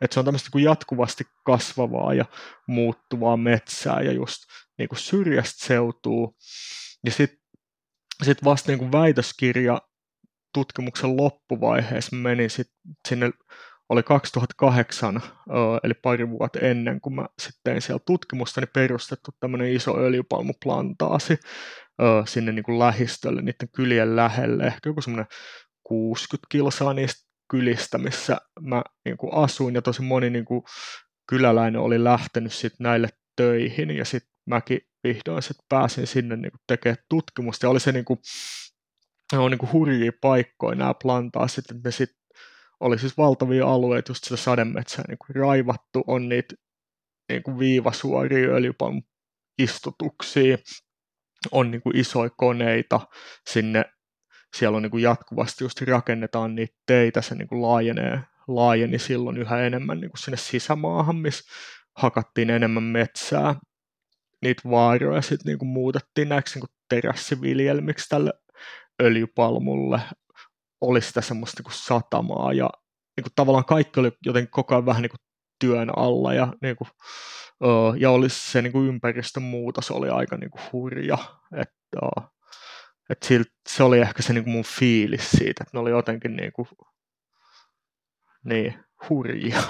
että 0.00 0.14
se 0.14 0.20
on 0.20 0.24
tämmöistä 0.24 0.50
niin 0.54 0.64
jatkuvasti 0.64 1.24
kasvavaa 1.44 2.14
ja 2.14 2.24
muuttuvaa 2.68 3.36
metsää 3.36 4.00
ja 4.00 4.12
just 4.12 4.38
niin 4.78 4.88
kuin 4.88 4.98
syrjästä 4.98 5.66
seutuu. 5.66 6.36
Ja 7.04 7.10
sitten 7.10 7.38
sit 8.22 8.44
vasta 8.44 8.70
niin 8.70 8.78
kuin 8.78 8.92
väitöskirja 8.92 9.82
tutkimuksen 10.54 11.16
loppuvaiheessa 11.16 12.16
menin 12.16 12.50
sit 12.50 12.70
sinne 13.08 13.30
oli 13.88 14.02
2008, 14.02 15.22
eli 15.84 15.94
pari 15.94 16.30
vuotta 16.30 16.58
ennen 16.58 17.00
kuin 17.00 17.14
mä 17.14 17.26
sitten 17.38 17.60
tein 17.64 17.82
siellä 17.82 18.02
tutkimusta, 18.06 18.60
niin 18.60 18.70
perustettu 18.74 19.30
tämmöinen 19.40 19.72
iso 19.72 19.98
öljypalmuplantaasi 19.98 21.38
sinne 22.26 22.52
niin 22.52 22.62
kuin 22.62 22.78
lähistölle, 22.78 23.42
niiden 23.42 23.68
kylien 23.76 24.16
lähelle, 24.16 24.64
ehkä 24.64 24.88
joku 24.88 25.02
semmoinen 25.02 25.26
60 25.84 26.46
kilsaa 26.48 26.94
niistä 26.94 27.28
kylistä, 27.50 27.98
missä 27.98 28.36
mä 28.60 28.82
niin 29.04 29.16
kuin 29.16 29.34
asuin, 29.34 29.74
ja 29.74 29.82
tosi 29.82 30.02
moni 30.02 30.30
niin 30.30 30.44
kuin 30.44 30.62
kyläläinen 31.28 31.80
oli 31.80 32.04
lähtenyt 32.04 32.52
sitten 32.52 32.84
näille 32.84 33.08
töihin, 33.36 33.90
ja 33.90 34.04
sitten 34.04 34.30
mäkin 34.46 34.80
vihdoin 35.04 35.42
sit 35.42 35.56
pääsin 35.68 36.06
sinne 36.06 36.36
niin 36.36 36.52
kuin 36.52 36.60
tekemään 36.66 37.04
tutkimusta, 37.08 37.66
ja 37.66 37.70
oli 37.70 37.80
se 37.80 37.92
niin 37.92 38.04
kuin, 38.04 38.18
on 39.32 39.50
niin 39.50 39.58
kuin 39.58 39.72
hurjia 39.72 40.12
paikkoja 40.20 40.74
nämä 40.74 40.94
plantaasit, 41.02 41.70
että 41.70 41.88
ne 41.88 41.90
sitten 41.90 42.17
oli 42.80 42.98
siis 42.98 43.16
valtavia 43.16 43.66
alueita, 43.66 44.10
just 44.10 44.24
sitä 44.24 44.36
sademetsää 44.36 45.04
niin 45.08 45.18
kuin 45.18 45.36
raivattu, 45.36 46.04
on 46.06 46.28
niitä 46.28 46.54
niin 47.28 47.42
kuin 47.42 47.58
viivasuoria 47.58 48.48
öljypalmun 48.48 49.02
istutuksia, 49.58 50.58
on 51.52 51.70
niin 51.70 51.82
kuin 51.82 51.96
isoja 51.96 52.30
koneita 52.30 53.00
sinne 53.50 53.84
siellä 54.56 54.76
on 54.76 54.82
niin 54.82 54.90
kuin 54.90 55.02
jatkuvasti 55.02 55.64
just 55.64 55.80
rakennetaan 55.80 56.54
niitä 56.54 56.76
teitä, 56.86 57.22
se 57.22 57.34
niin 57.34 57.48
kuin 57.48 57.62
laajenee, 57.62 58.20
laajeni 58.48 58.98
silloin 58.98 59.36
yhä 59.36 59.60
enemmän 59.60 60.00
niin 60.00 60.10
kuin 60.10 60.18
sinne 60.18 60.36
sisämaahan, 60.36 61.16
missä 61.16 61.52
hakattiin 61.96 62.50
enemmän 62.50 62.82
metsää, 62.82 63.54
niitä 64.42 64.70
vaaroja 64.70 65.22
sitten 65.22 65.50
niin 65.50 65.58
kuin 65.58 65.68
muutettiin 65.68 66.28
näiksi 66.28 66.54
niin 66.54 66.68
kuin 66.68 66.76
terassiviljelmiksi 66.88 68.08
tälle 68.08 68.32
öljypalmulle, 69.02 70.00
oli 70.80 71.00
sitä 71.00 71.20
semmoista 71.20 71.60
niin 71.60 71.64
kuin 71.64 71.74
satamaa 71.74 72.52
ja 72.52 72.70
niin 73.16 73.22
kuin 73.22 73.32
tavallaan 73.36 73.64
kaikki 73.64 74.00
oli 74.00 74.12
jotenkin 74.26 74.50
koko 74.50 74.74
ajan 74.74 74.86
vähän 74.86 75.02
niin 75.02 75.10
kuin 75.10 75.20
työn 75.60 75.98
alla 75.98 76.34
ja, 76.34 76.52
niin 76.62 76.76
kuin, 76.76 76.88
ja 77.98 78.10
olisi 78.10 78.50
se 78.50 78.62
niin 78.62 78.72
kuin 78.72 78.88
ympäristön 78.88 79.42
muutos 79.42 79.90
oli 79.90 80.08
aika 80.08 80.36
niin 80.36 80.50
kuin 80.50 80.62
hurja, 80.72 81.18
että 81.56 81.98
et 83.10 83.22
silt, 83.22 83.48
se 83.68 83.82
oli 83.82 83.98
ehkä 83.98 84.22
se 84.22 84.32
niin 84.32 84.44
kuin 84.44 84.52
mun 84.52 84.64
fiilis 84.64 85.30
siitä, 85.30 85.62
että 85.62 85.70
ne 85.72 85.80
oli 85.80 85.90
jotenkin 85.90 86.36
niin 86.36 86.52
kuin, 86.52 86.68
niin, 88.44 88.84
hurjia. 89.08 89.62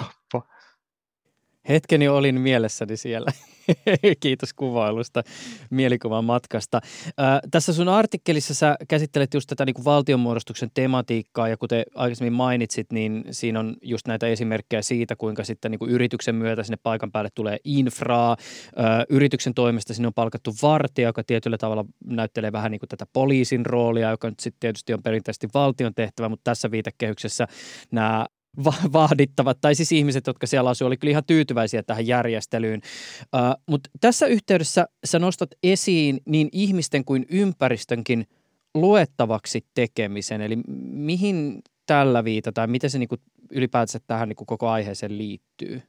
Hetkeni 1.68 2.08
olin 2.08 2.40
mielessäni 2.40 2.96
siellä. 2.96 3.32
Kiitos 4.20 4.54
kuvailusta, 4.54 5.22
mielikuvan 5.70 6.24
matkasta. 6.24 6.80
Ää, 7.18 7.40
tässä 7.50 7.72
sun 7.72 7.88
artikkelissa 7.88 8.54
sä 8.54 8.76
käsittelet 8.88 9.34
just 9.34 9.48
tätä 9.48 9.64
niin 9.64 9.84
valtionmuodostuksen 9.84 10.70
tematiikkaa 10.74 11.48
ja 11.48 11.56
kuten 11.56 11.84
aikaisemmin 11.94 12.32
mainitsit, 12.32 12.92
niin 12.92 13.24
siinä 13.30 13.60
on 13.60 13.76
just 13.82 14.06
näitä 14.06 14.26
esimerkkejä 14.26 14.82
siitä, 14.82 15.16
kuinka 15.16 15.44
sitten 15.44 15.70
niin 15.70 15.78
kuin 15.78 15.90
yrityksen 15.90 16.34
myötä 16.34 16.62
sinne 16.62 16.78
paikan 16.82 17.12
päälle 17.12 17.30
tulee 17.34 17.56
infraa. 17.64 18.36
Ää, 18.76 19.04
yrityksen 19.08 19.54
toimesta 19.54 19.94
sinne 19.94 20.06
on 20.06 20.14
palkattu 20.14 20.54
vartija, 20.62 21.08
joka 21.08 21.24
tietyllä 21.24 21.58
tavalla 21.58 21.84
näyttelee 22.04 22.52
vähän 22.52 22.70
niin 22.70 22.80
kuin 22.80 22.88
tätä 22.88 23.06
poliisin 23.12 23.66
roolia, 23.66 24.10
joka 24.10 24.28
nyt 24.28 24.40
sitten 24.40 24.60
tietysti 24.60 24.94
on 24.94 25.02
perinteisesti 25.02 25.48
valtion 25.54 25.94
tehtävä, 25.94 26.28
mutta 26.28 26.50
tässä 26.50 26.70
viitekehyksessä 26.70 27.46
nämä 27.90 28.26
va- 28.64 28.92
vahdittavat, 28.92 29.58
tai 29.60 29.74
siis 29.74 29.92
ihmiset, 29.92 30.26
jotka 30.26 30.46
siellä 30.46 30.70
asuivat, 30.70 30.88
oli 30.88 30.96
kyllä 30.96 31.10
ihan 31.10 31.24
tyytyväisiä 31.26 31.82
tähän 31.82 32.06
järjestelyyn. 32.06 32.80
Uh, 33.22 33.62
Mutta 33.68 33.90
tässä 34.00 34.26
yhteydessä 34.26 34.86
sä 35.04 35.18
nostat 35.18 35.50
esiin 35.62 36.20
niin 36.26 36.48
ihmisten 36.52 37.04
kuin 37.04 37.26
ympäristönkin 37.30 38.26
luettavaksi 38.74 39.66
tekemisen, 39.74 40.40
eli 40.40 40.56
mihin 40.90 41.62
tällä 41.86 42.24
viitataan, 42.24 42.70
miten 42.70 42.90
se 42.90 42.98
niinku 42.98 43.16
ylipäätänsä 43.50 43.98
tähän 44.06 44.28
niinku 44.28 44.44
koko 44.44 44.68
aiheeseen 44.68 45.18
liittyy? 45.18 45.82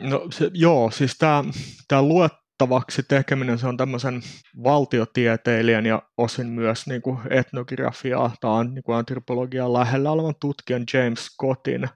No 0.00 0.26
se, 0.30 0.50
joo, 0.54 0.90
siis 0.90 1.18
tämä 1.88 2.02
luet, 2.02 2.32
luettavaksi 2.62 3.02
tekeminen, 3.02 3.58
se 3.58 3.66
on 3.66 3.76
tämmöisen 3.76 4.22
valtiotieteilijän 4.62 5.86
ja 5.86 6.02
osin 6.16 6.46
myös 6.46 6.86
niin 6.86 7.02
kuin 7.02 7.18
etnografiaa 7.30 8.34
tai 8.40 8.64
niin 8.64 8.82
kuin 8.82 8.96
antropologiaa 8.96 9.72
lähellä 9.72 10.10
olevan 10.10 10.34
tutkijan 10.40 10.84
James 10.92 11.26
Scottin 11.26 11.88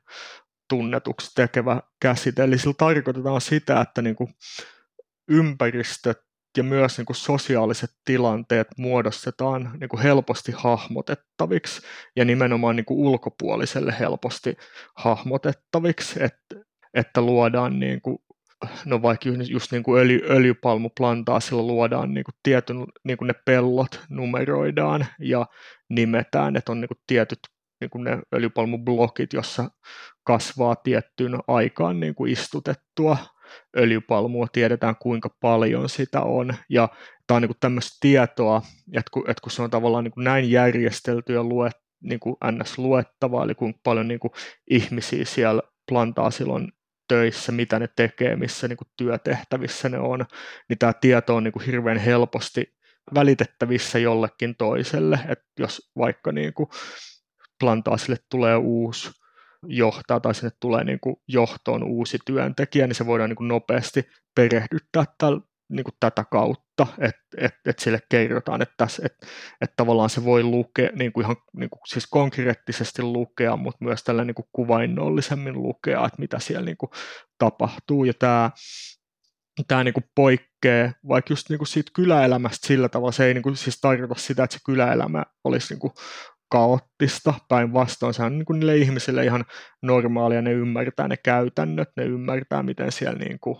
tunnetuksi 0.69 1.31
tekevä 1.35 1.83
käsite. 2.03 2.45
Eli 2.45 2.59
sillä 2.59 2.75
tarkoitetaan 2.79 3.41
sitä, 3.41 3.81
että 3.81 4.03
niin 4.03 4.17
kuin 4.17 4.35
ympäristöt 5.31 6.19
ja 6.57 6.62
myös 6.62 6.99
niin 6.99 7.07
kuin 7.07 7.17
sosiaaliset 7.17 7.91
tilanteet 8.05 8.69
muodostetaan 8.79 9.71
niin 9.81 9.89
kuin 9.89 10.03
helposti 10.03 10.53
hahmotettaviksi 10.57 11.83
ja 12.17 12.25
nimenomaan 12.25 12.77
niin 12.77 12.87
kuin 12.87 12.99
ulkopuoliselle 12.99 13.95
helposti 14.01 14.57
hahmotettaviksi, 14.97 16.23
että, 16.23 16.57
että 16.95 17.21
luodaan 17.21 17.81
niin 17.81 18.01
kuin 18.01 18.19
no 18.84 19.02
vaikka 19.02 19.28
just 19.48 19.72
niin 19.72 19.82
kuin 19.82 20.00
öljy, 20.02 20.20
öljypalmuplantaasilla 20.30 21.62
luodaan 21.62 22.14
niin 22.14 22.24
kuin 22.24 22.34
tietyn, 22.42 22.76
niin 23.04 23.18
kuin 23.18 23.26
ne 23.26 23.34
pellot 23.44 24.00
numeroidaan 24.09 25.07
ja 25.20 25.46
nimetään, 25.90 26.57
että 26.57 26.72
on 26.72 26.80
niin 26.80 26.88
kuin 26.88 26.98
tietyt 27.07 27.38
niin 27.80 27.90
kuin 27.90 28.04
ne 28.04 28.18
öljypalmublokit, 28.34 29.32
jossa 29.32 29.70
kasvaa 30.24 30.76
tiettyyn 30.76 31.38
aikaan 31.48 32.00
niin 32.00 32.14
kuin 32.14 32.32
istutettua 32.32 33.16
öljypalmua, 33.76 34.46
tiedetään 34.52 34.96
kuinka 34.96 35.30
paljon 35.40 35.88
sitä 35.88 36.22
on, 36.22 36.54
ja 36.68 36.88
tämä 37.26 37.36
on 37.36 37.42
niin 37.42 37.48
kuin 37.48 37.61
tämmöistä 37.61 37.96
tietoa, 38.00 38.62
että 38.92 39.11
kun, 39.11 39.30
että 39.30 39.40
kun 39.42 39.52
se 39.52 39.62
on 39.62 39.70
tavallaan 39.70 40.04
niin 40.04 40.12
kuin 40.12 40.24
näin 40.24 40.50
järjestelty 40.50 41.32
ja 41.32 41.44
luet, 41.44 41.72
niin 42.02 42.20
kuin 42.20 42.36
NS-luettavaa, 42.44 43.44
eli 43.44 43.54
kuinka 43.54 43.80
paljon 43.84 44.09
niin 44.09 44.20
kuin 44.20 44.32
ihmisiä 44.70 45.24
siellä 45.24 45.62
plantaasilla 45.88 46.54
on 46.54 46.68
töissä, 47.09 47.52
mitä 47.52 47.78
ne 47.78 47.88
tekee, 47.96 48.36
missä 48.36 48.68
niin 48.68 48.76
kuin 48.76 48.88
työtehtävissä 48.96 49.88
ne 49.88 49.98
on, 49.98 50.26
niin 50.68 50.78
tämä 50.78 50.92
tieto 50.92 51.36
on 51.36 51.44
niin 51.44 51.52
kuin 51.52 51.66
hirveän 51.66 51.98
helposti 51.98 52.76
välitettävissä 53.14 53.98
jollekin 53.98 54.57
toiselle, 54.57 55.18
että 55.28 55.46
jos 55.59 55.90
vaikka 55.98 56.32
niin 56.32 56.54
kuin 56.54 56.68
plantaasille 57.61 58.16
tulee 58.30 58.57
uusi 58.57 59.11
johtaa 59.66 60.20
tai 60.20 60.34
sinne 60.34 60.50
tulee 60.61 60.84
niin 60.84 61.00
kuin 61.00 61.16
johtoon 61.28 61.82
uusi 61.82 62.18
työntekijä, 62.26 62.86
niin 62.86 62.94
se 62.94 63.07
voidaan 63.07 63.30
niin 63.30 63.36
kuin 63.36 63.48
nopeasti 63.48 64.09
perehdyttää 64.34 65.04
tällä 65.18 65.40
niin 65.69 65.85
kuin 65.85 65.95
tätä 66.01 66.25
kautta, 66.25 66.87
että 66.99 67.21
et, 67.37 67.55
et 67.67 67.79
sille 67.79 67.99
kerrotaan, 68.11 68.62
että, 68.62 68.75
tässä, 68.77 69.03
et, 69.07 69.12
et 69.61 69.71
tavallaan 69.77 70.11
se 70.11 70.25
voi 70.25 70.43
lukea, 70.43 70.91
niin 70.95 71.12
kuin 71.12 71.25
ihan 71.25 71.37
niin 71.57 71.71
kuin, 71.71 71.81
siis 71.87 72.07
konkreettisesti 72.07 73.03
lukea, 73.03 73.57
mutta 73.57 73.85
myös 73.85 74.05
tällä 74.05 74.25
niin 74.25 74.35
kuin 74.35 74.49
kuvainnollisemmin 74.53 75.62
lukea, 75.62 76.07
että 76.07 76.19
mitä 76.19 76.39
siellä 76.39 76.64
niin 76.64 76.77
kuin 76.77 76.91
tapahtuu, 77.39 78.05
ja 78.05 78.12
tämä 78.19 78.51
tämä 79.69 79.85
niin 79.85 79.95
kuin 79.95 80.05
poikkeaa 80.14 80.93
vaikka 81.09 81.33
just 81.33 81.51
niin 81.51 81.59
kuin 81.59 81.69
siitä 81.69 81.91
kyläelämästä 81.95 82.67
sillä 82.67 82.89
tavalla, 82.89 83.12
se 83.12 83.25
ei 83.25 83.35
niin 83.35 83.43
kuin 83.43 83.57
siis 83.57 83.81
tarkoita 83.81 84.14
sitä, 84.14 84.45
että 84.45 84.55
se 84.55 84.61
kyläelämä 84.67 85.25
olisi 85.45 85.75
niin 85.75 85.81
kuin 85.81 85.93
kaoottista, 86.51 87.35
päinvastoin. 87.49 88.14
Se 88.14 88.23
on 88.23 88.39
niin 88.39 88.47
kuin 88.47 88.61
niille 88.61 88.77
ihmisille 88.77 89.25
ihan 89.25 89.45
normaalia, 89.83 90.43
ne 90.43 90.53
ymmärtää 90.53 91.09
ne 91.09 91.17
käytännöt, 91.17 91.89
ne 91.97 92.05
ymmärtää, 92.05 92.62
miten 92.62 92.93
siellä 92.93 93.19
niin 93.19 93.39
kuin 93.41 93.59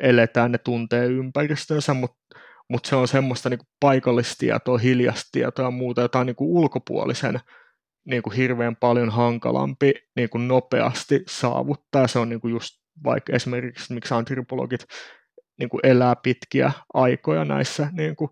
eletään, 0.00 0.52
ne 0.52 0.58
tuntee 0.58 1.06
ympäristönsä, 1.06 1.94
mutta 1.94 2.38
mut 2.68 2.84
se 2.84 2.96
on 2.96 3.08
semmoista 3.08 3.50
niin 3.50 3.60
paikallistietoa, 3.80 4.78
hiljasta 4.78 5.28
tietoa 5.32 5.64
ja 5.64 5.70
muuta, 5.70 6.00
jota 6.00 6.18
on 6.18 6.26
niin 6.26 6.36
kuin 6.36 6.50
ulkopuolisen 6.50 7.40
niin 8.04 8.22
kuin 8.22 8.36
hirveän 8.36 8.76
paljon 8.76 9.10
hankalampi 9.10 9.92
niin 10.16 10.30
kuin 10.30 10.48
nopeasti 10.48 11.22
saavuttaa. 11.28 12.06
Se 12.06 12.18
on 12.18 12.28
niin 12.28 12.40
kuin 12.40 12.52
just 12.52 12.74
vaikka 13.04 13.32
esimerkiksi, 13.32 13.94
miksi 13.94 14.14
antropologit 14.14 14.84
niin 15.58 15.68
kuin 15.68 15.80
elää 15.82 16.16
pitkiä 16.22 16.72
aikoja 16.94 17.44
näissä 17.44 17.88
niin 17.92 18.16
kuin 18.16 18.30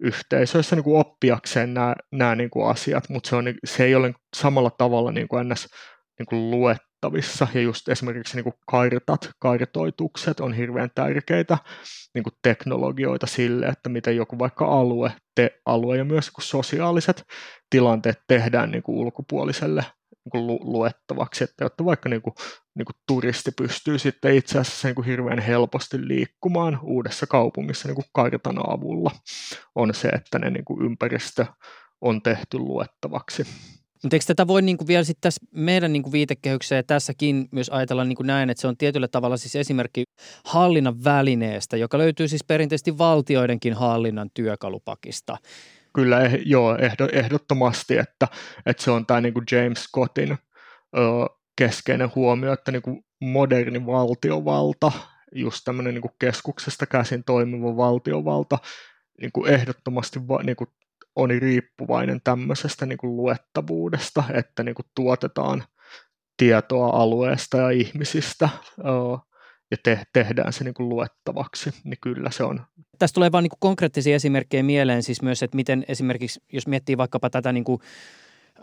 yhteisöissä 0.00 0.76
niin 0.76 0.84
kuin 0.84 1.00
oppiakseen 1.00 1.74
nämä, 1.74 1.94
nämä 2.12 2.34
niin 2.34 2.50
kuin 2.50 2.70
asiat, 2.70 3.08
mutta 3.08 3.28
se, 3.28 3.36
on, 3.36 3.44
se 3.64 3.84
ei 3.84 3.94
ole 3.94 4.14
samalla 4.36 4.70
tavalla 4.70 5.12
niin 5.12 5.28
kuin 5.28 5.48
ns. 5.48 5.68
Niin 6.18 6.26
kuin 6.26 6.50
luet, 6.50 6.78
luettavissa 7.02 7.46
ja 7.54 7.60
just 7.60 7.88
esimerkiksi 7.88 8.36
niin 8.36 8.44
kuin 8.44 8.54
kartat, 8.66 9.30
kartoitukset 9.38 10.40
on 10.40 10.52
hirveän 10.52 10.90
tärkeitä 10.94 11.58
niin 12.14 12.22
kuin 12.22 12.34
teknologioita 12.42 13.26
sille, 13.26 13.66
että 13.66 13.88
miten 13.88 14.16
joku 14.16 14.38
vaikka 14.38 14.64
alue, 14.64 15.12
te, 15.34 15.60
alue 15.66 15.96
ja 15.96 16.04
myös 16.04 16.26
niin 16.26 16.46
sosiaaliset 16.46 17.24
tilanteet 17.70 18.20
tehdään 18.28 18.70
niin 18.70 18.82
kuin 18.82 18.98
ulkopuoliselle 18.98 19.84
niin 20.10 20.30
kuin 20.30 20.46
lu, 20.46 20.58
luettavaksi, 20.62 21.44
että 21.44 21.64
jotta 21.64 21.84
vaikka 21.84 22.08
niin 22.08 22.22
kuin, 22.22 22.34
niin 22.74 22.86
kuin 22.86 22.96
turisti 23.06 23.50
pystyy 23.56 23.98
sitten 23.98 24.34
itse 24.34 24.58
asiassa 24.58 24.88
niin 24.88 24.94
kuin 24.94 25.06
hirveän 25.06 25.38
helposti 25.38 26.08
liikkumaan 26.08 26.78
uudessa 26.82 27.26
kaupungissa 27.26 27.88
niin 27.88 27.94
kuin 27.94 28.06
kartan 28.12 28.58
avulla, 28.70 29.10
on 29.74 29.94
se, 29.94 30.08
että 30.08 30.38
ne 30.38 30.50
niin 30.50 30.64
kuin 30.64 30.84
ympäristö 30.84 31.46
on 32.00 32.22
tehty 32.22 32.58
luettavaksi. 32.58 33.46
Mutta 34.02 34.16
eikö 34.16 34.24
tätä 34.26 34.46
voi 34.46 34.62
niinku 34.62 34.86
vielä 34.86 35.04
sitten 35.04 35.20
tässä 35.20 35.46
meidän 35.52 35.92
niinku 35.92 36.12
viitekehyksessä 36.12 36.74
ja 36.74 36.82
tässäkin 36.82 37.48
myös 37.50 37.68
ajatella 37.68 38.04
niinku 38.04 38.22
näin, 38.22 38.50
että 38.50 38.60
se 38.60 38.66
on 38.66 38.76
tietyllä 38.76 39.08
tavalla 39.08 39.36
siis 39.36 39.56
esimerkki 39.56 40.04
hallinnan 40.44 41.04
välineestä, 41.04 41.76
joka 41.76 41.98
löytyy 41.98 42.28
siis 42.28 42.44
perinteisesti 42.44 42.98
valtioidenkin 42.98 43.74
hallinnan 43.74 44.30
työkalupakista. 44.34 45.36
Kyllä, 45.92 46.20
eh, 46.20 46.38
joo, 46.44 46.78
ehdottomasti, 47.12 47.98
että, 47.98 48.28
että 48.66 48.82
se 48.82 48.90
on 48.90 49.06
tämä 49.06 49.20
niinku 49.20 49.42
James 49.52 49.84
Scottin 49.84 50.32
ö, 50.32 50.38
keskeinen 51.56 52.10
huomio, 52.14 52.52
että 52.52 52.72
niinku 52.72 53.04
moderni 53.20 53.86
valtiovalta, 53.86 54.92
just 55.34 55.60
tämmöinen 55.64 55.94
niinku 55.94 56.10
keskuksesta 56.18 56.86
käsin 56.86 57.24
toimiva 57.24 57.76
valtiovalta, 57.76 58.58
niinku 59.20 59.44
ehdottomasti 59.44 60.28
va, 60.28 60.42
niinku 60.42 60.66
on 61.16 61.30
riippuvainen 61.30 62.20
tämmöisestä 62.24 62.86
niin 62.86 62.98
kuin 62.98 63.16
luettavuudesta, 63.16 64.24
että 64.34 64.62
niin 64.62 64.74
kuin 64.74 64.86
tuotetaan 64.94 65.64
tietoa 66.36 66.86
alueesta 66.86 67.56
ja 67.56 67.70
ihmisistä 67.70 68.48
ja 69.70 69.76
te- 69.82 70.02
tehdään 70.12 70.52
se 70.52 70.64
niin 70.64 70.74
kuin 70.74 70.88
luettavaksi, 70.88 71.70
niin 71.84 71.98
kyllä 72.00 72.30
se 72.30 72.44
on. 72.44 72.60
Tästä 72.98 73.14
tulee 73.14 73.32
vain 73.32 73.42
niin 73.42 73.58
konkreettisia 73.60 74.14
esimerkkejä 74.16 74.62
mieleen, 74.62 75.02
siis 75.02 75.22
myös, 75.22 75.42
että 75.42 75.56
miten 75.56 75.84
esimerkiksi, 75.88 76.40
jos 76.52 76.66
miettii 76.66 76.96
vaikkapa 76.96 77.30
tätä 77.30 77.52
niin 77.52 77.64
kuin 77.64 77.80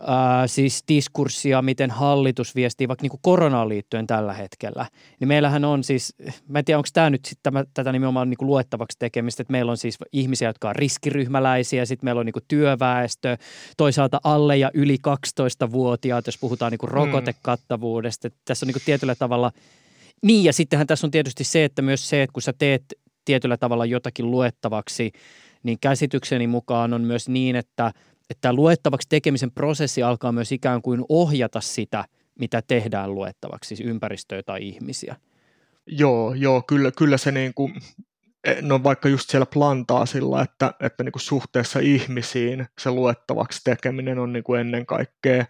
ää, 0.06 0.46
siis 0.46 0.84
diskurssia, 0.88 1.62
miten 1.62 1.90
hallitus 1.90 2.54
viestii 2.54 2.88
vaikka 2.88 3.02
niin 3.02 3.10
kuin 3.10 3.20
koronaan 3.22 3.68
liittyen 3.68 4.06
tällä 4.06 4.32
hetkellä. 4.32 4.86
Niin 5.20 5.28
meillähän 5.28 5.64
on 5.64 5.84
siis, 5.84 6.14
mä 6.48 6.58
en 6.58 6.64
tiedä 6.64 6.78
onko 6.78 6.88
tämä 6.92 7.10
nyt 7.10 7.24
sit 7.24 7.38
tämä, 7.42 7.64
tätä 7.74 7.92
nimenomaan 7.92 8.30
niin 8.30 8.38
kuin 8.38 8.46
luettavaksi 8.46 8.98
tekemistä, 8.98 9.42
että 9.42 9.52
meillä 9.52 9.70
on 9.70 9.76
siis 9.76 9.98
ihmisiä, 10.12 10.48
jotka 10.48 10.68
on 10.68 10.76
riskiryhmäläisiä, 10.76 11.84
sitten 11.84 12.06
meillä 12.06 12.18
on 12.18 12.26
niin 12.26 12.32
kuin 12.32 12.44
työväestö, 12.48 13.36
toisaalta 13.76 14.20
alle 14.24 14.56
ja 14.56 14.70
yli 14.74 14.96
12-vuotiaat, 15.08 16.26
jos 16.26 16.38
puhutaan 16.38 16.72
niin 16.72 16.78
kuin 16.78 16.90
rokotekattavuudesta. 16.90 18.26
Että 18.26 18.40
tässä 18.44 18.64
on 18.64 18.66
niin 18.66 18.74
kuin 18.74 18.84
tietyllä 18.86 19.14
tavalla, 19.14 19.52
niin 20.22 20.44
ja 20.44 20.52
sittenhän 20.52 20.86
tässä 20.86 21.06
on 21.06 21.10
tietysti 21.10 21.44
se, 21.44 21.64
että 21.64 21.82
myös 21.82 22.08
se, 22.08 22.22
että 22.22 22.32
kun 22.32 22.42
sä 22.42 22.52
teet 22.58 22.84
tietyllä 23.24 23.56
tavalla 23.56 23.86
jotakin 23.86 24.30
luettavaksi, 24.30 25.12
niin 25.62 25.78
käsitykseni 25.80 26.46
mukaan 26.46 26.92
on 26.92 27.02
myös 27.02 27.28
niin, 27.28 27.56
että– 27.56 27.92
että 28.30 28.40
tämä 28.40 28.52
luettavaksi 28.52 29.08
tekemisen 29.08 29.50
prosessi 29.50 30.02
alkaa 30.02 30.32
myös 30.32 30.52
ikään 30.52 30.82
kuin 30.82 31.04
ohjata 31.08 31.60
sitä, 31.60 32.04
mitä 32.38 32.62
tehdään 32.62 33.14
luettavaksi, 33.14 33.68
siis 33.68 33.88
ympäristöä 33.88 34.42
tai 34.42 34.68
ihmisiä. 34.68 35.16
Joo, 35.86 36.34
joo 36.34 36.62
kyllä, 36.62 36.90
kyllä 36.90 37.16
se 37.16 37.32
niin 37.32 37.54
kuin, 37.54 37.74
e, 38.44 38.62
no 38.62 38.82
vaikka 38.82 39.08
just 39.08 39.30
siellä 39.30 39.46
plantaa 39.46 40.06
sillä, 40.06 40.42
että, 40.42 40.74
että 40.80 41.04
niin 41.04 41.12
kuin 41.12 41.22
suhteessa 41.22 41.78
ihmisiin 41.78 42.66
se 42.80 42.90
luettavaksi 42.90 43.60
tekeminen 43.64 44.18
on 44.18 44.32
niin 44.32 44.44
kuin 44.44 44.60
ennen 44.60 44.86
kaikkea 44.86 45.44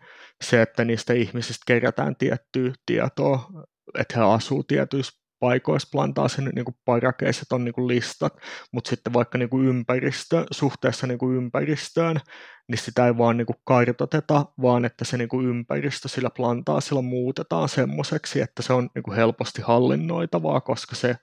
se, 0.45 0.63
että 0.63 0.85
niistä 0.85 1.13
ihmisistä 1.13 1.63
kerätään 1.67 2.17
tiettyä 2.17 2.73
tietoa, 2.87 3.51
että 3.99 4.19
he 4.19 4.25
asuu 4.25 4.63
tietyissä 4.65 5.20
paikoissa 5.41 5.89
plantaasin 5.93 6.51
niin 6.55 6.65
kuin 6.65 6.77
parakeiset 6.85 7.53
on 7.53 7.65
niin 7.65 7.73
kuin 7.73 7.89
listat, 7.89 8.33
mutta 8.73 8.89
sitten 8.91 9.13
vaikka 9.13 9.39
niin 9.39 9.51
kuin 9.51 9.67
ympäristö, 9.67 10.47
suhteessa 10.51 11.07
niin 11.07 11.19
kuin 11.19 11.37
ympäristöön, 11.37 12.21
niin 12.69 12.79
sitä 12.79 13.07
ei 13.07 13.19
vaan 13.19 13.37
niin 13.37 13.47
kuin 13.47 13.57
kartoteta, 13.65 14.47
vaan 14.63 14.85
että 14.85 15.05
se 15.05 15.17
niin 15.17 15.29
kuin 15.29 15.47
ympäristö 15.47 16.09
sillä 16.09 16.31
plantaasilla 16.31 17.03
muutetaan 17.03 17.69
semmoiseksi, 17.69 18.41
että 18.41 18.63
se 18.63 18.73
on 18.73 18.91
niin 18.95 19.03
kuin 19.03 19.17
helposti 19.17 19.63
hallinnoitavaa, 19.63 20.61
koska 20.61 20.97
se, 20.97 21.17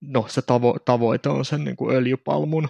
no, 0.00 0.24
se 0.28 0.40
tavo- 0.40 0.78
tavoite 0.84 1.28
on 1.28 1.44
sen 1.44 1.64
niin 1.64 1.76
kuin 1.76 1.96
öljypalmun 1.96 2.68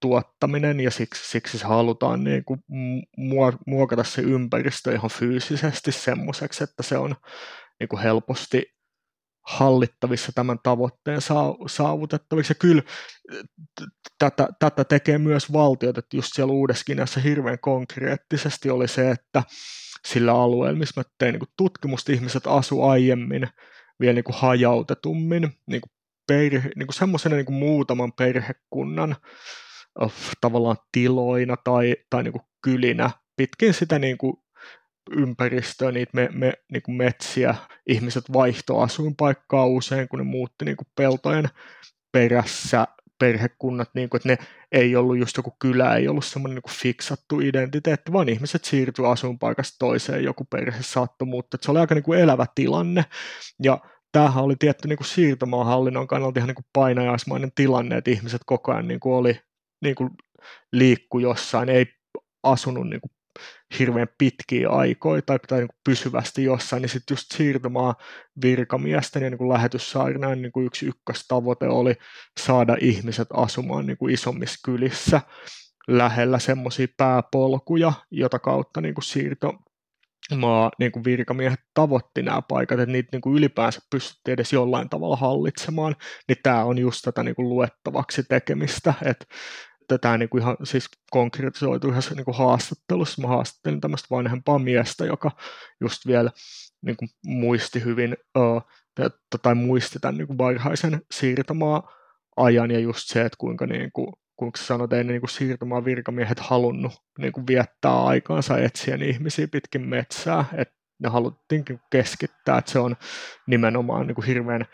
tuottaminen 0.00 0.80
ja 0.80 0.90
siksi, 0.90 1.30
siksi 1.30 1.58
se 1.58 1.66
halutaan 1.66 2.24
niin 2.24 2.44
kuin 2.44 2.60
muokata 3.66 4.04
se 4.04 4.22
ympäristö 4.22 4.92
ihan 4.92 5.10
fyysisesti 5.10 5.92
semmoiseksi, 5.92 6.64
että 6.64 6.82
se 6.82 6.98
on 6.98 7.16
niin 7.80 7.88
kuin 7.88 8.02
helposti 8.02 8.79
hallittavissa 9.50 10.32
tämän 10.34 10.58
tavoitteen 10.62 11.20
saavutettaviksi. 11.66 12.50
Ja 12.50 12.54
kyllä 12.54 12.82
tätä, 14.18 14.48
tätä 14.58 14.84
tekee 14.84 15.18
myös 15.18 15.52
valtiot, 15.52 15.98
että 15.98 16.16
just 16.16 16.30
siellä 16.34 16.52
Uudeskinässä 16.52 17.20
hirveän 17.20 17.58
konkreettisesti 17.58 18.70
oli 18.70 18.88
se, 18.88 19.10
että 19.10 19.42
sillä 20.08 20.32
alueella, 20.32 20.78
missä 20.78 21.00
mä 21.00 21.04
tein 21.18 21.32
niin 21.32 21.52
tutkimusta, 21.56 22.12
ihmiset 22.12 22.46
asu 22.46 22.82
aiemmin 22.82 23.48
vielä 24.00 24.14
niin 24.14 24.24
kuin 24.24 24.36
hajautetummin, 24.36 25.42
niin 25.66 25.80
kuin 25.80 25.90
perhe, 26.26 26.70
niin 26.76 26.86
kuin 26.86 26.94
semmoisena 26.94 27.36
niin 27.36 27.46
kuin 27.46 27.58
muutaman 27.58 28.12
perhekunnan 28.12 29.16
tavallaan 30.40 30.76
tiloina 30.92 31.56
tai, 31.64 31.96
tai 32.10 32.22
niin 32.22 32.32
kuin 32.32 32.42
kylinä 32.62 33.10
pitkin 33.36 33.74
sitä 33.74 33.98
niin 33.98 34.18
kuin 34.18 34.36
ympäristöä, 35.10 35.92
niitä 35.92 36.10
me, 36.14 36.28
me, 36.32 36.52
niin 36.72 36.82
kuin 36.82 36.96
metsiä, 36.96 37.54
ihmiset 37.86 38.32
vaihto 38.32 38.78
asuinpaikkaa 38.80 39.66
usein, 39.66 40.08
kun 40.08 40.18
ne 40.18 40.24
muutti 40.24 40.64
niin 40.64 40.76
kuin 40.76 40.88
peltojen 40.96 41.48
perässä 42.12 42.86
perhekunnat, 43.18 43.90
niin 43.94 44.10
kuin, 44.10 44.18
että 44.18 44.28
ne 44.28 44.38
ei 44.72 44.96
ollut 44.96 45.18
just 45.18 45.36
joku 45.36 45.56
kylä, 45.58 45.96
ei 45.96 46.08
ollut 46.08 46.24
semmoinen 46.24 46.54
niin 46.54 46.76
fiksattu 46.76 47.40
identiteetti, 47.40 48.12
vaan 48.12 48.28
ihmiset 48.28 48.64
siirtyi 48.64 49.06
asuinpaikasta 49.06 49.76
toiseen, 49.78 50.24
joku 50.24 50.44
perhe 50.44 50.82
saattoi 50.82 51.28
muuttaa. 51.28 51.58
Se 51.62 51.70
oli 51.70 51.78
aika 51.78 51.94
niin 51.94 52.02
kuin 52.02 52.20
elävä 52.20 52.46
tilanne, 52.54 53.04
ja 53.62 53.78
tämähän 54.12 54.44
oli 54.44 54.56
tietty 54.58 54.88
niin 54.88 54.96
kuin 54.96 55.06
siirtomaahallinnon 55.06 56.06
kannalta 56.06 56.40
ihan 56.40 56.48
niin 56.48 56.54
kuin 56.54 56.66
painajaismainen 56.72 57.52
tilanne, 57.54 57.96
että 57.96 58.10
ihmiset 58.10 58.42
koko 58.46 58.72
ajan 58.72 58.88
niin 58.88 59.00
kuin 59.00 59.14
oli 59.14 59.40
niin 59.82 59.94
kuin 59.94 60.10
liikku 60.72 61.18
jossain, 61.18 61.68
ei 61.68 61.86
asunut 62.42 62.88
niin 62.88 63.00
kuin 63.00 63.10
hirveän 63.78 64.08
pitkiä 64.18 64.68
aikoja 64.68 65.22
tai 65.22 65.38
pitää 65.38 65.58
niin 65.58 65.68
pysyvästi 65.84 66.44
jossain, 66.44 66.82
niin 66.82 66.90
sitten 66.90 67.14
just 67.14 67.32
siirtomaan 67.32 67.94
virkamiesten 68.42 69.22
ja 69.22 69.30
niin 69.30 69.48
lähetyssaarnaan 69.48 70.42
niin 70.42 70.66
yksi 70.66 70.86
ykköstavoite 70.86 71.66
oli 71.66 71.94
saada 72.40 72.76
ihmiset 72.80 73.28
asumaan 73.32 73.86
niin 73.86 73.98
kuin 73.98 74.14
isommissa 74.14 74.60
kylissä 74.64 75.20
lähellä 75.88 76.38
semmoisia 76.38 76.86
pääpolkuja, 76.96 77.92
jota 78.10 78.38
kautta 78.38 78.80
niin 78.80 78.94
kuin 78.94 79.04
siirto 79.04 79.54
maa, 80.36 80.70
niin 80.78 80.92
kuin 80.92 81.04
virkamiehet 81.04 81.60
tavoitti 81.74 82.22
nämä 82.22 82.42
paikat, 82.42 82.80
että 82.80 82.92
niitä 82.92 83.08
niin 83.12 83.20
kuin 83.20 83.36
ylipäänsä 83.36 83.80
pystyttiin 83.90 84.32
edes 84.32 84.52
jollain 84.52 84.88
tavalla 84.88 85.16
hallitsemaan, 85.16 85.96
niin 86.28 86.38
tämä 86.42 86.64
on 86.64 86.78
just 86.78 87.02
tätä 87.04 87.22
niin 87.22 87.34
kuin 87.34 87.48
luettavaksi 87.48 88.22
tekemistä, 88.22 88.94
että 89.02 89.26
että 89.94 90.02
tämä 90.02 90.18
niin 90.18 90.28
kuin 90.28 90.42
ihan 90.42 90.56
siis 90.64 90.88
konkretisoitu 91.10 91.88
ihan 91.88 92.02
niin 92.16 92.24
kuin 92.24 92.36
haastattelussa. 92.36 93.22
Mä 93.22 93.28
haastattelin 93.28 93.80
tämmöistä 93.80 94.06
vanhempaa 94.10 94.58
miestä, 94.58 95.04
joka 95.04 95.30
just 95.80 96.06
vielä 96.06 96.30
niin 96.82 96.96
kuin 96.96 97.08
muisti 97.26 97.84
hyvin 97.84 98.16
uh, 98.38 98.62
tai 99.42 99.54
muisti 99.54 99.98
tämän 99.98 100.16
niin 100.16 100.26
kuin 100.26 100.38
varhaisen 100.38 101.02
siirtomaa 101.12 101.92
ajan 102.36 102.70
ja 102.70 102.78
just 102.78 103.08
se, 103.08 103.20
että 103.20 103.36
kuinka 103.38 103.66
niin 103.66 103.92
kuin, 103.92 104.12
kuinka 104.36 104.62
sanoit, 104.62 104.92
ei 104.92 105.04
ne 105.04 105.12
niin 105.12 105.20
kuin 105.20 105.30
siirtomaan 105.30 105.84
virkamiehet 105.84 106.40
halunnut 106.40 106.92
niin 107.18 107.32
kuin 107.32 107.46
viettää 107.46 108.04
aikaansa 108.04 108.58
etsien 108.58 109.02
ihmisiä 109.02 109.48
pitkin 109.48 109.88
metsää, 109.88 110.44
että 110.56 110.74
ne 111.02 111.08
haluttiin 111.08 111.64
keskittää, 111.90 112.58
että 112.58 112.70
se 112.70 112.78
on 112.78 112.96
nimenomaan 113.46 114.06
niin 114.06 114.14
kuin 114.14 114.26
hirveän 114.26 114.64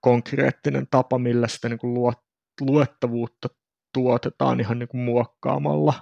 konkreettinen 0.00 0.86
tapa, 0.90 1.18
millä 1.18 1.48
sitä 1.48 1.68
niin 1.68 1.78
kuin 1.78 2.14
luettavuutta 2.60 3.48
tuotetaan 3.96 4.60
ihan 4.60 4.78
niin 4.78 4.88
kuin 4.88 5.00
muokkaamalla 5.00 5.94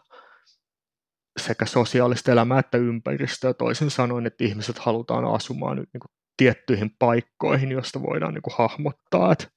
sekä 1.41 1.67
sosiaalista 1.67 2.33
elämää 2.33 2.59
että 2.59 2.79
ympäristöä. 2.79 3.55
Toisin 3.55 3.91
sanoen, 3.91 4.27
että 4.27 4.45
ihmiset 4.45 4.79
halutaan 4.79 5.25
asumaan 5.25 5.77
niin 5.77 6.01
kuin 6.01 6.11
tiettyihin 6.37 6.91
paikkoihin, 6.99 7.71
joista 7.71 8.03
voidaan 8.03 8.35
niin 8.35 8.43
kuin 8.43 8.55
hahmottaa, 8.59 9.33
että 9.33 9.49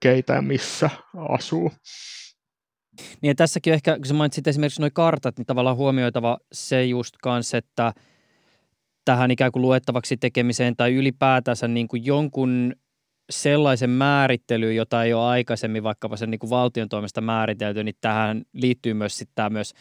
keitä 0.00 0.32
ja 0.32 0.42
missä 0.42 0.90
asuu. 1.28 1.72
Niin 3.22 3.28
ja 3.28 3.34
tässäkin 3.34 3.72
ehkä, 3.72 3.96
kun 3.96 4.06
sä 4.06 4.14
mainitsit 4.14 4.46
esimerkiksi 4.46 4.80
nuo 4.80 4.90
kartat, 4.92 5.38
niin 5.38 5.46
tavallaan 5.46 5.76
huomioitava 5.76 6.38
se 6.52 6.84
just 6.84 7.14
kanssa, 7.22 7.58
että 7.58 7.92
tähän 9.04 9.30
ikään 9.30 9.52
kuin 9.52 9.62
luettavaksi 9.62 10.16
tekemiseen 10.16 10.76
tai 10.76 10.94
ylipäätänsä 10.94 11.68
niin 11.68 11.88
kuin 11.88 12.06
jonkun 12.06 12.74
sellaisen 13.30 13.90
määrittelyyn, 13.90 14.76
jota 14.76 15.04
ei 15.04 15.14
ole 15.14 15.24
aikaisemmin 15.24 15.82
vaikkapa 15.82 16.16
sen 16.16 16.30
niin 16.30 16.38
kuin 16.38 16.50
valtion 16.50 16.88
toimesta 16.88 17.20
määritelty, 17.20 17.84
niin 17.84 17.94
tähän 18.00 18.42
liittyy 18.52 18.94
myös 18.94 19.18
sitten 19.18 19.34
tämä 19.34 19.50
myös 19.50 19.72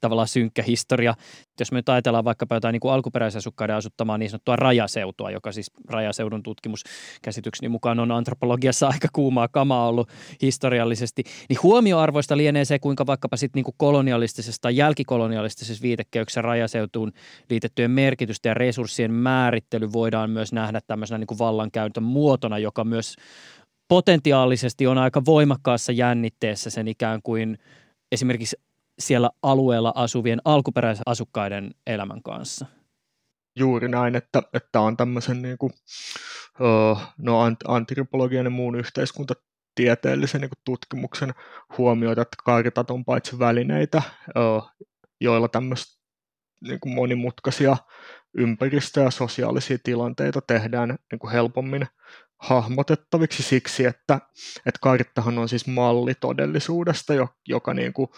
tavallaan 0.00 0.28
synkkä 0.28 0.62
historia. 0.62 1.14
Jos 1.60 1.72
me 1.72 1.78
nyt 1.78 1.88
ajatellaan 1.88 2.24
vaikkapa 2.24 2.56
jotain 2.56 2.72
niin 2.72 2.80
kuin 2.80 2.92
alkuperäisasukkaiden 2.92 3.76
asuttamaa 3.76 4.18
niin 4.18 4.30
sanottua 4.30 4.56
rajaseutua, 4.56 5.30
joka 5.30 5.52
siis 5.52 5.70
rajaseudun 5.88 6.42
tutkimuskäsitykseni 6.42 7.68
mukaan 7.68 8.00
on 8.00 8.10
antropologiassa 8.10 8.88
aika 8.92 9.08
kuumaa 9.12 9.48
kamaa 9.48 9.88
ollut 9.88 10.08
historiallisesti, 10.42 11.22
niin 11.48 11.58
huomioarvoista 11.62 12.36
lienee 12.36 12.64
se, 12.64 12.78
kuinka 12.78 13.06
vaikkapa 13.06 13.36
sitten 13.36 13.58
niin 13.58 13.64
kuin 13.64 13.74
kolonialistisessa 13.78 14.62
tai 14.62 14.76
jälkikolonialistisessa 14.76 15.82
viitekeyksessä 15.82 16.42
rajaseutuun 16.42 17.12
liitettyjen 17.50 17.90
merkitystä 17.90 18.48
ja 18.48 18.54
resurssien 18.54 19.12
määrittely 19.12 19.92
voidaan 19.92 20.30
myös 20.30 20.52
nähdä 20.52 20.80
tämmöisenä 20.86 21.18
niin 21.18 21.26
kuin 21.26 21.38
vallankäytön 21.38 22.02
muotona, 22.02 22.58
joka 22.58 22.84
myös 22.84 23.16
potentiaalisesti 23.88 24.86
on 24.86 24.98
aika 24.98 25.24
voimakkaassa 25.24 25.92
jännitteessä 25.92 26.70
sen 26.70 26.88
ikään 26.88 27.20
kuin 27.22 27.58
esimerkiksi 28.12 28.56
siellä 28.98 29.30
alueella 29.42 29.92
asuvien 29.94 30.40
alkuperäisasukkaiden 30.44 31.74
elämän 31.86 32.22
kanssa. 32.22 32.66
Juuri 33.56 33.88
näin, 33.88 34.16
että, 34.16 34.42
että 34.52 34.80
on 34.80 34.96
tämmöisen 34.96 35.42
niin 35.42 35.58
kuin, 35.58 35.72
no, 37.18 37.38
antropologian 37.68 38.46
ja 38.46 38.50
muun 38.50 38.74
yhteiskuntatieteellisen 38.74 40.40
niin 40.40 40.50
kuin 40.50 40.58
tutkimuksen 40.64 41.34
huomioita, 41.78 42.22
että 42.22 42.36
kartat 42.44 42.90
on 42.90 43.04
paitsi 43.04 43.38
välineitä, 43.38 44.02
joilla 45.20 45.48
tämmöistä 45.48 45.98
niin 46.60 46.80
kuin 46.80 46.94
monimutkaisia 46.94 47.76
ympäristö- 48.34 49.00
ja 49.00 49.10
sosiaalisia 49.10 49.78
tilanteita 49.84 50.40
tehdään 50.40 50.98
niin 51.12 51.18
kuin 51.18 51.32
helpommin 51.32 51.86
hahmotettaviksi 52.38 53.42
siksi, 53.42 53.84
että, 53.84 54.20
että 54.66 54.78
karttahan 54.80 55.38
on 55.38 55.48
siis 55.48 55.66
malli 55.66 56.14
todellisuudesta, 56.14 57.12
joka 57.48 57.74
niin 57.74 57.92
kuin 57.92 58.08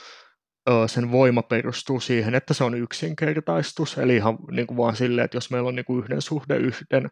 sen 0.87 1.13
voima 1.13 1.43
perustuu 1.43 2.01
siihen, 2.01 2.35
että 2.35 2.55
se 2.55 2.65
on 2.65 2.75
yksinkertaistus, 2.75 3.99
eli 3.99 4.17
ihan 4.17 4.39
niin 4.51 4.67
kuin 4.67 4.77
vaan 4.77 4.97
silleen, 4.97 5.25
että 5.25 5.37
jos 5.37 5.51
meillä 5.51 5.69
on 5.69 5.75
niin 5.75 5.85
kuin 5.85 6.05
yhden 6.05 6.23
suhde 6.23 6.57
yhden 6.57 7.11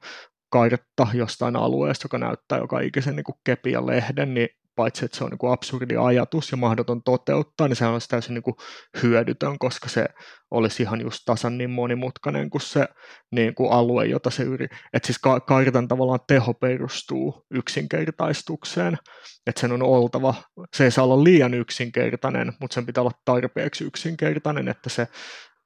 kartta 0.50 1.06
jostain 1.14 1.56
alueesta, 1.56 2.04
joka 2.04 2.18
näyttää 2.18 2.58
joka 2.58 2.80
ikisen 2.80 3.16
niin 3.16 3.24
kepi 3.44 3.72
ja 3.72 3.86
lehden, 3.86 4.34
niin 4.34 4.48
paitsi 4.78 5.04
että 5.04 5.16
se 5.16 5.24
on 5.24 5.30
niin 5.30 5.38
kuin 5.38 5.52
absurdi 5.52 5.96
ajatus 5.96 6.50
ja 6.50 6.56
mahdoton 6.56 7.02
toteuttaa, 7.02 7.68
niin 7.68 7.76
se 7.76 7.86
on 7.86 8.00
täysin 8.08 8.34
niin 8.34 8.42
kuin 8.42 8.54
hyödytön, 9.02 9.58
koska 9.58 9.88
se 9.88 10.06
olisi 10.50 10.82
ihan 10.82 11.00
just 11.00 11.22
tasan 11.26 11.58
niin 11.58 11.70
monimutkainen 11.70 12.50
kuin 12.50 12.62
se 12.62 12.88
niin 13.32 13.54
kuin 13.54 13.72
alue, 13.72 14.06
jota 14.06 14.30
se 14.30 14.42
yri. 14.42 14.66
Että 14.92 15.06
siis 15.06 15.18
ka- 15.18 15.40
kartan 15.40 15.88
tavallaan 15.88 16.20
teho 16.28 16.54
perustuu 16.54 17.46
yksinkertaistukseen, 17.50 18.98
että 19.46 19.60
sen 19.60 19.72
on 19.72 19.82
oltava, 19.82 20.34
se 20.76 20.84
ei 20.84 20.90
saa 20.90 21.04
olla 21.04 21.24
liian 21.24 21.54
yksinkertainen, 21.54 22.52
mutta 22.60 22.74
sen 22.74 22.86
pitää 22.86 23.02
olla 23.02 23.18
tarpeeksi 23.24 23.84
yksinkertainen, 23.84 24.68
että 24.68 24.90
se 24.90 25.08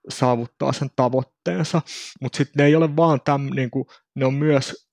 saavuttaa 0.09 0.73
sen 0.73 0.89
tavoitteensa, 0.97 1.83
mutta 2.21 2.37
sitten 2.37 2.55
ne 2.63 2.67
ei 2.67 2.77
ole 2.77 2.97
vaan 2.97 3.21
täm, 3.25 3.51
niin 3.55 3.71
kuin, 3.71 3.85
ne 4.15 4.27
on 4.27 4.35
myös 4.35 4.92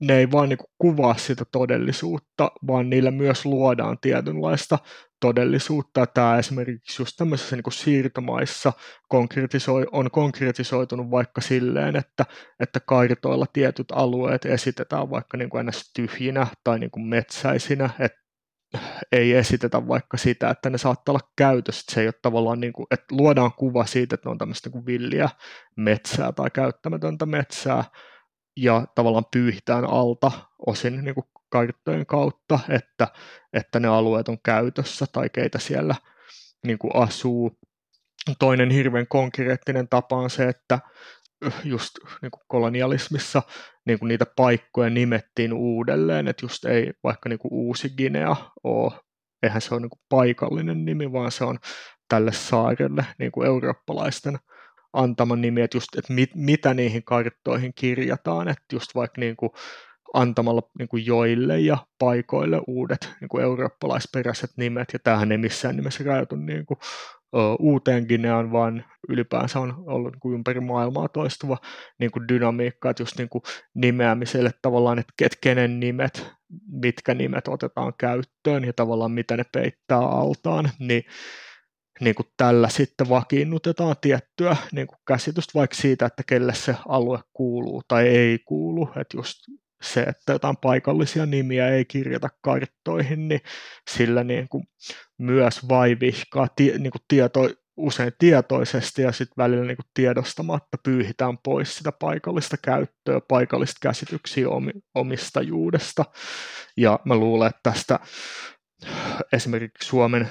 ne 0.00 0.18
ei 0.18 0.30
vaan 0.30 0.48
niin 0.48 0.58
kuvaa 0.78 1.16
sitä 1.16 1.44
todellisuutta, 1.52 2.50
vaan 2.66 2.90
niillä 2.90 3.10
myös 3.10 3.46
luodaan 3.46 3.98
tietynlaista 4.00 4.78
todellisuutta. 5.20 6.06
Tämä 6.06 6.38
esimerkiksi 6.38 7.02
just 7.02 7.16
tämmöisissä 7.16 7.56
niin 7.56 7.72
siirtomaissa 7.72 8.72
konkretisoi, 9.08 9.86
on 9.92 10.10
konkretisoitunut 10.10 11.10
vaikka 11.10 11.40
silleen, 11.40 11.96
että, 11.96 12.24
että 12.60 12.80
kartoilla 12.80 13.46
tietyt 13.52 13.92
alueet 13.92 14.44
esitetään 14.44 15.10
vaikka 15.10 15.36
niin 15.36 15.50
kuin 15.50 15.68
tyhjinä 15.94 16.46
tai 16.64 16.78
niin 16.78 16.90
kuin 16.90 17.06
metsäisinä, 17.06 17.90
että 17.98 18.28
ei 19.12 19.32
esitetä 19.34 19.88
vaikka 19.88 20.16
sitä, 20.16 20.50
että 20.50 20.70
ne 20.70 20.78
saattaa 20.78 21.12
olla 21.12 21.30
käytössä, 21.36 21.80
että 21.80 21.94
se 21.94 22.00
ei 22.00 22.06
ole 22.06 22.14
tavallaan 22.22 22.60
niin 22.60 22.72
kuin, 22.72 22.86
että 22.90 23.06
luodaan 23.10 23.52
kuva 23.52 23.86
siitä, 23.86 24.14
että 24.14 24.28
ne 24.28 24.30
on 24.30 24.38
tämmöistä 24.38 24.68
niin 24.68 24.72
kuin 24.72 24.86
villiä 24.86 25.28
metsää 25.76 26.32
tai 26.32 26.50
käyttämätöntä 26.50 27.26
metsää, 27.26 27.84
ja 28.62 28.86
tavallaan 28.94 29.26
pyyhitään 29.30 29.84
alta 29.84 30.32
osin 30.66 31.04
niin 31.04 31.14
kuin 31.14 31.26
karttojen 31.48 32.06
kautta, 32.06 32.58
että, 32.68 33.08
että 33.52 33.80
ne 33.80 33.88
alueet 33.88 34.28
on 34.28 34.38
käytössä 34.44 35.06
tai 35.12 35.28
keitä 35.30 35.58
siellä 35.58 35.94
niin 36.66 36.78
kuin 36.78 36.96
asuu. 36.96 37.58
Toinen 38.38 38.70
hirveän 38.70 39.06
konkreettinen 39.06 39.88
tapa 39.88 40.16
on 40.16 40.30
se, 40.30 40.48
että 40.48 40.78
just 41.64 41.90
niin 42.22 42.30
kuin 42.30 42.42
kolonialismissa 42.48 43.42
niin 43.86 43.98
kuin 43.98 44.08
niitä 44.08 44.26
paikkoja 44.36 44.90
nimettiin 44.90 45.52
uudelleen, 45.52 46.28
että 46.28 46.44
just 46.44 46.64
ei 46.64 46.92
vaikka 47.04 47.28
niin 47.28 47.38
kuin 47.38 47.52
Uusi 47.52 47.90
Guinea 47.96 48.36
ole, 48.64 48.92
eihän 49.42 49.60
se 49.60 49.74
ole 49.74 49.80
niin 49.80 49.90
kuin 49.90 50.00
paikallinen 50.08 50.84
nimi, 50.84 51.12
vaan 51.12 51.32
se 51.32 51.44
on 51.44 51.58
tälle 52.08 52.32
saarelle 52.32 53.06
niin 53.18 53.32
kuin 53.32 53.46
eurooppalaisten 53.46 54.38
antama 54.98 55.36
nimi, 55.36 55.62
että, 55.62 55.76
just, 55.76 55.96
että 55.98 56.12
mit, 56.12 56.30
mitä 56.34 56.74
niihin 56.74 57.04
karttoihin 57.04 57.72
kirjataan, 57.74 58.48
että 58.48 58.64
just 58.72 58.94
vaikka 58.94 59.20
niin 59.20 59.36
kuin 59.36 59.50
antamalla 60.14 60.62
niin 60.78 60.88
kuin 60.88 61.06
joille 61.06 61.60
ja 61.60 61.78
paikoille 61.98 62.60
uudet 62.66 63.14
niin 63.20 63.28
kuin 63.28 63.44
eurooppalaisperäiset 63.44 64.50
nimet, 64.56 64.88
ja 64.92 64.98
tämähän 64.98 65.32
ei 65.32 65.38
missään 65.38 65.76
nimessä 65.76 66.04
rajoitu 66.04 66.36
niin 66.36 66.66
kuin, 66.66 66.78
uuteen 67.58 68.04
Gineaan, 68.08 68.52
vaan 68.52 68.84
ylipäänsä 69.08 69.60
on 69.60 69.74
ollut 69.86 70.12
niin 70.12 70.20
kuin 70.20 70.34
ympäri 70.34 70.60
maailmaa 70.60 71.08
toistuva 71.08 71.58
niin 71.98 72.10
kuin 72.10 72.28
dynamiikka, 72.28 72.90
että 72.90 73.02
just 73.02 73.18
niin 73.18 73.28
kuin 73.28 73.42
nimeämiselle 73.74 74.50
tavallaan, 74.62 74.98
että 74.98 75.12
ket, 75.16 75.38
kenen 75.40 75.80
nimet, 75.80 76.32
mitkä 76.72 77.14
nimet 77.14 77.48
otetaan 77.48 77.92
käyttöön 77.98 78.64
ja 78.64 78.72
tavallaan 78.72 79.12
mitä 79.12 79.36
ne 79.36 79.44
peittää 79.52 79.98
altaan, 79.98 80.70
niin 80.78 81.02
niin 82.00 82.14
kuin 82.14 82.26
tällä 82.36 82.68
sitten 82.68 83.08
vakiinnutetaan 83.08 83.96
tiettyä 84.00 84.56
niin 84.72 84.86
kuin 84.86 84.98
käsitystä 85.06 85.52
vaikka 85.54 85.76
siitä, 85.76 86.06
että 86.06 86.22
kelle 86.22 86.54
se 86.54 86.74
alue 86.88 87.18
kuuluu 87.32 87.82
tai 87.88 88.08
ei 88.08 88.38
kuulu, 88.38 88.90
että 88.96 89.16
just 89.16 89.38
se, 89.82 90.00
että 90.00 90.32
jotain 90.32 90.56
paikallisia 90.56 91.26
nimiä 91.26 91.68
ei 91.68 91.84
kirjata 91.84 92.28
karttoihin, 92.40 93.28
niin 93.28 93.40
sillä 93.90 94.24
niin 94.24 94.48
kuin 94.48 94.64
myös 95.18 95.68
vaivihkaa 95.68 96.48
niin 96.58 96.92
kuin 96.92 97.02
tieto, 97.08 97.50
usein 97.76 98.12
tietoisesti 98.18 99.02
ja 99.02 99.12
sitten 99.12 99.34
välillä 99.36 99.64
niin 99.64 99.76
kuin 99.76 99.90
tiedostamatta 99.94 100.78
pyyhitään 100.82 101.38
pois 101.38 101.78
sitä 101.78 101.92
paikallista 101.92 102.56
käyttöä, 102.56 103.20
paikallista 103.28 103.78
käsityksiä 103.82 104.46
omistajuudesta. 104.94 106.04
Ja 106.76 107.00
mä 107.04 107.16
luulen, 107.16 107.48
että 107.48 107.60
tästä 107.62 107.98
esimerkiksi 109.32 109.88
Suomen 109.88 110.28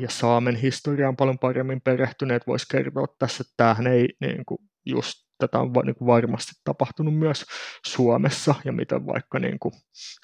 ja 0.00 0.10
Saamen 0.10 0.56
historiaan 0.56 1.16
paljon 1.16 1.38
paremmin 1.38 1.80
perehtyneet 1.80 2.46
voisi 2.46 2.66
kertoa 2.70 3.06
tässä, 3.18 3.42
että 3.42 3.54
tämähän 3.56 3.86
ei 3.86 4.08
niin 4.20 4.44
kuin, 4.44 4.58
just 4.86 5.14
tätä 5.38 5.58
on 5.58 5.72
niin 5.84 5.94
kuin 5.94 6.06
varmasti 6.06 6.52
tapahtunut 6.64 7.18
myös 7.18 7.44
Suomessa 7.86 8.54
ja 8.64 8.72
miten 8.72 9.06
vaikka 9.06 9.38
niin 9.38 9.58
kuin 9.58 9.72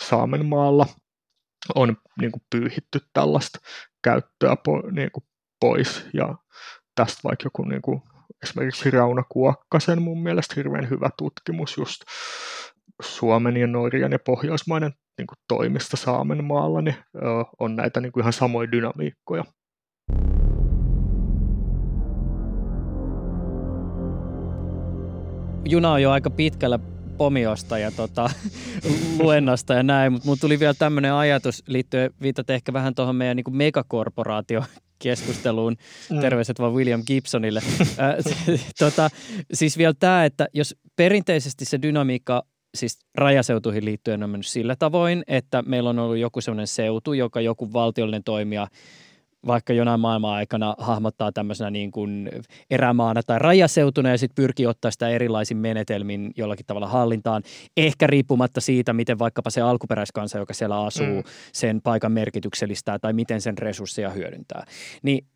Saamen 0.03 0.47
maalla 0.47 0.87
on 1.75 1.97
niin 2.21 2.33
kuin 2.33 2.43
pyyhitty 2.51 3.01
tällaista 3.13 3.59
käyttöä 4.05 4.57
po, 4.65 4.83
niin 4.91 5.11
kuin 5.13 5.25
pois 5.61 6.07
ja 6.15 6.35
tästä 6.95 7.21
vaikka 7.25 7.47
joku 7.47 7.65
niin 7.65 7.83
kuin, 7.83 8.03
esimerkiksi 8.43 8.91
Rauna 8.91 9.23
Kuokkasen 9.29 10.03
mun 10.03 10.23
mielestä 10.23 10.55
hirveän 10.57 10.91
hyvä 10.91 11.11
tutkimus 11.19 11.77
just 11.77 12.01
Suomen 13.03 13.57
ja 13.57 13.67
Norjan 13.67 14.13
ja 14.13 14.19
Pohjoismaiden 14.19 14.93
niin 15.19 15.27
kuin 15.27 15.39
toimista 15.49 15.97
Saamenmaalla, 15.97 16.83
niin 16.83 16.97
on 17.61 17.77
näitä 17.77 18.01
niin 18.01 18.13
kuin 18.13 18.23
ihan 18.23 18.33
samoja 18.33 18.73
dynamiikkoja. 18.73 19.45
Juna 25.69 25.93
on 25.93 26.03
jo 26.03 26.11
aika 26.11 26.31
pitkällä 26.31 26.79
pomiosta 27.17 27.79
ja 27.79 27.91
tota, 27.91 28.31
luennasta 29.19 29.75
ja 29.75 29.83
näin, 29.83 30.13
mutta 30.13 30.27
mulla 30.27 30.41
tuli 30.41 30.61
vielä 30.61 30.75
tämmöinen 30.75 31.13
ajatus 31.13 31.63
liittyen, 31.67 32.11
viitat 32.23 32.51
ehkä 32.51 32.73
vähän 32.73 32.95
tuohon 32.95 33.17
meidän 33.17 33.37
niin 33.37 33.57
megakorporaatio 33.57 34.65
keskusteluun. 34.99 35.77
Mm. 36.11 36.21
Terveiset 36.21 36.59
vaan 36.59 36.75
William 36.75 37.03
Gibsonille. 37.07 37.63
tota, 38.79 39.11
siis 39.53 39.79
vielä 39.79 39.95
tämä, 40.01 40.25
että 40.25 40.49
jos 40.55 40.77
perinteisesti 40.97 41.65
se 41.65 41.83
dynamiikka 41.83 42.43
siis 42.75 42.99
rajaseutuihin 43.15 43.85
liittyen 43.85 44.23
on 44.23 44.31
mennyt 44.31 44.47
sillä 44.47 44.77
tavoin, 44.77 45.23
että 45.27 45.63
meillä 45.63 45.91
on 45.91 45.99
ollut 45.99 46.17
joku 46.17 46.41
sellainen 46.41 46.67
seutu, 46.67 47.13
joka 47.13 47.41
joku 47.41 47.73
valtiollinen 47.73 48.25
toimija 48.25 48.67
vaikka 49.47 49.73
jonain 49.73 50.01
maailman 50.01 50.35
aikana 50.35 50.75
hahmottaa 50.79 51.33
tämmöisenä 51.33 51.71
niin 51.71 51.91
kuin 51.91 52.31
erämaana 52.71 53.23
tai 53.23 53.39
rajaseutuna 53.39 54.11
ja 54.11 54.19
sitten 54.19 54.43
pyrkii 54.43 54.67
ottaa 54.67 54.91
sitä 54.91 55.09
erilaisin 55.09 55.57
menetelmin 55.57 56.31
jollakin 56.37 56.67
tavalla 56.67 56.89
hallintaan, 56.89 57.43
ehkä 57.77 58.07
riippumatta 58.07 58.61
siitä, 58.61 58.93
miten 58.93 59.19
vaikkapa 59.19 59.51
se 59.51 59.61
alkuperäiskansa, 59.61 60.39
joka 60.39 60.55
siellä 60.55 60.85
asuu, 60.85 61.07
mm. 61.07 61.23
sen 61.53 61.83
paikan 61.83 62.13
merkityksellistää 62.13 62.99
tai 62.99 63.13
miten 63.13 63.41
sen 63.41 63.59
resursseja 63.59 64.11
hyödyntää. 64.11 64.65
Niin 65.03 65.27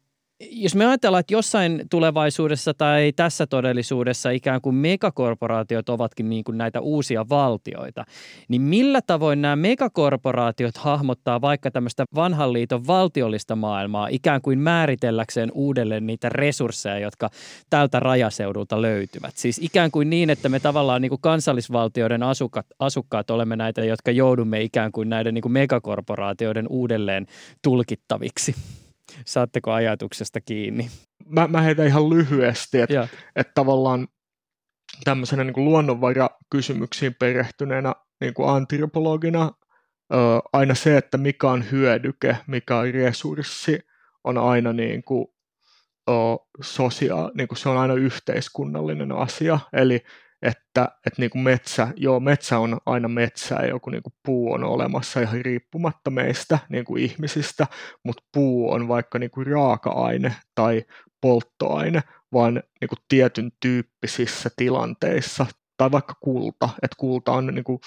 jos 0.40 0.74
me 0.74 0.86
ajatellaan, 0.86 1.20
että 1.20 1.34
jossain 1.34 1.82
tulevaisuudessa 1.90 2.74
tai 2.74 3.12
tässä 3.16 3.46
todellisuudessa 3.46 4.30
ikään 4.30 4.60
kuin 4.60 4.74
megakorporaatiot 4.74 5.88
ovatkin 5.88 6.30
niin 6.30 6.44
kuin 6.44 6.58
näitä 6.58 6.80
uusia 6.80 7.28
valtioita, 7.28 8.04
niin 8.48 8.62
millä 8.62 9.00
tavoin 9.02 9.42
nämä 9.42 9.56
megakorporaatiot 9.56 10.76
hahmottaa 10.76 11.40
vaikka 11.40 11.70
tämmöistä 11.70 12.04
vanhan 12.14 12.52
liiton 12.52 12.86
valtiollista 12.86 13.56
maailmaa 13.56 14.08
ikään 14.08 14.42
kuin 14.42 14.58
määritelläkseen 14.58 15.50
uudelleen 15.54 16.06
niitä 16.06 16.28
resursseja, 16.28 16.98
jotka 16.98 17.30
tältä 17.70 18.00
rajaseudulta 18.00 18.82
löytyvät? 18.82 19.36
Siis 19.36 19.58
ikään 19.58 19.90
kuin 19.90 20.10
niin, 20.10 20.30
että 20.30 20.48
me 20.48 20.60
tavallaan 20.60 21.02
niin 21.02 21.10
kuin 21.10 21.20
kansallisvaltioiden 21.20 22.22
asukkaat, 22.22 22.66
asukkaat 22.78 23.30
olemme 23.30 23.56
näitä, 23.56 23.84
jotka 23.84 24.10
joudumme 24.10 24.62
ikään 24.62 24.92
kuin 24.92 25.08
näiden 25.08 25.34
niin 25.34 25.42
kuin 25.42 25.52
megakorporaatioiden 25.52 26.66
uudelleen 26.68 27.26
tulkittaviksi. 27.62 28.54
Saatteko 29.26 29.72
ajatuksesta 29.72 30.40
kiinni? 30.40 30.90
Mä, 31.26 31.48
mä 31.48 31.60
heitän 31.60 31.86
ihan 31.86 32.10
lyhyesti, 32.10 32.80
että, 32.80 33.08
että 33.36 33.52
tavallaan 33.54 34.08
tämmöisenä 35.04 35.44
niin 35.44 35.64
luonnonvarakysymyksiin 35.64 37.14
perehtyneenä 37.14 37.94
niin 38.20 38.34
kuin 38.34 38.48
antropologina 38.48 39.50
ö, 40.12 40.16
aina 40.52 40.74
se, 40.74 40.96
että 40.96 41.18
mikä 41.18 41.50
on 41.50 41.70
hyödyke, 41.70 42.36
mikä 42.46 42.76
on 42.76 42.94
resurssi, 42.94 43.78
on 44.24 44.38
aina 44.38 44.72
niin 44.72 45.04
kuin, 45.04 45.26
ö, 46.08 46.12
sosia, 46.62 47.30
niin 47.34 47.48
kuin 47.48 47.58
se 47.58 47.68
on 47.68 47.78
aina 47.78 47.94
yhteiskunnallinen 47.94 49.12
asia. 49.12 49.58
Eli 49.72 50.00
että, 50.42 50.88
että 51.06 51.22
niin 51.22 51.30
kuin 51.30 51.42
metsä, 51.42 51.88
joo, 51.96 52.20
metsä 52.20 52.58
on 52.58 52.78
aina 52.86 53.08
metsää, 53.08 53.66
joku 53.66 53.90
niin 53.90 54.02
kuin 54.02 54.12
puu 54.26 54.52
on 54.52 54.64
olemassa 54.64 55.20
ihan 55.20 55.40
riippumatta 55.44 56.10
meistä 56.10 56.58
niin 56.68 56.84
kuin 56.84 57.02
ihmisistä, 57.02 57.66
mutta 58.04 58.22
puu 58.34 58.70
on 58.72 58.88
vaikka 58.88 59.18
niin 59.18 59.30
kuin 59.30 59.46
raaka-aine 59.46 60.36
tai 60.54 60.84
polttoaine, 61.20 62.00
vaan 62.32 62.54
niin 62.54 62.88
kuin 62.88 62.98
tietyn 63.08 63.52
tyyppisissä 63.62 64.50
tilanteissa, 64.56 65.46
tai 65.76 65.92
vaikka 65.92 66.14
kulta, 66.20 66.68
että 66.82 66.96
kulta 66.98 67.32
on 67.32 67.46
niin 67.46 67.64
kuin, 67.64 67.78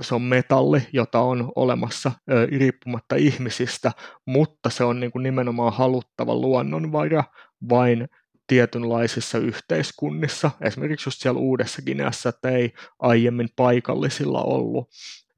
se 0.00 0.14
on 0.14 0.22
metalli, 0.22 0.82
jota 0.92 1.20
on 1.20 1.52
olemassa 1.56 2.12
ö, 2.30 2.46
riippumatta 2.46 3.16
ihmisistä, 3.16 3.92
mutta 4.26 4.70
se 4.70 4.84
on 4.84 5.00
niin 5.00 5.12
kuin 5.12 5.22
nimenomaan 5.22 5.72
haluttava 5.72 6.34
luonnonvara 6.34 7.24
vain 7.68 8.08
tietynlaisissa 8.52 9.38
yhteiskunnissa, 9.38 10.50
esimerkiksi 10.60 11.08
just 11.08 11.20
siellä 11.20 11.40
Uudessa 11.40 11.82
Gineassa, 11.82 12.28
että 12.28 12.48
ei 12.50 12.72
aiemmin 12.98 13.48
paikallisilla 13.56 14.42
ollut 14.42 14.88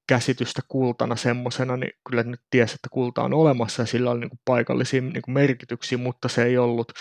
käsitystä 0.09 0.63
kultana 0.69 1.17
semmoisena, 1.17 1.77
niin 1.77 1.93
kyllä 2.09 2.23
nyt 2.23 2.41
tiesi, 2.51 2.75
että 2.75 2.89
kulta 2.91 3.23
on 3.23 3.35
olemassa 3.35 3.83
ja 3.83 3.87
sillä 3.87 4.11
oli 4.11 4.21
niin 4.21 4.31
kuin 4.31 4.41
paikallisia 4.45 5.01
niin 5.01 5.23
kuin 5.23 5.35
merkityksiä, 5.35 5.99
mutta 5.99 6.29
se 6.29 6.45
ei 6.45 6.59
ollut 6.59 6.93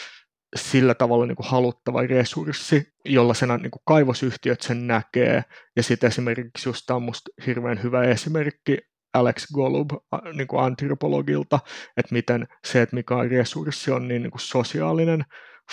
sillä 0.56 0.94
tavalla 0.94 1.26
niin 1.26 1.36
kuin 1.36 1.48
haluttava 1.48 2.02
resurssi, 2.02 2.94
jolla 3.06 3.34
sen 3.34 3.50
niin 3.50 3.72
kuin 3.72 3.82
kaivosyhtiöt 3.86 4.62
sen 4.62 4.88
näkee. 4.88 5.44
Ja 5.76 5.84
sitten 5.84 6.08
esimerkiksi 6.08 6.70
just 6.70 6.84
tämä 6.86 6.96
on 6.96 7.04
musta 7.04 7.30
hirveän 7.48 7.84
hyvä 7.84 8.04
esimerkki 8.04 8.78
Alex 9.14 9.48
Golub 9.54 9.90
niin 10.34 10.48
kuin 10.48 10.64
antropologilta, 10.64 11.60
että 11.98 12.14
miten 12.14 12.48
se, 12.66 12.82
että 12.82 12.96
mikä 12.96 13.16
on 13.16 13.32
resurssi, 13.32 13.92
on 13.92 14.08
niin, 14.08 14.24
niin 14.24 14.32
kuin 14.32 14.42
sosiaalinen 14.42 15.26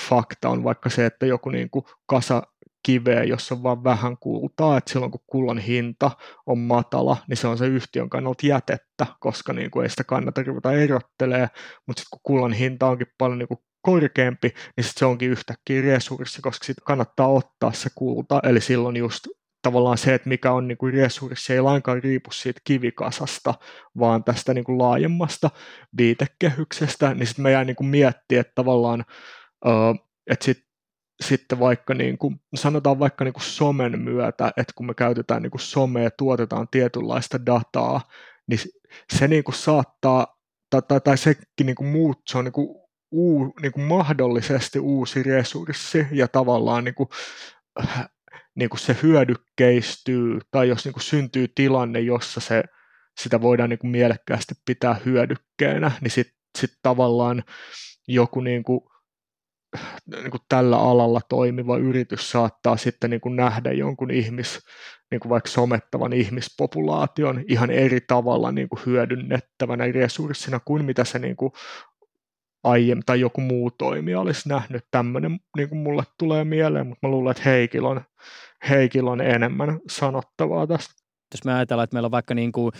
fakta 0.08 0.48
on 0.48 0.64
vaikka 0.64 0.90
se, 0.90 1.06
että 1.06 1.26
joku 1.26 1.50
niin 1.50 1.70
kuin 1.70 1.84
kasa 2.06 2.42
kiveä, 2.82 3.24
jossa 3.24 3.54
on 3.54 3.62
vain 3.62 3.84
vähän 3.84 4.18
kultaa, 4.18 4.76
että 4.76 4.92
silloin 4.92 5.10
kun 5.10 5.24
kullan 5.26 5.58
hinta 5.58 6.10
on 6.46 6.58
matala, 6.58 7.16
niin 7.28 7.36
se 7.36 7.48
on 7.48 7.58
se 7.58 7.66
yhtiön 7.66 8.10
kannalta 8.10 8.46
jätettä, 8.46 9.06
koska 9.20 9.52
niin 9.52 9.70
kuin 9.70 9.82
ei 9.82 9.90
sitä 9.90 10.04
kannata 10.04 10.42
ruveta 10.42 10.72
erottelee, 10.72 11.48
mutta 11.86 12.00
sitten 12.00 12.10
kun 12.10 12.20
kullan 12.22 12.52
hinta 12.52 12.86
onkin 12.86 13.06
paljon 13.18 13.38
niin 13.38 13.48
kuin 13.48 13.60
korkeampi, 13.82 14.54
niin 14.76 14.84
sit 14.84 14.96
se 14.96 15.04
onkin 15.04 15.30
yhtäkkiä 15.30 15.82
resurssi, 15.82 16.42
koska 16.42 16.66
sitten 16.66 16.84
kannattaa 16.84 17.28
ottaa 17.28 17.72
se 17.72 17.90
kulta, 17.94 18.40
eli 18.44 18.60
silloin 18.60 18.96
just 18.96 19.24
tavallaan 19.62 19.98
se, 19.98 20.14
että 20.14 20.28
mikä 20.28 20.52
on 20.52 20.68
niin 20.68 20.78
kuin 20.78 20.94
resurssi, 20.94 21.52
ei 21.52 21.60
lainkaan 21.60 22.02
riipu 22.02 22.30
siitä 22.32 22.60
kivikasasta, 22.64 23.54
vaan 23.98 24.24
tästä 24.24 24.54
niin 24.54 24.64
kuin 24.64 24.78
laajemmasta 24.78 25.50
viitekehyksestä, 25.96 27.14
niin 27.14 27.26
sitten 27.26 27.42
me 27.42 27.50
jää 27.50 27.64
niin 27.64 27.76
kuin 27.76 27.86
miettiä, 27.86 28.40
että 28.40 28.52
tavallaan, 28.54 29.04
että 30.26 30.44
sit, 30.44 30.58
sitten 31.20 31.58
vaikka 31.58 31.94
niin 31.94 32.18
kuin, 32.18 32.40
sanotaan 32.54 32.98
vaikka 32.98 33.24
niin 33.24 33.32
kuin 33.32 33.44
somen 33.44 34.00
myötä, 34.00 34.52
että 34.56 34.72
kun 34.76 34.86
me 34.86 34.94
käytetään 34.94 35.42
niin 35.42 35.50
kuin 35.50 35.60
somea 35.60 36.02
ja 36.02 36.10
tuotetaan 36.10 36.68
tietynlaista 36.70 37.46
dataa, 37.46 38.00
niin 38.46 38.60
se 39.12 39.28
niin 39.28 39.44
kuin 39.44 39.54
saattaa, 39.54 40.40
tai, 40.70 40.82
tai, 40.88 41.00
tai 41.00 41.18
sekin 41.18 41.66
niin 41.66 41.76
kuin 41.76 41.88
muut, 41.88 42.18
se 42.28 42.38
on 42.38 42.44
niin 42.44 42.52
kuin, 42.52 42.68
uu, 43.10 43.54
niin 43.62 43.72
kuin 43.72 43.84
mahdollisesti 43.84 44.78
uusi 44.78 45.22
resurssi 45.22 46.06
ja 46.12 46.28
tavallaan 46.28 46.84
niin 46.84 46.94
kuin, 46.94 47.08
niin 48.54 48.70
kuin 48.70 48.80
se 48.80 48.96
hyödykkeistyy 49.02 50.38
tai 50.50 50.68
jos 50.68 50.84
niin 50.84 50.92
kuin 50.92 51.02
syntyy 51.02 51.48
tilanne, 51.54 52.00
jossa 52.00 52.40
se, 52.40 52.64
sitä 53.20 53.40
voidaan 53.40 53.70
niin 53.70 53.78
kuin 53.78 53.90
mielekkäästi 53.90 54.54
pitää 54.66 54.96
hyödykkeenä, 55.04 55.90
niin 56.00 56.10
sitten 56.10 56.36
sit 56.58 56.70
tavallaan 56.82 57.42
joku 58.08 58.40
niin 58.40 58.64
kuin, 58.64 58.80
niin 60.16 60.30
kuin 60.30 60.40
tällä 60.48 60.78
alalla 60.78 61.20
toimiva 61.28 61.78
yritys 61.78 62.30
saattaa 62.30 62.76
sitten 62.76 63.10
niin 63.10 63.20
kuin 63.20 63.36
nähdä 63.36 63.72
jonkun 63.72 64.10
ihmis, 64.10 64.58
niin 65.10 65.20
kuin 65.20 65.30
vaikka 65.30 65.50
somettavan 65.50 66.12
ihmispopulaation 66.12 67.44
ihan 67.48 67.70
eri 67.70 68.00
tavalla 68.00 68.52
niin 68.52 68.68
kuin 68.68 68.80
hyödynnettävänä 68.86 69.84
resurssina 69.92 70.60
kuin 70.64 70.84
mitä 70.84 71.04
se 71.04 71.18
niin 71.18 71.36
kuin 71.36 71.52
aiemmin 72.64 73.04
tai 73.06 73.20
joku 73.20 73.40
muu 73.40 73.70
toimija 73.70 74.20
olisi 74.20 74.48
nähnyt. 74.48 74.84
Tämmöinen 74.90 75.40
niin 75.56 75.68
kuin 75.68 75.78
mulle 75.78 76.02
tulee 76.18 76.44
mieleen, 76.44 76.86
mutta 76.86 77.06
mä 77.06 77.10
luulen, 77.10 77.30
että 77.30 77.42
Heikil 77.42 77.84
on, 77.84 78.00
Heikil 78.68 79.06
on 79.06 79.20
enemmän 79.20 79.80
sanottavaa 79.90 80.66
tästä. 80.66 80.94
Jos 81.34 81.44
me 81.44 81.54
ajatellaan, 81.54 81.84
että 81.84 81.94
meillä 81.94 82.06
on 82.06 82.10
vaikka 82.10 82.34
niin 82.34 82.52
kuin 82.52 82.72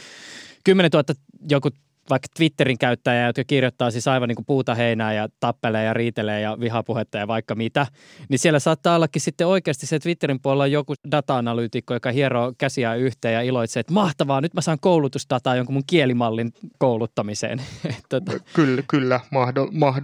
10 0.65 0.91
000 0.93 1.05
joku 1.51 1.69
vaikka 2.11 2.29
Twitterin 2.37 2.79
käyttäjä, 2.79 3.27
jotka 3.27 3.45
kirjoittaa 3.45 3.91
siis 3.91 4.09
aivan 4.09 4.29
niin 4.29 4.37
kuin 4.37 4.47
puuta 4.47 4.75
heinää 4.75 5.13
ja 5.13 5.29
tappelee 5.41 5.85
ja 5.85 5.95
riitelee 5.95 6.41
ja 6.41 6.57
vihapuhetta 6.61 7.19
ja 7.19 7.29
vaikka 7.29 7.55
mitä, 7.55 7.87
niin 8.29 8.39
siellä 8.39 8.59
saattaa 8.59 8.97
ollakin 8.97 9.23
sitten 9.23 9.47
oikeasti 9.47 9.87
se 9.87 9.99
Twitterin 9.99 10.41
puolella 10.43 10.67
joku 10.67 10.95
data-analyytikko, 11.11 11.95
joka 11.95 12.13
hieroo 12.13 12.53
käsiä 12.59 12.95
yhteen 12.95 13.35
ja 13.35 13.43
iloitsee, 13.43 13.81
että 13.81 13.93
mahtavaa, 13.93 14.41
nyt 14.41 14.55
mä 14.55 14.61
saan 14.61 14.79
koulutusdataa 14.81 15.57
jonkun 15.57 15.75
mun 15.75 15.87
kielimallin 15.87 16.53
kouluttamiseen. 16.79 17.63
Tota. 18.09 18.33
Kyllä, 18.53 18.83
kyllä 18.89 19.21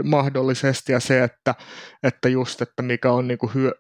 mahdollisesti 0.05 0.93
ja 0.93 1.01
se, 1.01 1.25
että, 1.25 1.55
että 2.03 2.29
just, 2.29 2.63
että 2.63 2.83
mikä 2.83 3.13
on 3.13 3.29
niin 3.29 3.39
kuin 3.39 3.55
hyö, 3.55 3.73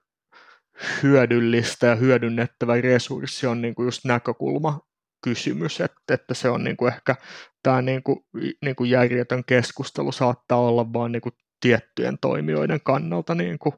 hyödyllistä 1.02 1.86
ja 1.86 1.94
hyödynnettävä 1.94 2.80
resurssi 2.80 3.46
on 3.46 3.62
niin 3.62 3.74
kuin 3.74 3.86
just 3.86 4.04
näkökulma 4.04 4.80
kysymys, 5.26 5.80
että, 5.80 6.14
että 6.14 6.34
se 6.34 6.48
on 6.48 6.64
niin 6.64 6.76
kuin 6.76 6.92
ehkä 6.92 7.16
tämä 7.62 7.82
niin 7.82 8.02
kuin, 8.02 8.18
niin 8.62 8.76
kuin 8.76 8.90
järjetön 8.90 9.44
keskustelu 9.44 10.12
saattaa 10.12 10.60
olla 10.60 10.92
vain 10.92 11.12
niin 11.12 11.22
kuin 11.22 11.32
tiettyjen 11.60 12.18
toimijoiden 12.20 12.80
kannalta 12.84 13.34
niin 13.34 13.58
kuin, 13.58 13.72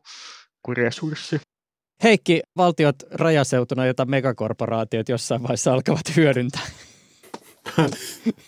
kuin 0.63 0.77
resurssi. 0.77 1.41
Heikki, 2.03 2.41
valtiot 2.57 2.97
rajaseutuna, 3.11 3.87
jota 3.87 4.05
megakorporaatiot 4.05 5.09
jossain 5.09 5.43
vaiheessa 5.43 5.73
alkavat 5.73 6.17
hyödyntää. 6.17 6.67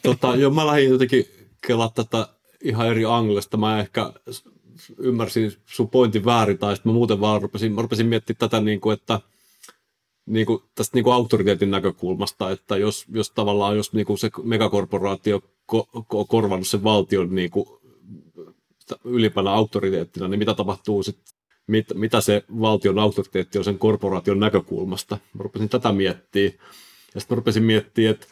tota, 0.02 0.36
joo, 0.36 0.50
mä 0.50 0.66
lähdin 0.66 0.90
jotenkin 0.90 1.24
kelaa 1.66 1.90
tätä 1.94 2.26
ihan 2.64 2.88
eri 2.88 3.04
anglista. 3.04 3.56
Mä 3.56 3.80
ehkä 3.80 4.12
ymmärsin 4.98 5.52
sun 5.66 5.90
pointin 5.90 6.24
väärin, 6.24 6.58
tai 6.58 6.76
sitten 6.76 6.92
mä 6.92 6.94
muuten 6.94 7.20
vaan 7.20 7.42
rupesin, 7.42 7.72
mä 7.72 7.82
rupesin 7.82 8.06
miettimään 8.06 8.38
tätä, 8.38 8.60
niin 8.60 8.80
kuin, 8.80 8.94
että– 8.94 9.20
niin 10.30 10.46
kuin, 10.46 10.62
tästä 10.74 10.96
niin 10.96 11.04
kuin 11.04 11.14
auktoriteetin 11.14 11.70
näkökulmasta, 11.70 12.50
että 12.50 12.76
jos, 12.76 13.04
jos 13.12 13.30
tavallaan 13.30 13.76
jos 13.76 13.92
niin 13.92 14.06
kuin 14.06 14.18
se 14.18 14.30
megakorporaatio 14.42 15.40
ko, 15.66 15.88
ko, 16.08 16.24
korvannut 16.24 16.68
sen 16.68 16.84
valtion 16.84 17.34
niin 17.34 17.50
kuin, 17.50 17.66
ylipäällä 19.04 19.52
auktoriteettina, 19.52 20.28
niin 20.28 20.38
mitä 20.38 20.54
tapahtuu 20.54 21.02
sitten, 21.02 21.34
mit, 21.66 21.86
mitä 21.94 22.20
se 22.20 22.44
valtion 22.60 22.98
auktoriteetti 22.98 23.58
on 23.58 23.64
sen 23.64 23.78
korporaation 23.78 24.40
näkökulmasta. 24.40 25.18
Mä 25.34 25.42
rupesin 25.42 25.68
tätä 25.68 25.92
miettimään. 25.92 26.54
Ja 27.14 27.20
sitten 27.20 27.38
rupesin 27.38 27.62
miettimään, 27.62 28.10
että 28.10 28.26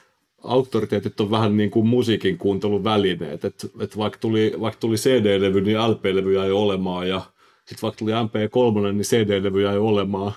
auktoriteetit 0.45 1.21
on 1.21 1.31
vähän 1.31 1.57
niin 1.57 1.71
kuin 1.71 1.87
musiikin 1.87 2.39
kuuntelun 2.39 2.85
välineet. 2.85 3.45
Että 3.45 3.69
et 3.81 3.97
vaikka, 3.97 4.19
tuli, 4.19 4.53
vaikka 4.61 4.81
tuli 4.81 4.97
CD-levy, 4.97 5.61
niin 5.61 5.79
LP-levy 5.79 6.35
jäi 6.35 6.51
olemaan 6.51 7.09
ja 7.09 7.21
sitten 7.59 7.83
vaikka 7.83 7.99
tuli 7.99 8.13
MP3, 8.13 8.93
niin 8.93 9.05
CD-levy 9.05 9.63
jäi 9.63 9.79
olemaan 9.79 10.33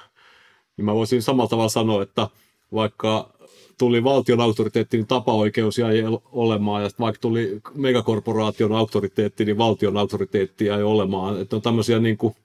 niin 0.77 0.85
mä 0.85 0.93
voisin 0.93 1.21
samalla 1.21 1.49
tavalla 1.49 1.69
sanoa, 1.69 2.03
että 2.03 2.27
vaikka 2.73 3.29
tuli 3.77 4.03
valtion 4.03 4.41
auktoriteetti, 4.41 4.97
niin 4.97 5.07
tapaoikeus 5.07 5.77
jäi 5.77 6.03
olemaan, 6.31 6.83
ja 6.83 6.89
vaikka 6.99 7.21
tuli 7.21 7.61
megakorporaation 7.73 8.71
auktoriteetti, 8.73 9.45
niin 9.45 9.57
valtion 9.57 9.97
auktoriteetti 9.97 10.65
jäi 10.65 10.83
olemaan. 10.83 11.41
Että 11.41 11.55
on 11.55 11.61
tämmöisiä 11.61 11.99
niin 11.99 12.17
kuin, 12.17 12.35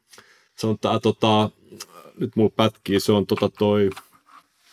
se 0.59 0.67
on 0.67 0.79
tää, 0.79 1.01
tota, 1.01 1.51
nyt 2.21 2.37
mulla 2.37 2.53
pätkii, 2.57 3.01
se 3.01 3.13
on 3.13 3.27
tota 3.27 3.49
toi, 3.49 3.91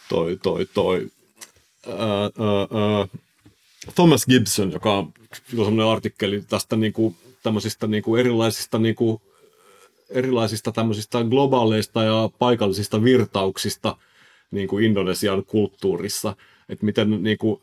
toi, 0.10 0.38
toi, 0.44 0.66
toi, 0.74 1.08
ää, 1.88 1.98
ää, 1.98 3.08
Thomas 3.96 4.26
Gibson, 4.26 4.72
joka 4.72 4.98
on 4.98 5.14
semmoinen 5.48 5.86
artikkeli 5.86 6.42
tästä 6.42 6.76
niin 6.76 6.94
kuin, 6.94 7.16
tämmöisistä 7.44 7.88
niin 7.88 8.04
kuin 8.04 8.20
erilaisista 8.20 8.80
niin 8.80 8.96
kuin, 8.96 9.22
erilaisista 10.14 10.72
tämmöisistä 10.72 11.24
globaaleista 11.24 12.04
ja 12.04 12.30
paikallisista 12.40 13.04
virtauksista 13.04 13.98
niin 14.52 14.68
kuin 14.68 14.86
Indonesian 14.86 15.46
kulttuurissa. 15.46 16.36
Että 16.70 16.86
miten 16.86 17.24
niin 17.24 17.38
kuin, 17.38 17.62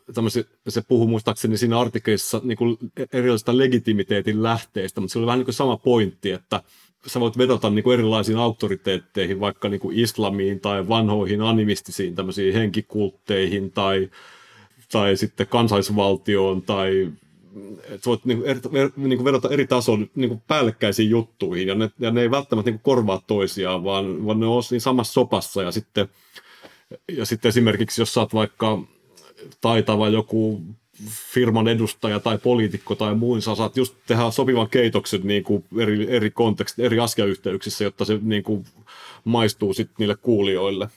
se 0.67 0.81
puhuu 0.87 1.07
muistaakseni 1.07 1.57
siinä 1.57 1.79
artikkelissa 1.79 2.41
niin 2.43 2.57
kuin 2.57 2.77
erilaisista 3.13 3.57
legitimiteetin 3.57 4.43
lähteistä, 4.43 5.01
mutta 5.01 5.13
se 5.13 5.19
oli 5.19 5.25
vähän 5.25 5.39
niin 5.39 5.45
kuin 5.45 5.55
sama 5.55 5.77
pointti, 5.77 6.31
että 6.31 6.63
sä 7.07 7.19
voit 7.19 7.37
vedota 7.37 7.69
niin 7.69 7.83
kuin 7.83 7.93
erilaisiin 7.93 8.37
auktoriteetteihin, 8.37 9.39
vaikka 9.39 9.69
niin 9.69 9.79
kuin 9.79 9.99
islamiin 9.99 10.59
tai 10.59 10.87
vanhoihin 10.87 11.41
animistisiin 11.41 12.15
tämmöisiin 12.15 12.53
henkikultteihin 12.53 13.71
tai, 13.71 14.09
tai 14.91 15.17
sitten 15.17 15.47
kansallisvaltioon 15.47 16.61
tai 16.61 17.11
että 17.83 18.05
voit 18.05 18.25
niin 18.25 18.37
kuin, 18.37 18.49
eri, 18.49 18.89
niin 18.95 19.17
kuin 19.17 19.25
vedota 19.25 19.49
eri 19.49 19.67
tason 19.67 20.09
niin 20.15 20.29
kuin 20.29 20.41
päällekkäisiin 20.47 21.09
juttuihin, 21.09 21.67
ja 21.67 21.75
ne, 21.75 21.91
ja 21.99 22.11
ne 22.11 22.21
ei 22.21 22.31
välttämättä 22.31 22.71
niin 22.71 22.79
kuin 22.79 22.95
korvaa 22.95 23.21
toisiaan, 23.27 23.83
vaan, 23.83 24.25
vaan 24.25 24.39
ne 24.39 24.45
on 24.45 24.63
siinä 24.63 24.79
samassa 24.79 25.13
sopassa, 25.13 25.63
ja 25.63 25.71
sitten, 25.71 26.07
ja 27.17 27.25
sitten 27.25 27.49
esimerkiksi, 27.49 28.01
jos 28.01 28.17
oot 28.17 28.33
vaikka 28.33 28.79
taitava 29.61 30.09
joku 30.09 30.61
firman 31.33 31.67
edustaja 31.67 32.19
tai 32.19 32.37
poliitikko 32.37 32.95
tai 32.95 33.15
muun, 33.15 33.41
sä 33.41 33.55
saat 33.55 33.77
just 33.77 33.95
tehdä 34.07 34.31
sopivan 34.31 34.69
keitoksen 34.69 35.21
niin 35.23 35.43
kuin 35.43 35.63
eri, 35.77 36.07
eri 36.09 36.31
kontekstit, 36.31 36.85
eri 36.85 36.99
asiayhteyksissä, 36.99 37.83
jotta 37.83 38.05
se 38.05 38.19
niin 38.21 38.43
kuin 38.43 38.65
maistuu 39.23 39.73
sitten 39.73 39.95
niille 39.99 40.15
kuulijoille. 40.15 40.89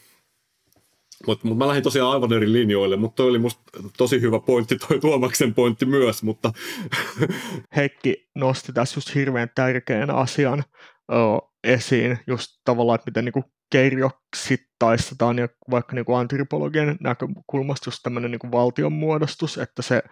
Mutta 1.26 1.48
mut 1.48 1.58
mä 1.58 1.68
lähdin 1.68 1.82
tosiaan 1.82 2.10
aivan 2.10 2.32
eri 2.32 2.52
linjoille, 2.52 2.96
mutta 2.96 3.16
toi 3.16 3.28
oli 3.28 3.38
musta 3.38 3.62
tosi 3.98 4.20
hyvä 4.20 4.40
pointti, 4.40 4.78
toi 4.78 5.00
Tuomaksen 5.00 5.54
pointti 5.54 5.86
myös, 5.86 6.22
mutta... 6.22 6.52
Heikki 7.76 8.28
nosti 8.34 8.72
tässä 8.72 8.98
just 8.98 9.14
hirveän 9.14 9.50
tärkeän 9.54 10.10
asian 10.10 10.64
ö, 11.12 11.14
esiin, 11.64 12.18
just 12.26 12.50
tavallaan, 12.64 12.94
että 12.94 13.10
miten 13.10 13.24
niinku 13.24 13.44
kerjoksittaistetaan 13.72 15.38
ja 15.38 15.48
vaikka 15.70 15.94
niinku 15.94 16.14
antropologian 16.14 16.96
näkökulmasta 17.00 17.88
just 17.88 18.00
tämmöinen 18.02 18.30
niinku 18.30 18.52
valtionmuodostus, 18.52 19.58
että 19.58 19.82
se, 19.82 20.02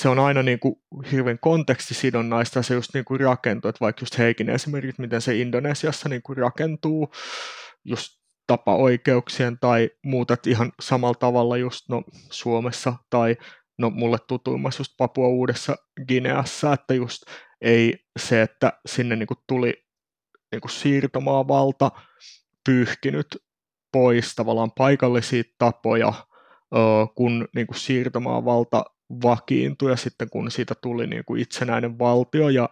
se 0.00 0.08
on 0.08 0.18
aina 0.18 0.42
niinku 0.42 0.82
hirveän 1.12 1.38
kontekstisidonnaista 1.38 2.58
ja 2.58 2.62
se 2.62 2.74
just 2.74 2.94
niinku 2.94 3.18
rakentuu, 3.18 3.68
että 3.68 3.80
vaikka 3.80 4.02
just 4.02 4.18
Heikin 4.18 4.50
esimerkiksi, 4.50 5.00
miten 5.00 5.20
se 5.20 5.36
Indonesiassa 5.36 6.08
niinku 6.08 6.34
rakentuu, 6.34 7.12
just 7.84 8.19
tapaoikeuksien 8.50 9.58
tai 9.58 9.90
muuta, 10.04 10.34
että 10.34 10.50
ihan 10.50 10.72
samalla 10.80 11.14
tavalla 11.14 11.56
just 11.56 11.88
no, 11.88 12.02
Suomessa 12.30 12.94
tai 13.10 13.36
no 13.78 13.90
mulle 13.90 14.16
tutuimmassa 14.28 14.80
just 14.80 14.94
Papua 14.98 15.28
Uudessa 15.28 15.76
Gineassa, 16.08 16.72
että 16.72 16.94
just 16.94 17.22
ei 17.60 17.98
se, 18.18 18.42
että 18.42 18.72
sinne 18.86 19.16
niin 19.16 19.26
kuin 19.26 19.38
tuli 19.46 19.74
niin 20.52 20.60
kuin 20.60 20.70
siirtomaavalta 20.70 21.90
pyyhkinyt 22.64 23.26
pois 23.92 24.34
tavallaan 24.34 24.72
paikallisia 24.72 25.42
tapoja, 25.58 26.12
kun 27.14 27.48
niin 27.54 27.66
kuin 27.66 27.78
siirtomaavalta 27.78 28.84
vakiintui 29.22 29.90
ja 29.90 29.96
sitten 29.96 30.30
kun 30.30 30.50
siitä 30.50 30.74
tuli 30.74 31.06
niin 31.06 31.24
kuin 31.24 31.42
itsenäinen 31.42 31.98
valtio 31.98 32.48
ja, 32.48 32.68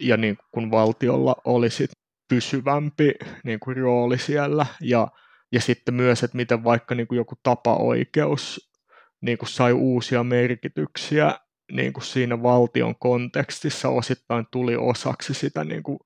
ja 0.00 0.16
niin 0.16 0.38
kun 0.50 0.70
valtiolla 0.70 1.36
oli 1.44 1.70
sit 1.70 1.90
pysyvämpi 2.34 3.14
niin 3.44 3.60
kuin 3.60 3.76
rooli 3.76 4.18
siellä. 4.18 4.66
Ja, 4.80 5.08
ja 5.52 5.60
sitten 5.60 5.94
myös, 5.94 6.22
että 6.22 6.36
miten 6.36 6.64
vaikka 6.64 6.94
niin 6.94 7.06
kuin 7.06 7.16
joku 7.16 7.34
tapaoikeus 7.42 8.72
niin 9.20 9.38
kuin 9.38 9.48
sai 9.48 9.72
uusia 9.72 10.24
merkityksiä 10.24 11.38
niin 11.72 11.92
kuin 11.92 12.04
siinä 12.04 12.42
valtion 12.42 12.94
kontekstissa 12.98 13.88
osittain 13.88 14.46
tuli 14.50 14.76
osaksi 14.76 15.34
sitä 15.34 15.64
niin 15.64 15.82
kuin, 15.82 15.98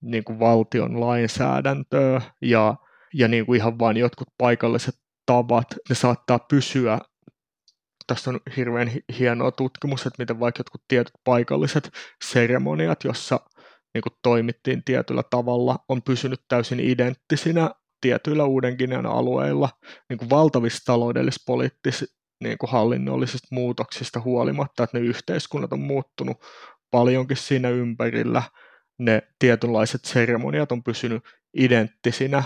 niin 0.00 0.24
kuin 0.24 0.38
valtion 0.38 1.00
lainsäädäntöä. 1.00 2.20
Ja, 2.42 2.74
ja 3.14 3.28
niin 3.28 3.46
kuin 3.46 3.56
ihan 3.56 3.78
vain 3.78 3.96
jotkut 3.96 4.28
paikalliset 4.38 4.94
tavat, 5.26 5.66
ne 5.88 5.94
saattaa 5.94 6.38
pysyä. 6.38 6.98
Tästä 8.06 8.30
on 8.30 8.40
hirveän 8.56 8.90
hienoa 9.18 9.50
tutkimus, 9.50 10.06
että 10.06 10.22
miten 10.22 10.40
vaikka 10.40 10.60
jotkut 10.60 10.82
tietyt 10.88 11.14
paikalliset 11.24 11.90
seremoniat, 12.24 13.04
jossa 13.04 13.40
niin 13.94 14.02
kuin 14.02 14.12
toimittiin 14.22 14.84
tietyllä 14.84 15.22
tavalla, 15.30 15.78
on 15.88 16.02
pysynyt 16.02 16.40
täysin 16.48 16.80
identtisinä 16.80 17.70
tietyillä 18.00 18.44
uuden 18.44 18.76
alueilla 19.06 19.68
niin 20.08 20.18
kuin 20.18 20.30
valtavista 20.30 20.92
taloudellis-poliittisista 20.92 22.18
niin 22.44 22.58
kuin 22.58 22.70
hallinnollisista 22.70 23.48
muutoksista 23.50 24.20
huolimatta, 24.20 24.84
että 24.84 24.98
ne 24.98 25.04
yhteiskunnat 25.04 25.72
on 25.72 25.80
muuttunut 25.80 26.36
paljonkin 26.90 27.36
siinä 27.36 27.68
ympärillä. 27.68 28.42
Ne 28.98 29.22
tietynlaiset 29.38 30.04
seremoniat 30.04 30.72
on 30.72 30.82
pysynyt 30.82 31.22
identtisinä, 31.56 32.42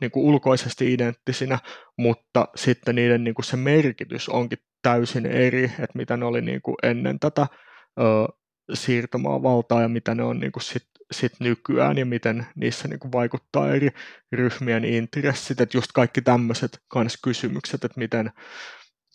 niin 0.00 0.10
kuin 0.10 0.24
ulkoisesti 0.26 0.92
identtisinä, 0.92 1.58
mutta 1.98 2.48
sitten 2.56 2.94
niiden 2.94 3.24
niin 3.24 3.34
kuin 3.34 3.44
se 3.44 3.56
merkitys 3.56 4.28
onkin 4.28 4.58
täysin 4.82 5.26
eri, 5.26 5.64
että 5.64 5.86
mitä 5.94 6.16
ne 6.16 6.24
oli 6.24 6.40
niin 6.40 6.62
kuin 6.62 6.76
ennen 6.82 7.18
tätä 7.18 7.46
siirtomaavaltaa 8.74 9.82
ja 9.82 9.88
mitä 9.88 10.14
ne 10.14 10.22
on 10.22 10.40
niin 10.40 10.52
kuin 10.52 10.62
sit, 10.62 10.86
sit 11.12 11.32
nykyään 11.40 11.98
ja 11.98 12.06
miten 12.06 12.46
niissä 12.54 12.88
niin 12.88 13.00
kuin 13.00 13.12
vaikuttaa 13.12 13.74
eri 13.74 13.90
ryhmien 14.32 14.84
intressit, 14.84 15.60
että 15.60 15.76
just 15.76 15.92
kaikki 15.92 16.22
tämmöiset 16.22 16.78
kysymykset, 17.24 17.84
että 17.84 18.00
miten 18.00 18.30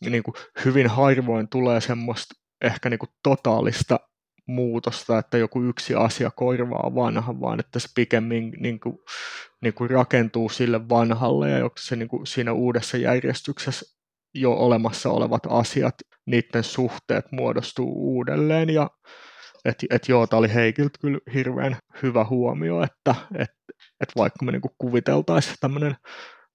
niin 0.01 0.23
kuin 0.23 0.35
hyvin 0.65 0.87
harvoin 0.87 1.47
tulee 1.49 1.81
semmoista 1.81 2.35
ehkä 2.61 2.89
niin 2.89 2.99
kuin 2.99 3.09
totaalista 3.23 3.99
muutosta, 4.47 5.17
että 5.17 5.37
joku 5.37 5.63
yksi 5.63 5.95
asia 5.95 6.31
korvaa 6.31 6.95
vanhan, 6.95 7.41
vaan 7.41 7.59
että 7.59 7.79
se 7.79 7.87
pikemmin 7.95 8.53
niin 8.59 8.79
kuin, 8.79 8.97
niin 9.61 9.73
kuin 9.73 9.89
rakentuu 9.89 10.49
sille 10.49 10.89
vanhalle 10.89 11.49
ja 11.49 11.69
se 11.79 11.95
niin 11.95 12.07
kuin 12.07 12.27
siinä 12.27 12.53
uudessa 12.53 12.97
järjestyksessä 12.97 13.95
jo 14.33 14.53
olemassa 14.53 15.09
olevat 15.09 15.41
asiat, 15.49 15.95
niiden 16.25 16.63
suhteet 16.63 17.31
muodostuu 17.31 17.91
uudelleen 18.15 18.69
ja 18.69 18.89
et, 19.65 19.75
et 19.89 20.09
joo, 20.09 20.27
tämä 20.27 20.37
oli 20.37 20.53
Heikiltä 20.53 20.99
kyllä 21.01 21.19
hirveän 21.33 21.77
hyvä 22.03 22.25
huomio, 22.25 22.83
että 22.83 23.15
et, 23.37 23.49
et 24.01 24.09
vaikka 24.17 24.45
me 24.45 24.51
niinku 24.51 24.75
kuviteltaisiin 24.77 25.55
tämmöinen 25.59 25.95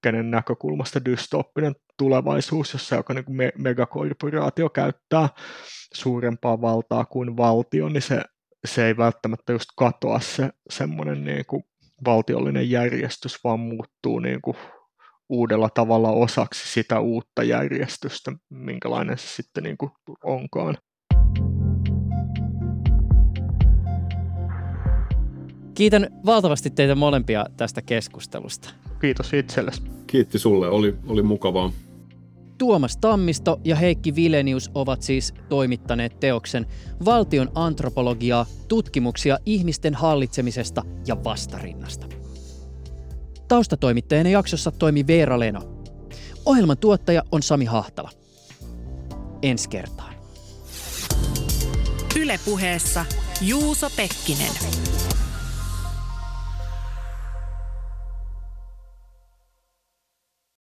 kenen 0.02 0.30
näkökulmasta 0.30 1.04
dystooppinen 1.04 1.74
tulevaisuus, 1.98 2.72
jossa 2.72 2.96
joka 2.96 3.14
niin 3.14 3.24
me, 3.36 3.52
megakorporaatio 3.58 4.70
käyttää 4.70 5.28
suurempaa 5.94 6.60
valtaa 6.60 7.04
kuin 7.04 7.36
valtio, 7.36 7.88
niin 7.88 8.02
se, 8.02 8.22
se 8.66 8.86
ei 8.86 8.96
välttämättä 8.96 9.52
just 9.52 9.68
katoa 9.76 10.20
se 10.20 10.50
semmoinen 10.70 11.24
niin 11.24 11.44
valtiollinen 12.04 12.70
järjestys, 12.70 13.44
vaan 13.44 13.60
muuttuu 13.60 14.18
niin 14.18 14.40
uudella 15.28 15.68
tavalla 15.74 16.10
osaksi 16.10 16.72
sitä 16.72 17.00
uutta 17.00 17.42
järjestystä, 17.42 18.32
minkälainen 18.50 19.18
se 19.18 19.26
sitten 19.28 19.64
niin 19.64 19.76
onkaan. 20.24 20.76
Kiitän 25.80 26.08
valtavasti 26.26 26.70
teitä 26.70 26.94
molempia 26.94 27.46
tästä 27.56 27.82
keskustelusta. 27.82 28.70
Kiitos 29.00 29.32
itsellesi. 29.32 29.82
Kiitti 30.06 30.38
sulle, 30.38 30.68
oli, 30.68 30.96
oli 31.06 31.22
mukavaa. 31.22 31.72
Tuomas 32.58 32.96
Tammisto 32.96 33.60
ja 33.64 33.76
Heikki 33.76 34.14
Vilenius 34.14 34.70
ovat 34.74 35.02
siis 35.02 35.34
toimittaneet 35.48 36.20
teoksen 36.20 36.66
Valtion 37.04 37.50
antropologiaa, 37.54 38.46
tutkimuksia 38.68 39.38
ihmisten 39.46 39.94
hallitsemisesta 39.94 40.82
ja 41.06 41.24
vastarinnasta. 41.24 42.06
Taustatoimittajana 43.48 44.30
jaksossa 44.30 44.70
toimi 44.70 45.06
Veera 45.06 45.38
Leno. 45.38 45.60
Ohjelman 46.46 46.78
tuottaja 46.78 47.22
on 47.32 47.42
Sami 47.42 47.64
Hahtala. 47.64 48.10
Ensi 49.42 49.68
kertaan. 49.68 50.14
Ylepuheessa 52.20 53.04
Juuso 53.40 53.90
Pekkinen. 53.96 54.52